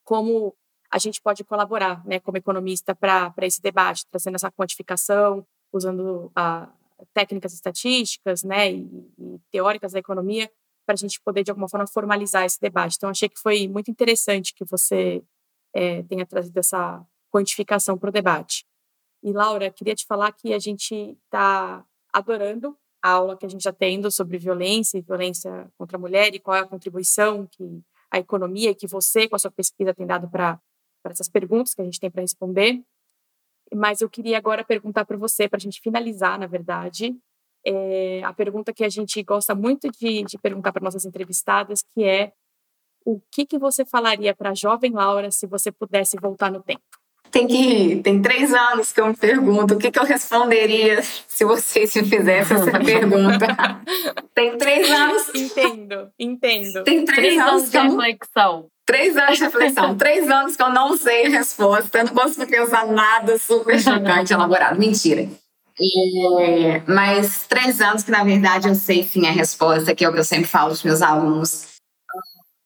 como 0.03 0.55
a 0.91 0.97
gente 0.97 1.21
pode 1.21 1.43
colaborar, 1.43 2.05
né, 2.05 2.19
como 2.19 2.37
economista, 2.37 2.93
para 2.93 3.33
esse 3.41 3.61
debate, 3.61 4.05
trazendo 4.11 4.35
essa 4.35 4.51
quantificação, 4.51 5.45
usando 5.71 6.31
a, 6.35 6.69
técnicas 7.13 7.53
estatísticas, 7.53 8.43
né, 8.43 8.71
e, 8.71 8.83
e 9.17 9.39
teóricas 9.51 9.93
da 9.93 9.99
economia, 9.99 10.51
para 10.85 10.93
a 10.93 10.97
gente 10.97 11.21
poder 11.21 11.43
de 11.43 11.51
alguma 11.51 11.69
forma 11.69 11.87
formalizar 11.87 12.43
esse 12.43 12.59
debate. 12.59 12.95
Então, 12.97 13.09
achei 13.09 13.29
que 13.29 13.39
foi 13.39 13.67
muito 13.67 13.89
interessante 13.89 14.53
que 14.53 14.65
você 14.65 15.23
é, 15.73 16.03
tenha 16.03 16.25
trazido 16.25 16.59
essa 16.59 17.05
quantificação 17.31 17.97
para 17.97 18.09
o 18.09 18.11
debate. 18.11 18.65
E 19.23 19.31
Laura, 19.31 19.71
queria 19.71 19.95
te 19.95 20.05
falar 20.05 20.31
que 20.33 20.53
a 20.53 20.59
gente 20.59 21.17
está 21.25 21.85
adorando 22.11 22.77
a 23.01 23.11
aula 23.11 23.37
que 23.37 23.45
a 23.45 23.49
gente 23.49 23.61
está 23.61 23.73
tendo 23.73 24.11
sobre 24.11 24.37
violência 24.37 24.97
e 24.97 25.01
violência 25.01 25.71
contra 25.77 25.97
a 25.97 25.99
mulher 25.99 26.35
e 26.35 26.39
qual 26.39 26.57
é 26.57 26.59
a 26.59 26.67
contribuição 26.67 27.47
que 27.47 27.81
a 28.11 28.19
economia 28.19 28.75
que 28.75 28.85
você, 28.85 29.27
com 29.27 29.35
a 29.35 29.39
sua 29.39 29.49
pesquisa, 29.49 29.93
tem 29.93 30.05
dado 30.05 30.29
para 30.29 30.59
essas 31.05 31.29
perguntas 31.29 31.73
que 31.73 31.81
a 31.81 31.85
gente 31.85 31.99
tem 31.99 32.11
para 32.11 32.21
responder. 32.21 32.81
Mas 33.73 34.01
eu 34.01 34.09
queria 34.09 34.37
agora 34.37 34.63
perguntar 34.63 35.05
para 35.05 35.17
você, 35.17 35.47
para 35.47 35.57
a 35.57 35.59
gente 35.59 35.81
finalizar, 35.81 36.37
na 36.37 36.45
verdade, 36.45 37.17
é 37.65 38.21
a 38.23 38.33
pergunta 38.33 38.73
que 38.73 38.83
a 38.83 38.89
gente 38.89 39.23
gosta 39.23 39.55
muito 39.55 39.89
de, 39.89 40.23
de 40.23 40.37
perguntar 40.37 40.71
para 40.71 40.83
nossas 40.83 41.05
entrevistadas, 41.05 41.81
que 41.93 42.03
é 42.03 42.33
o 43.05 43.19
que, 43.31 43.45
que 43.45 43.57
você 43.57 43.85
falaria 43.85 44.35
para 44.35 44.51
a 44.51 44.55
jovem 44.55 44.91
Laura 44.91 45.31
se 45.31 45.47
você 45.47 45.71
pudesse 45.71 46.17
voltar 46.21 46.51
no 46.51 46.61
tempo? 46.61 46.83
tem 47.31 47.47
que 47.47 48.01
tem 48.03 48.21
três 48.21 48.53
anos 48.53 48.91
que 48.91 48.99
eu 48.99 49.07
me 49.07 49.15
pergunto 49.15 49.75
o 49.75 49.77
que, 49.77 49.89
que 49.89 49.97
eu 49.97 50.03
responderia 50.03 51.01
se 51.01 51.45
vocês 51.45 51.95
me 51.95 52.03
fizessem 52.03 52.57
essa 52.57 52.77
pergunta. 52.83 53.47
tem 54.35 54.57
três 54.57 54.91
anos. 54.91 55.29
Entendo, 55.33 56.11
entendo. 56.19 56.83
Tem 56.83 57.05
três, 57.05 57.19
três 57.19 57.39
anos, 57.39 57.71
de 57.71 57.77
reflexão. 57.77 58.67
Três 58.85 59.15
anos 59.15 59.37
de 59.37 59.43
reflexão. 59.43 59.95
três 59.97 60.29
anos 60.29 60.55
que 60.55 60.61
eu 60.63 60.69
não 60.69 60.97
sei 60.97 61.27
a 61.27 61.29
resposta. 61.29 61.99
Eu 61.99 62.05
não 62.05 62.13
consigo 62.13 62.47
pensar 62.47 62.87
nada 62.87 63.37
super 63.37 63.79
chocante, 63.81 64.33
elaborado. 64.33 64.79
Mentira. 64.79 65.29
E, 65.79 66.81
mas 66.87 67.45
três 67.47 67.81
anos 67.81 68.03
que, 68.03 68.11
na 68.11 68.23
verdade, 68.23 68.67
eu 68.67 68.75
sei 68.75 69.03
sim 69.03 69.27
a 69.27 69.31
resposta, 69.31 69.95
que 69.95 70.03
é 70.03 70.09
o 70.09 70.13
que 70.13 70.19
eu 70.19 70.23
sempre 70.23 70.45
falo 70.45 70.75
para 70.75 70.89
meus 70.89 71.01
alunos. 71.01 71.67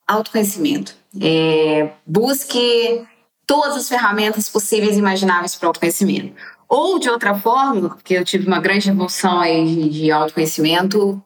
Autoconhecimento. 0.06 0.94
É, 1.20 1.90
busque 2.06 3.06
todas 3.46 3.76
as 3.76 3.88
ferramentas 3.88 4.48
possíveis 4.48 4.96
e 4.96 4.98
imagináveis 4.98 5.54
para 5.54 5.66
o 5.66 5.68
autoconhecimento. 5.68 6.34
Ou, 6.68 6.98
de 6.98 7.08
outra 7.08 7.34
forma, 7.38 7.90
porque 7.90 8.14
eu 8.14 8.24
tive 8.24 8.46
uma 8.46 8.60
grande 8.60 8.90
evolução 8.90 9.40
aí 9.40 9.88
de 9.88 10.10
autoconhecimento, 10.10 11.22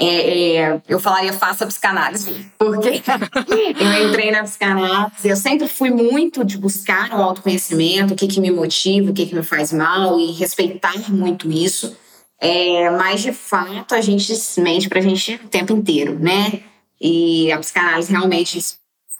é, 0.00 0.56
é, 0.56 0.82
eu 0.88 0.98
falaria 0.98 1.32
faça 1.32 1.66
psicanálise, 1.66 2.50
porque 2.58 3.00
eu 3.80 4.08
entrei 4.08 4.32
na 4.32 4.42
psicanálise, 4.42 5.28
eu 5.28 5.36
sempre 5.36 5.68
fui 5.68 5.90
muito 5.90 6.44
de 6.44 6.58
buscar 6.58 7.12
o 7.12 7.22
autoconhecimento, 7.22 8.12
o 8.12 8.16
que, 8.16 8.26
que 8.26 8.40
me 8.40 8.50
motiva, 8.50 9.10
o 9.10 9.14
que, 9.14 9.26
que 9.26 9.34
me 9.34 9.44
faz 9.44 9.72
mal 9.72 10.18
e 10.18 10.32
respeitar 10.32 10.94
muito 11.10 11.50
isso. 11.50 11.96
É, 12.40 12.90
mas, 12.90 13.22
de 13.22 13.32
fato, 13.32 13.94
a 13.94 14.00
gente 14.00 14.32
mente 14.58 14.88
para 14.88 14.98
a 14.98 15.02
gente 15.02 15.36
o 15.36 15.48
tempo 15.48 15.72
inteiro, 15.72 16.18
né? 16.18 16.60
E 17.00 17.52
a 17.52 17.58
psicanálise 17.58 18.10
realmente 18.10 18.60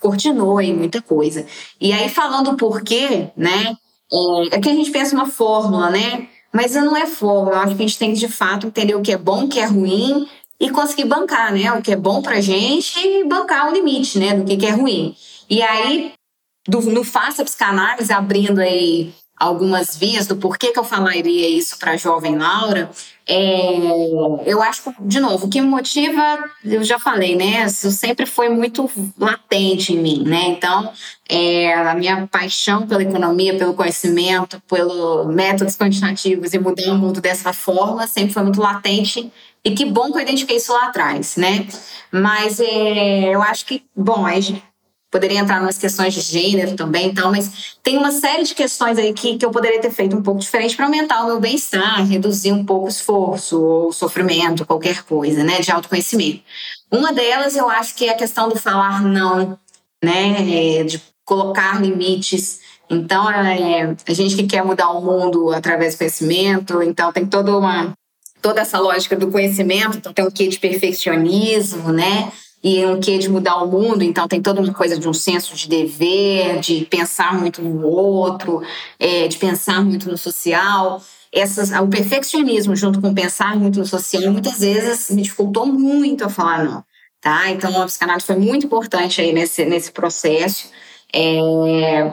cortinou 0.01 0.59
aí 0.59 0.75
muita 0.75 1.01
coisa. 1.01 1.47
E 1.81 1.93
aí, 1.93 2.09
falando 2.09 2.51
o 2.51 2.57
porquê, 2.57 3.29
né? 3.37 3.77
É, 4.13 4.57
é 4.57 4.61
que 4.61 4.69
a 4.69 4.75
gente 4.75 4.91
pensa 4.91 5.15
uma 5.15 5.27
fórmula, 5.27 5.89
né? 5.89 6.27
Mas 6.53 6.75
não 6.75 6.97
é 6.97 7.07
fórmula. 7.07 7.57
Eu 7.57 7.61
acho 7.61 7.77
que 7.77 7.83
a 7.83 7.87
gente 7.87 7.99
tem 7.99 8.13
que, 8.13 8.19
de 8.19 8.29
fato, 8.29 8.67
entender 8.67 8.95
o 8.97 9.03
que 9.03 9.13
é 9.13 9.17
bom, 9.17 9.45
o 9.45 9.49
que 9.49 9.61
é 9.61 9.65
ruim 9.65 10.27
e 10.65 10.71
conseguir 10.71 11.05
bancar, 11.05 11.53
né? 11.53 11.71
O 11.73 11.83
que 11.83 11.93
é 11.93 11.97
bom 11.97 12.23
pra 12.23 12.41
gente 12.41 12.99
e 12.99 13.25
bancar 13.25 13.69
o 13.69 13.73
limite, 13.73 14.19
né? 14.19 14.33
Do 14.33 14.45
que, 14.45 14.57
que 14.57 14.65
é 14.65 14.71
ruim. 14.71 15.15
E 15.49 15.63
aí, 15.63 16.15
do, 16.67 16.81
no 16.81 17.05
Faça 17.05 17.45
Psicanálise, 17.45 18.11
abrindo 18.11 18.61
aí 18.61 19.13
algumas 19.39 19.95
vias 19.95 20.27
do 20.27 20.37
porquê 20.37 20.73
que 20.73 20.79
eu 20.79 20.85
falaria 20.85 21.49
isso 21.49 21.79
para 21.79 21.93
a 21.93 21.97
jovem 21.99 22.39
Laura, 22.39 22.89
é, 23.27 23.77
eu 24.47 24.63
acho 24.63 24.95
de 25.01 25.21
novo, 25.21 25.47
o 25.47 25.51
que 25.51 25.61
me 25.61 25.67
motiva, 25.67 26.39
eu 26.65 26.83
já 26.83 26.99
falei, 26.99 27.37
né? 27.37 27.67
Isso 27.67 27.91
sempre 27.91 28.25
foi 28.25 28.49
muito 28.49 28.91
latente 29.19 29.93
em 29.93 29.99
mim, 29.99 30.25
né? 30.25 30.45
Então, 30.49 30.91
é, 31.29 31.75
a 31.75 31.95
minha 31.95 32.27
paixão 32.27 32.87
pela 32.87 33.03
economia, 33.03 33.59
pelo 33.59 33.75
conhecimento, 33.75 34.63
pelos 34.67 35.27
métodos 35.35 35.77
quantitativos 35.77 36.55
e 36.55 36.59
mudar 36.59 36.93
o 36.93 36.97
mundo 36.97 37.21
dessa 37.21 37.53
forma 37.53 38.07
sempre 38.07 38.33
foi 38.33 38.45
muito 38.45 38.61
latente. 38.63 39.31
E 39.65 39.75
que 39.75 39.87
bom 39.87 40.13
que 40.13 40.19
eu 40.19 40.23
identifiquei 40.23 40.57
isso 40.57 40.73
lá 40.73 40.89
atrás, 40.89 41.37
né? 41.37 41.67
Mas 42.13 42.61
é, 42.61 43.35
eu 43.35 43.43
acho 43.43 43.65
que, 43.65 43.83
bom, 43.97 44.27
aí 44.27 44.63
poderia 45.15 45.39
entrar 45.39 45.63
nas 45.63 45.79
questões 45.79 46.13
de 46.13 46.21
gênero 46.21 46.75
também 46.75 47.07
então, 47.07 47.31
mas 47.31 47.77
tem 47.85 47.97
uma 47.97 48.11
série 48.11 48.43
de 48.43 48.53
questões 48.53 48.99
aí 48.99 49.13
que, 49.13 49.39
que 49.39 49.47
eu 49.47 49.51
poderia 49.53 49.81
ter 49.81 49.93
feito 49.93 50.17
um 50.17 50.23
pouco 50.23 50.41
diferente 50.41 50.75
para 50.75 50.87
aumentar 50.87 51.23
o 51.23 51.27
meu 51.27 51.39
bem-estar, 51.39 52.05
reduzir 52.05 52.51
um 52.51 52.65
pouco 52.65 52.87
o 52.87 52.89
esforço 52.89 53.63
ou 53.63 53.93
sofrimento, 53.93 54.67
qualquer 54.67 55.05
coisa, 55.05 55.45
né, 55.45 55.61
de 55.61 55.71
autoconhecimento. 55.71 56.43
Uma 56.91 57.13
delas 57.13 57.55
eu 57.55 57.71
acho 57.71 57.95
que 57.95 58.07
é 58.07 58.11
a 58.11 58.17
questão 58.17 58.49
do 58.49 58.57
falar 58.57 59.03
não, 59.03 59.57
né, 60.03 60.81
é, 60.81 60.83
de 60.83 61.01
colocar 61.25 61.81
limites. 61.81 62.59
Então, 62.91 63.31
é, 63.31 63.95
a 64.07 64.13
gente 64.13 64.35
que 64.35 64.49
quer 64.49 64.65
mudar 64.65 64.91
o 64.91 65.01
mundo 65.01 65.53
através 65.53 65.95
do 65.95 65.99
conhecimento, 65.99 66.83
então 66.83 67.13
tem 67.13 67.25
toda 67.25 67.57
uma 67.57 67.95
toda 68.45 68.61
essa 68.61 68.79
lógica 68.79 69.17
do 69.17 69.31
conhecimento, 69.31 69.97
então 69.97 70.13
tem 70.13 70.23
um 70.23 70.31
quê 70.31 70.47
de 70.47 70.59
perfeccionismo, 70.59 71.91
né? 71.91 72.31
e 72.63 72.85
um 72.85 73.01
quê 73.01 73.17
de 73.19 73.29
mudar 73.29 73.57
o 73.63 73.67
mundo, 73.67 74.03
então 74.03 74.29
tem 74.29 74.41
toda 74.41 74.61
uma 74.61 74.73
coisa 74.73 74.99
de 74.99 75.07
um 75.09 75.13
senso 75.13 75.55
de 75.55 75.69
dever, 75.69 76.61
de 76.61 76.87
pensar 76.87 77.39
muito 77.39 77.61
no 77.63 77.87
outro, 77.87 78.63
é, 78.99 79.29
de 79.29 79.37
pensar 79.37 79.83
muito 79.83 80.11
no 80.11 80.17
social. 80.17 81.03
Essas, 81.31 81.71
o 81.73 81.89
perfeccionismo 81.89 82.77
junto 82.77 83.03
com 83.03 83.13
pensar 83.13 83.55
muito 83.57 83.79
no 83.79 83.87
social 83.87 84.31
muitas 84.31 84.61
vezes 84.61 85.11
me 85.11 85.23
dificultou 85.23 85.67
muito 85.67 86.25
a 86.25 86.31
falar 86.31 86.65
não, 86.65 86.85
tá? 87.21 87.51
Então 87.51 87.83
a 87.83 87.87
psicanálise 87.87 88.27
foi 88.27 88.37
muito 88.37 88.65
importante 88.65 89.21
aí 89.21 89.33
nesse, 89.33 89.65
nesse 89.67 89.91
processo. 89.93 90.71
É, 91.13 92.13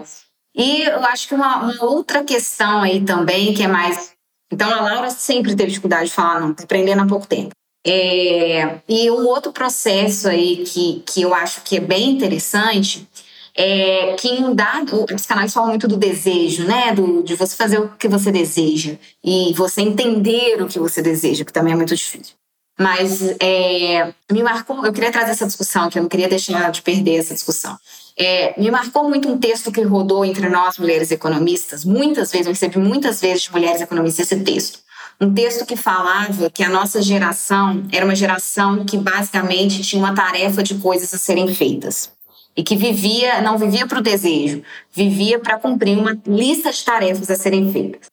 e 0.53 0.81
eu 0.81 1.03
acho 1.05 1.29
que 1.29 1.35
uma, 1.35 1.71
uma 1.71 1.85
outra 1.85 2.25
questão 2.25 2.81
aí 2.81 2.99
também 3.01 3.53
que 3.53 3.63
é 3.63 3.67
mais 3.67 4.11
então, 4.51 4.69
a 4.71 4.81
Laura 4.81 5.09
sempre 5.09 5.55
teve 5.55 5.69
dificuldade 5.69 6.09
de 6.09 6.15
falar 6.15 6.39
não, 6.39 6.53
tá 6.53 6.63
aprendendo 6.63 7.01
há 7.01 7.07
pouco 7.07 7.25
tempo. 7.25 7.51
É, 7.85 8.79
e 8.87 9.09
um 9.09 9.25
outro 9.27 9.51
processo 9.51 10.27
aí 10.27 10.57
que, 10.57 11.03
que 11.05 11.21
eu 11.23 11.33
acho 11.33 11.61
que 11.61 11.77
é 11.77 11.79
bem 11.79 12.11
interessante 12.11 13.07
é 13.55 14.13
que 14.13 14.29
em 14.29 14.53
dado, 14.53 15.03
a 15.03 15.15
psicanálise 15.15 15.53
fala 15.53 15.67
muito 15.67 15.87
do 15.87 15.97
desejo, 15.97 16.65
né? 16.65 16.93
Do, 16.93 17.23
de 17.23 17.35
você 17.35 17.55
fazer 17.55 17.79
o 17.79 17.89
que 17.97 18.07
você 18.07 18.31
deseja 18.31 18.97
e 19.23 19.53
você 19.53 19.81
entender 19.81 20.61
o 20.61 20.67
que 20.67 20.79
você 20.79 21.01
deseja, 21.01 21.43
que 21.43 21.51
também 21.51 21.73
é 21.73 21.75
muito 21.75 21.95
difícil. 21.95 22.35
Mas 22.79 23.21
é, 23.39 24.13
me 24.31 24.41
marcou, 24.41 24.85
eu 24.85 24.93
queria 24.93 25.11
trazer 25.11 25.31
essa 25.31 25.45
discussão, 25.45 25.89
que 25.89 25.97
eu 25.97 26.01
não 26.01 26.09
queria 26.09 26.27
deixar 26.27 26.71
de 26.71 26.81
perder 26.81 27.17
essa 27.17 27.33
discussão. 27.33 27.77
É, 28.17 28.59
me 28.59 28.71
marcou 28.71 29.07
muito 29.07 29.27
um 29.27 29.37
texto 29.37 29.71
que 29.71 29.81
rodou 29.81 30.25
entre 30.25 30.49
nós, 30.49 30.77
mulheres 30.77 31.11
economistas. 31.11 31.85
Muitas 31.85 32.31
vezes, 32.31 32.47
eu 32.47 32.53
recebi 32.53 32.77
muitas 32.77 33.21
vezes 33.21 33.43
de 33.43 33.51
mulheres 33.51 33.81
economistas 33.81 34.31
esse 34.31 34.43
texto 34.43 34.79
um 35.21 35.31
texto 35.31 35.67
que 35.67 35.75
falava 35.75 36.49
que 36.49 36.63
a 36.63 36.69
nossa 36.69 36.99
geração 36.99 37.85
era 37.91 38.03
uma 38.03 38.15
geração 38.15 38.83
que 38.83 38.97
basicamente 38.97 39.83
tinha 39.83 40.03
uma 40.03 40.15
tarefa 40.15 40.63
de 40.63 40.73
coisas 40.79 41.13
a 41.13 41.17
serem 41.19 41.53
feitas 41.53 42.11
e 42.57 42.63
que 42.63 42.75
vivia, 42.75 43.39
não 43.39 43.55
vivia 43.55 43.85
para 43.85 43.99
o 43.99 44.01
desejo, 44.01 44.63
vivia 44.91 45.37
para 45.37 45.59
cumprir 45.59 45.95
uma 45.95 46.19
lista 46.25 46.71
de 46.71 46.83
tarefas 46.83 47.29
a 47.29 47.35
serem 47.35 47.71
feitas. 47.71 48.07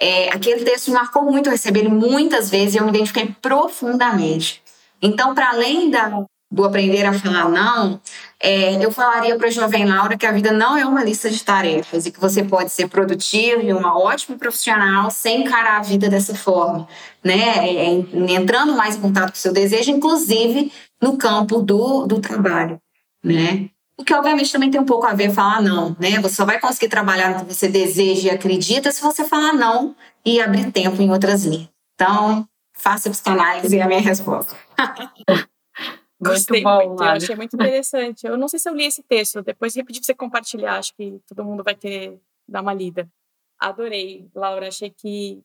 É, 0.00 0.30
aquele 0.30 0.64
texto 0.64 0.90
marcou 0.90 1.22
muito, 1.24 1.48
eu 1.48 1.52
recebi 1.52 1.80
ele 1.80 1.90
muitas 1.90 2.48
vezes 2.48 2.74
e 2.74 2.78
eu 2.78 2.84
me 2.84 2.90
identifiquei 2.90 3.34
profundamente. 3.42 4.62
Então, 5.02 5.34
para 5.34 5.50
além 5.50 5.90
da, 5.90 6.24
do 6.50 6.64
aprender 6.64 7.04
a 7.04 7.12
falar 7.12 7.48
não, 7.48 8.00
é, 8.42 8.82
eu 8.84 8.90
falaria 8.90 9.36
para 9.36 9.48
a 9.48 9.50
jovem 9.50 9.84
Laura 9.84 10.16
que 10.16 10.26
a 10.26 10.32
vida 10.32 10.50
não 10.50 10.76
é 10.76 10.84
uma 10.84 11.04
lista 11.04 11.30
de 11.30 11.44
tarefas 11.44 12.06
e 12.06 12.10
que 12.10 12.18
você 12.18 12.42
pode 12.42 12.70
ser 12.70 12.88
produtivo 12.88 13.62
e 13.62 13.72
uma 13.72 13.98
ótima 13.98 14.38
profissional 14.38 15.10
sem 15.10 15.42
encarar 15.42 15.78
a 15.78 15.82
vida 15.82 16.08
dessa 16.08 16.34
forma, 16.34 16.88
né? 17.22 17.68
É, 17.68 17.84
é, 17.84 18.32
entrando 18.32 18.72
mais 18.72 18.96
em 18.96 19.00
contato 19.00 19.32
com 19.32 19.36
o 19.36 19.40
seu 19.40 19.52
desejo, 19.52 19.90
inclusive 19.90 20.72
no 21.00 21.16
campo 21.18 21.60
do, 21.60 22.06
do 22.06 22.20
trabalho, 22.20 22.80
né? 23.22 23.68
O 24.00 24.04
que 24.04 24.14
obviamente 24.14 24.50
também 24.50 24.70
tem 24.70 24.80
um 24.80 24.86
pouco 24.86 25.06
a 25.06 25.12
ver 25.12 25.30
falar 25.30 25.60
não, 25.60 25.94
né? 26.00 26.18
Você 26.22 26.36
só 26.36 26.46
vai 26.46 26.58
conseguir 26.58 26.88
trabalhar 26.88 27.34
no 27.34 27.44
que 27.44 27.54
você 27.54 27.68
deseja 27.68 28.28
e 28.28 28.30
acredita 28.30 28.90
se 28.90 29.02
você 29.02 29.26
falar 29.26 29.52
não 29.52 29.94
e 30.24 30.40
abrir 30.40 30.72
tempo 30.72 31.02
em 31.02 31.10
outras 31.10 31.44
linhas. 31.44 31.68
Então, 31.94 32.48
faça 32.72 33.10
psicanálise 33.10 33.78
é 33.78 33.82
a 33.82 33.86
minha 33.86 34.00
resposta. 34.00 34.56
Gostei 36.18 36.62
muito, 36.62 36.96
bom, 36.96 37.04
eu 37.04 37.10
achei 37.10 37.36
muito 37.36 37.54
interessante. 37.56 38.26
Eu 38.26 38.38
não 38.38 38.48
sei 38.48 38.58
se 38.58 38.70
eu 38.70 38.74
li 38.74 38.86
esse 38.86 39.02
texto, 39.02 39.42
depois 39.42 39.76
eu 39.76 39.84
pedi 39.84 40.00
para 40.00 40.06
você 40.06 40.14
compartilhar, 40.14 40.78
acho 40.78 40.94
que 40.96 41.20
todo 41.28 41.44
mundo 41.44 41.62
vai 41.62 41.74
querer 41.74 42.18
dar 42.48 42.62
uma 42.62 42.72
lida. 42.72 43.06
Adorei, 43.58 44.30
Laura, 44.34 44.68
achei 44.68 44.88
que 44.88 45.42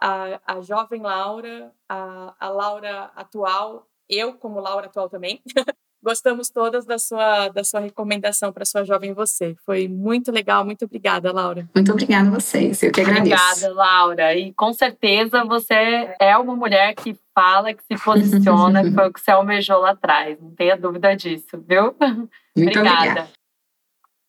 a, 0.00 0.40
a 0.44 0.60
jovem 0.60 1.02
Laura, 1.02 1.72
a, 1.88 2.34
a 2.40 2.48
Laura 2.48 3.12
atual, 3.14 3.86
eu 4.08 4.34
como 4.34 4.58
Laura 4.58 4.86
atual 4.86 5.08
também, 5.08 5.40
Gostamos 6.02 6.50
todas 6.50 6.84
da 6.84 6.98
sua, 6.98 7.48
da 7.48 7.62
sua 7.62 7.80
recomendação 7.80 8.52
para 8.52 8.64
sua 8.64 8.84
jovem 8.84 9.12
você. 9.12 9.54
Foi 9.64 9.86
muito 9.86 10.32
legal. 10.32 10.64
Muito 10.64 10.84
obrigada, 10.84 11.32
Laura. 11.32 11.68
Muito 11.74 11.92
obrigada 11.92 12.28
a 12.28 12.32
vocês. 12.32 12.82
Eu 12.82 12.90
que 12.90 13.00
agradeço. 13.00 13.40
Obrigada, 13.40 13.74
Laura. 13.74 14.34
E 14.34 14.52
com 14.54 14.72
certeza 14.72 15.44
você 15.44 16.14
é 16.18 16.36
uma 16.36 16.56
mulher 16.56 16.94
que 16.94 17.16
fala, 17.32 17.72
que 17.72 17.82
se 17.84 18.02
posiciona, 18.02 18.82
que 18.82 18.90
foi 18.90 19.08
o 19.08 19.12
que 19.12 19.20
você 19.20 19.30
almejou 19.30 19.78
lá 19.78 19.90
atrás. 19.90 20.36
Não 20.40 20.50
tenha 20.50 20.76
dúvida 20.76 21.14
disso, 21.14 21.64
viu? 21.68 21.94
Muito 22.56 22.78
obrigada. 22.78 22.98
obrigada. 22.98 23.28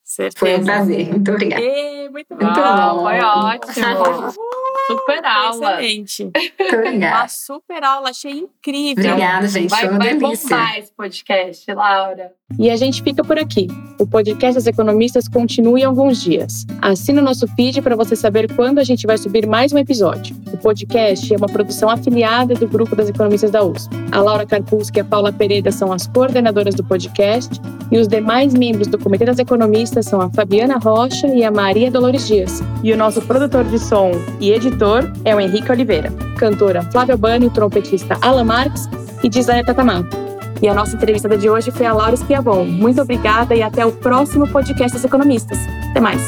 Certeza. 0.04 0.40
Foi 0.40 0.56
um 0.56 0.64
prazer. 0.64 1.10
Muito 1.10 1.32
obrigada. 1.32 1.64
E, 1.64 2.10
muito, 2.10 2.36
muito 2.36 2.54
bom. 2.54 3.02
Foi 3.02 3.20
ótimo. 3.20 4.63
Super 4.88 5.26
aula. 5.26 5.82
Excelente. 5.84 6.24
Muito 6.24 6.76
obrigada. 6.76 7.18
Uma 7.18 7.28
super 7.28 7.84
aula, 7.84 8.10
achei 8.10 8.32
incrível. 8.32 9.12
Obrigada, 9.12 9.48
gente. 9.48 9.70
Vai, 9.70 9.80
Foi 9.82 9.90
uma 9.90 10.00
vai 10.00 10.16
delícia. 10.16 10.50
bombar 10.50 10.78
esse 10.80 10.92
podcast, 10.92 11.74
Laura. 11.74 12.34
E 12.60 12.70
a 12.70 12.76
gente 12.76 13.02
fica 13.02 13.24
por 13.24 13.38
aqui. 13.38 13.68
O 14.00 14.06
podcast 14.06 14.56
das 14.56 14.68
economistas 14.68 15.28
continua 15.28 15.80
em 15.80 15.84
alguns 15.84 16.22
dias. 16.22 16.66
Assina 16.82 17.22
o 17.22 17.24
nosso 17.24 17.48
feed 17.56 17.82
para 17.82 17.96
você 17.96 18.16
saber 18.16 18.54
quando 18.54 18.80
a 18.80 18.84
gente 18.84 19.08
vai 19.08 19.18
subir 19.18 19.48
mais 19.48 19.72
um 19.72 19.78
episódio. 19.78 20.36
O 20.52 20.58
podcast 20.58 21.34
é 21.34 21.38
uma 21.38 21.48
produção 21.48 21.90
afiliada 21.90 22.54
do 22.54 22.68
grupo 22.68 22.96
das 22.96 23.10
economistas 23.10 23.52
da 23.52 23.64
USP. 23.64 23.96
A 24.12 24.22
Laura 24.22 24.46
Karpulski 24.46 25.00
e 25.00 25.02
a 25.02 25.06
Paula 25.06 25.32
Pereira 25.32 25.72
são 25.72 25.92
as 25.92 26.08
coordenadoras 26.08 26.76
do 26.76 26.84
podcast 26.84 27.60
e 27.92 27.98
os 27.98 28.08
demais 28.08 28.54
membros 28.54 28.88
do 28.88 28.98
Comitê 28.98 29.26
das 29.26 29.40
Economistas 29.40 30.06
são 30.06 30.22
a 30.22 30.30
Fabiana 30.30 30.78
Rocha 30.78 31.28
e 31.28 31.44
a 31.44 31.52
Maria 31.52 31.92
Dolores 31.92 32.28
Dias. 32.28 32.62
E 32.84 32.92
o 32.92 32.98
nosso 32.98 33.22
produtor 33.22 33.64
de 33.66 33.80
som 33.80 34.12
e 34.40 34.52
editor 34.52 35.12
é 35.26 35.36
o 35.36 35.40
Henrique 35.40 35.72
Oliveira. 35.72 36.12
Cantora 36.38 36.84
Flávia 36.92 37.18
Bani, 37.18 37.50
trompetista 37.50 38.18
Alan 38.22 38.44
Marques 38.44 38.90
e 39.24 39.30
designer 39.30 39.66
Tatamato. 39.66 40.23
E 40.64 40.70
a 40.70 40.74
nossa 40.74 40.96
entrevistada 40.96 41.38
de 41.38 41.50
hoje 41.50 41.72
foi 41.72 41.86
a 41.86 41.94
Laura 41.94 42.14
Esquiavon. 42.14 42.64
Muito 42.64 43.02
obrigada 43.02 43.54
e 43.54 43.62
até 43.62 43.86
o 43.86 43.92
próximo 43.92 44.48
podcast 44.48 44.94
das 44.94 45.04
Economistas. 45.04 45.60
Até 45.92 46.00
mais! 46.00 46.22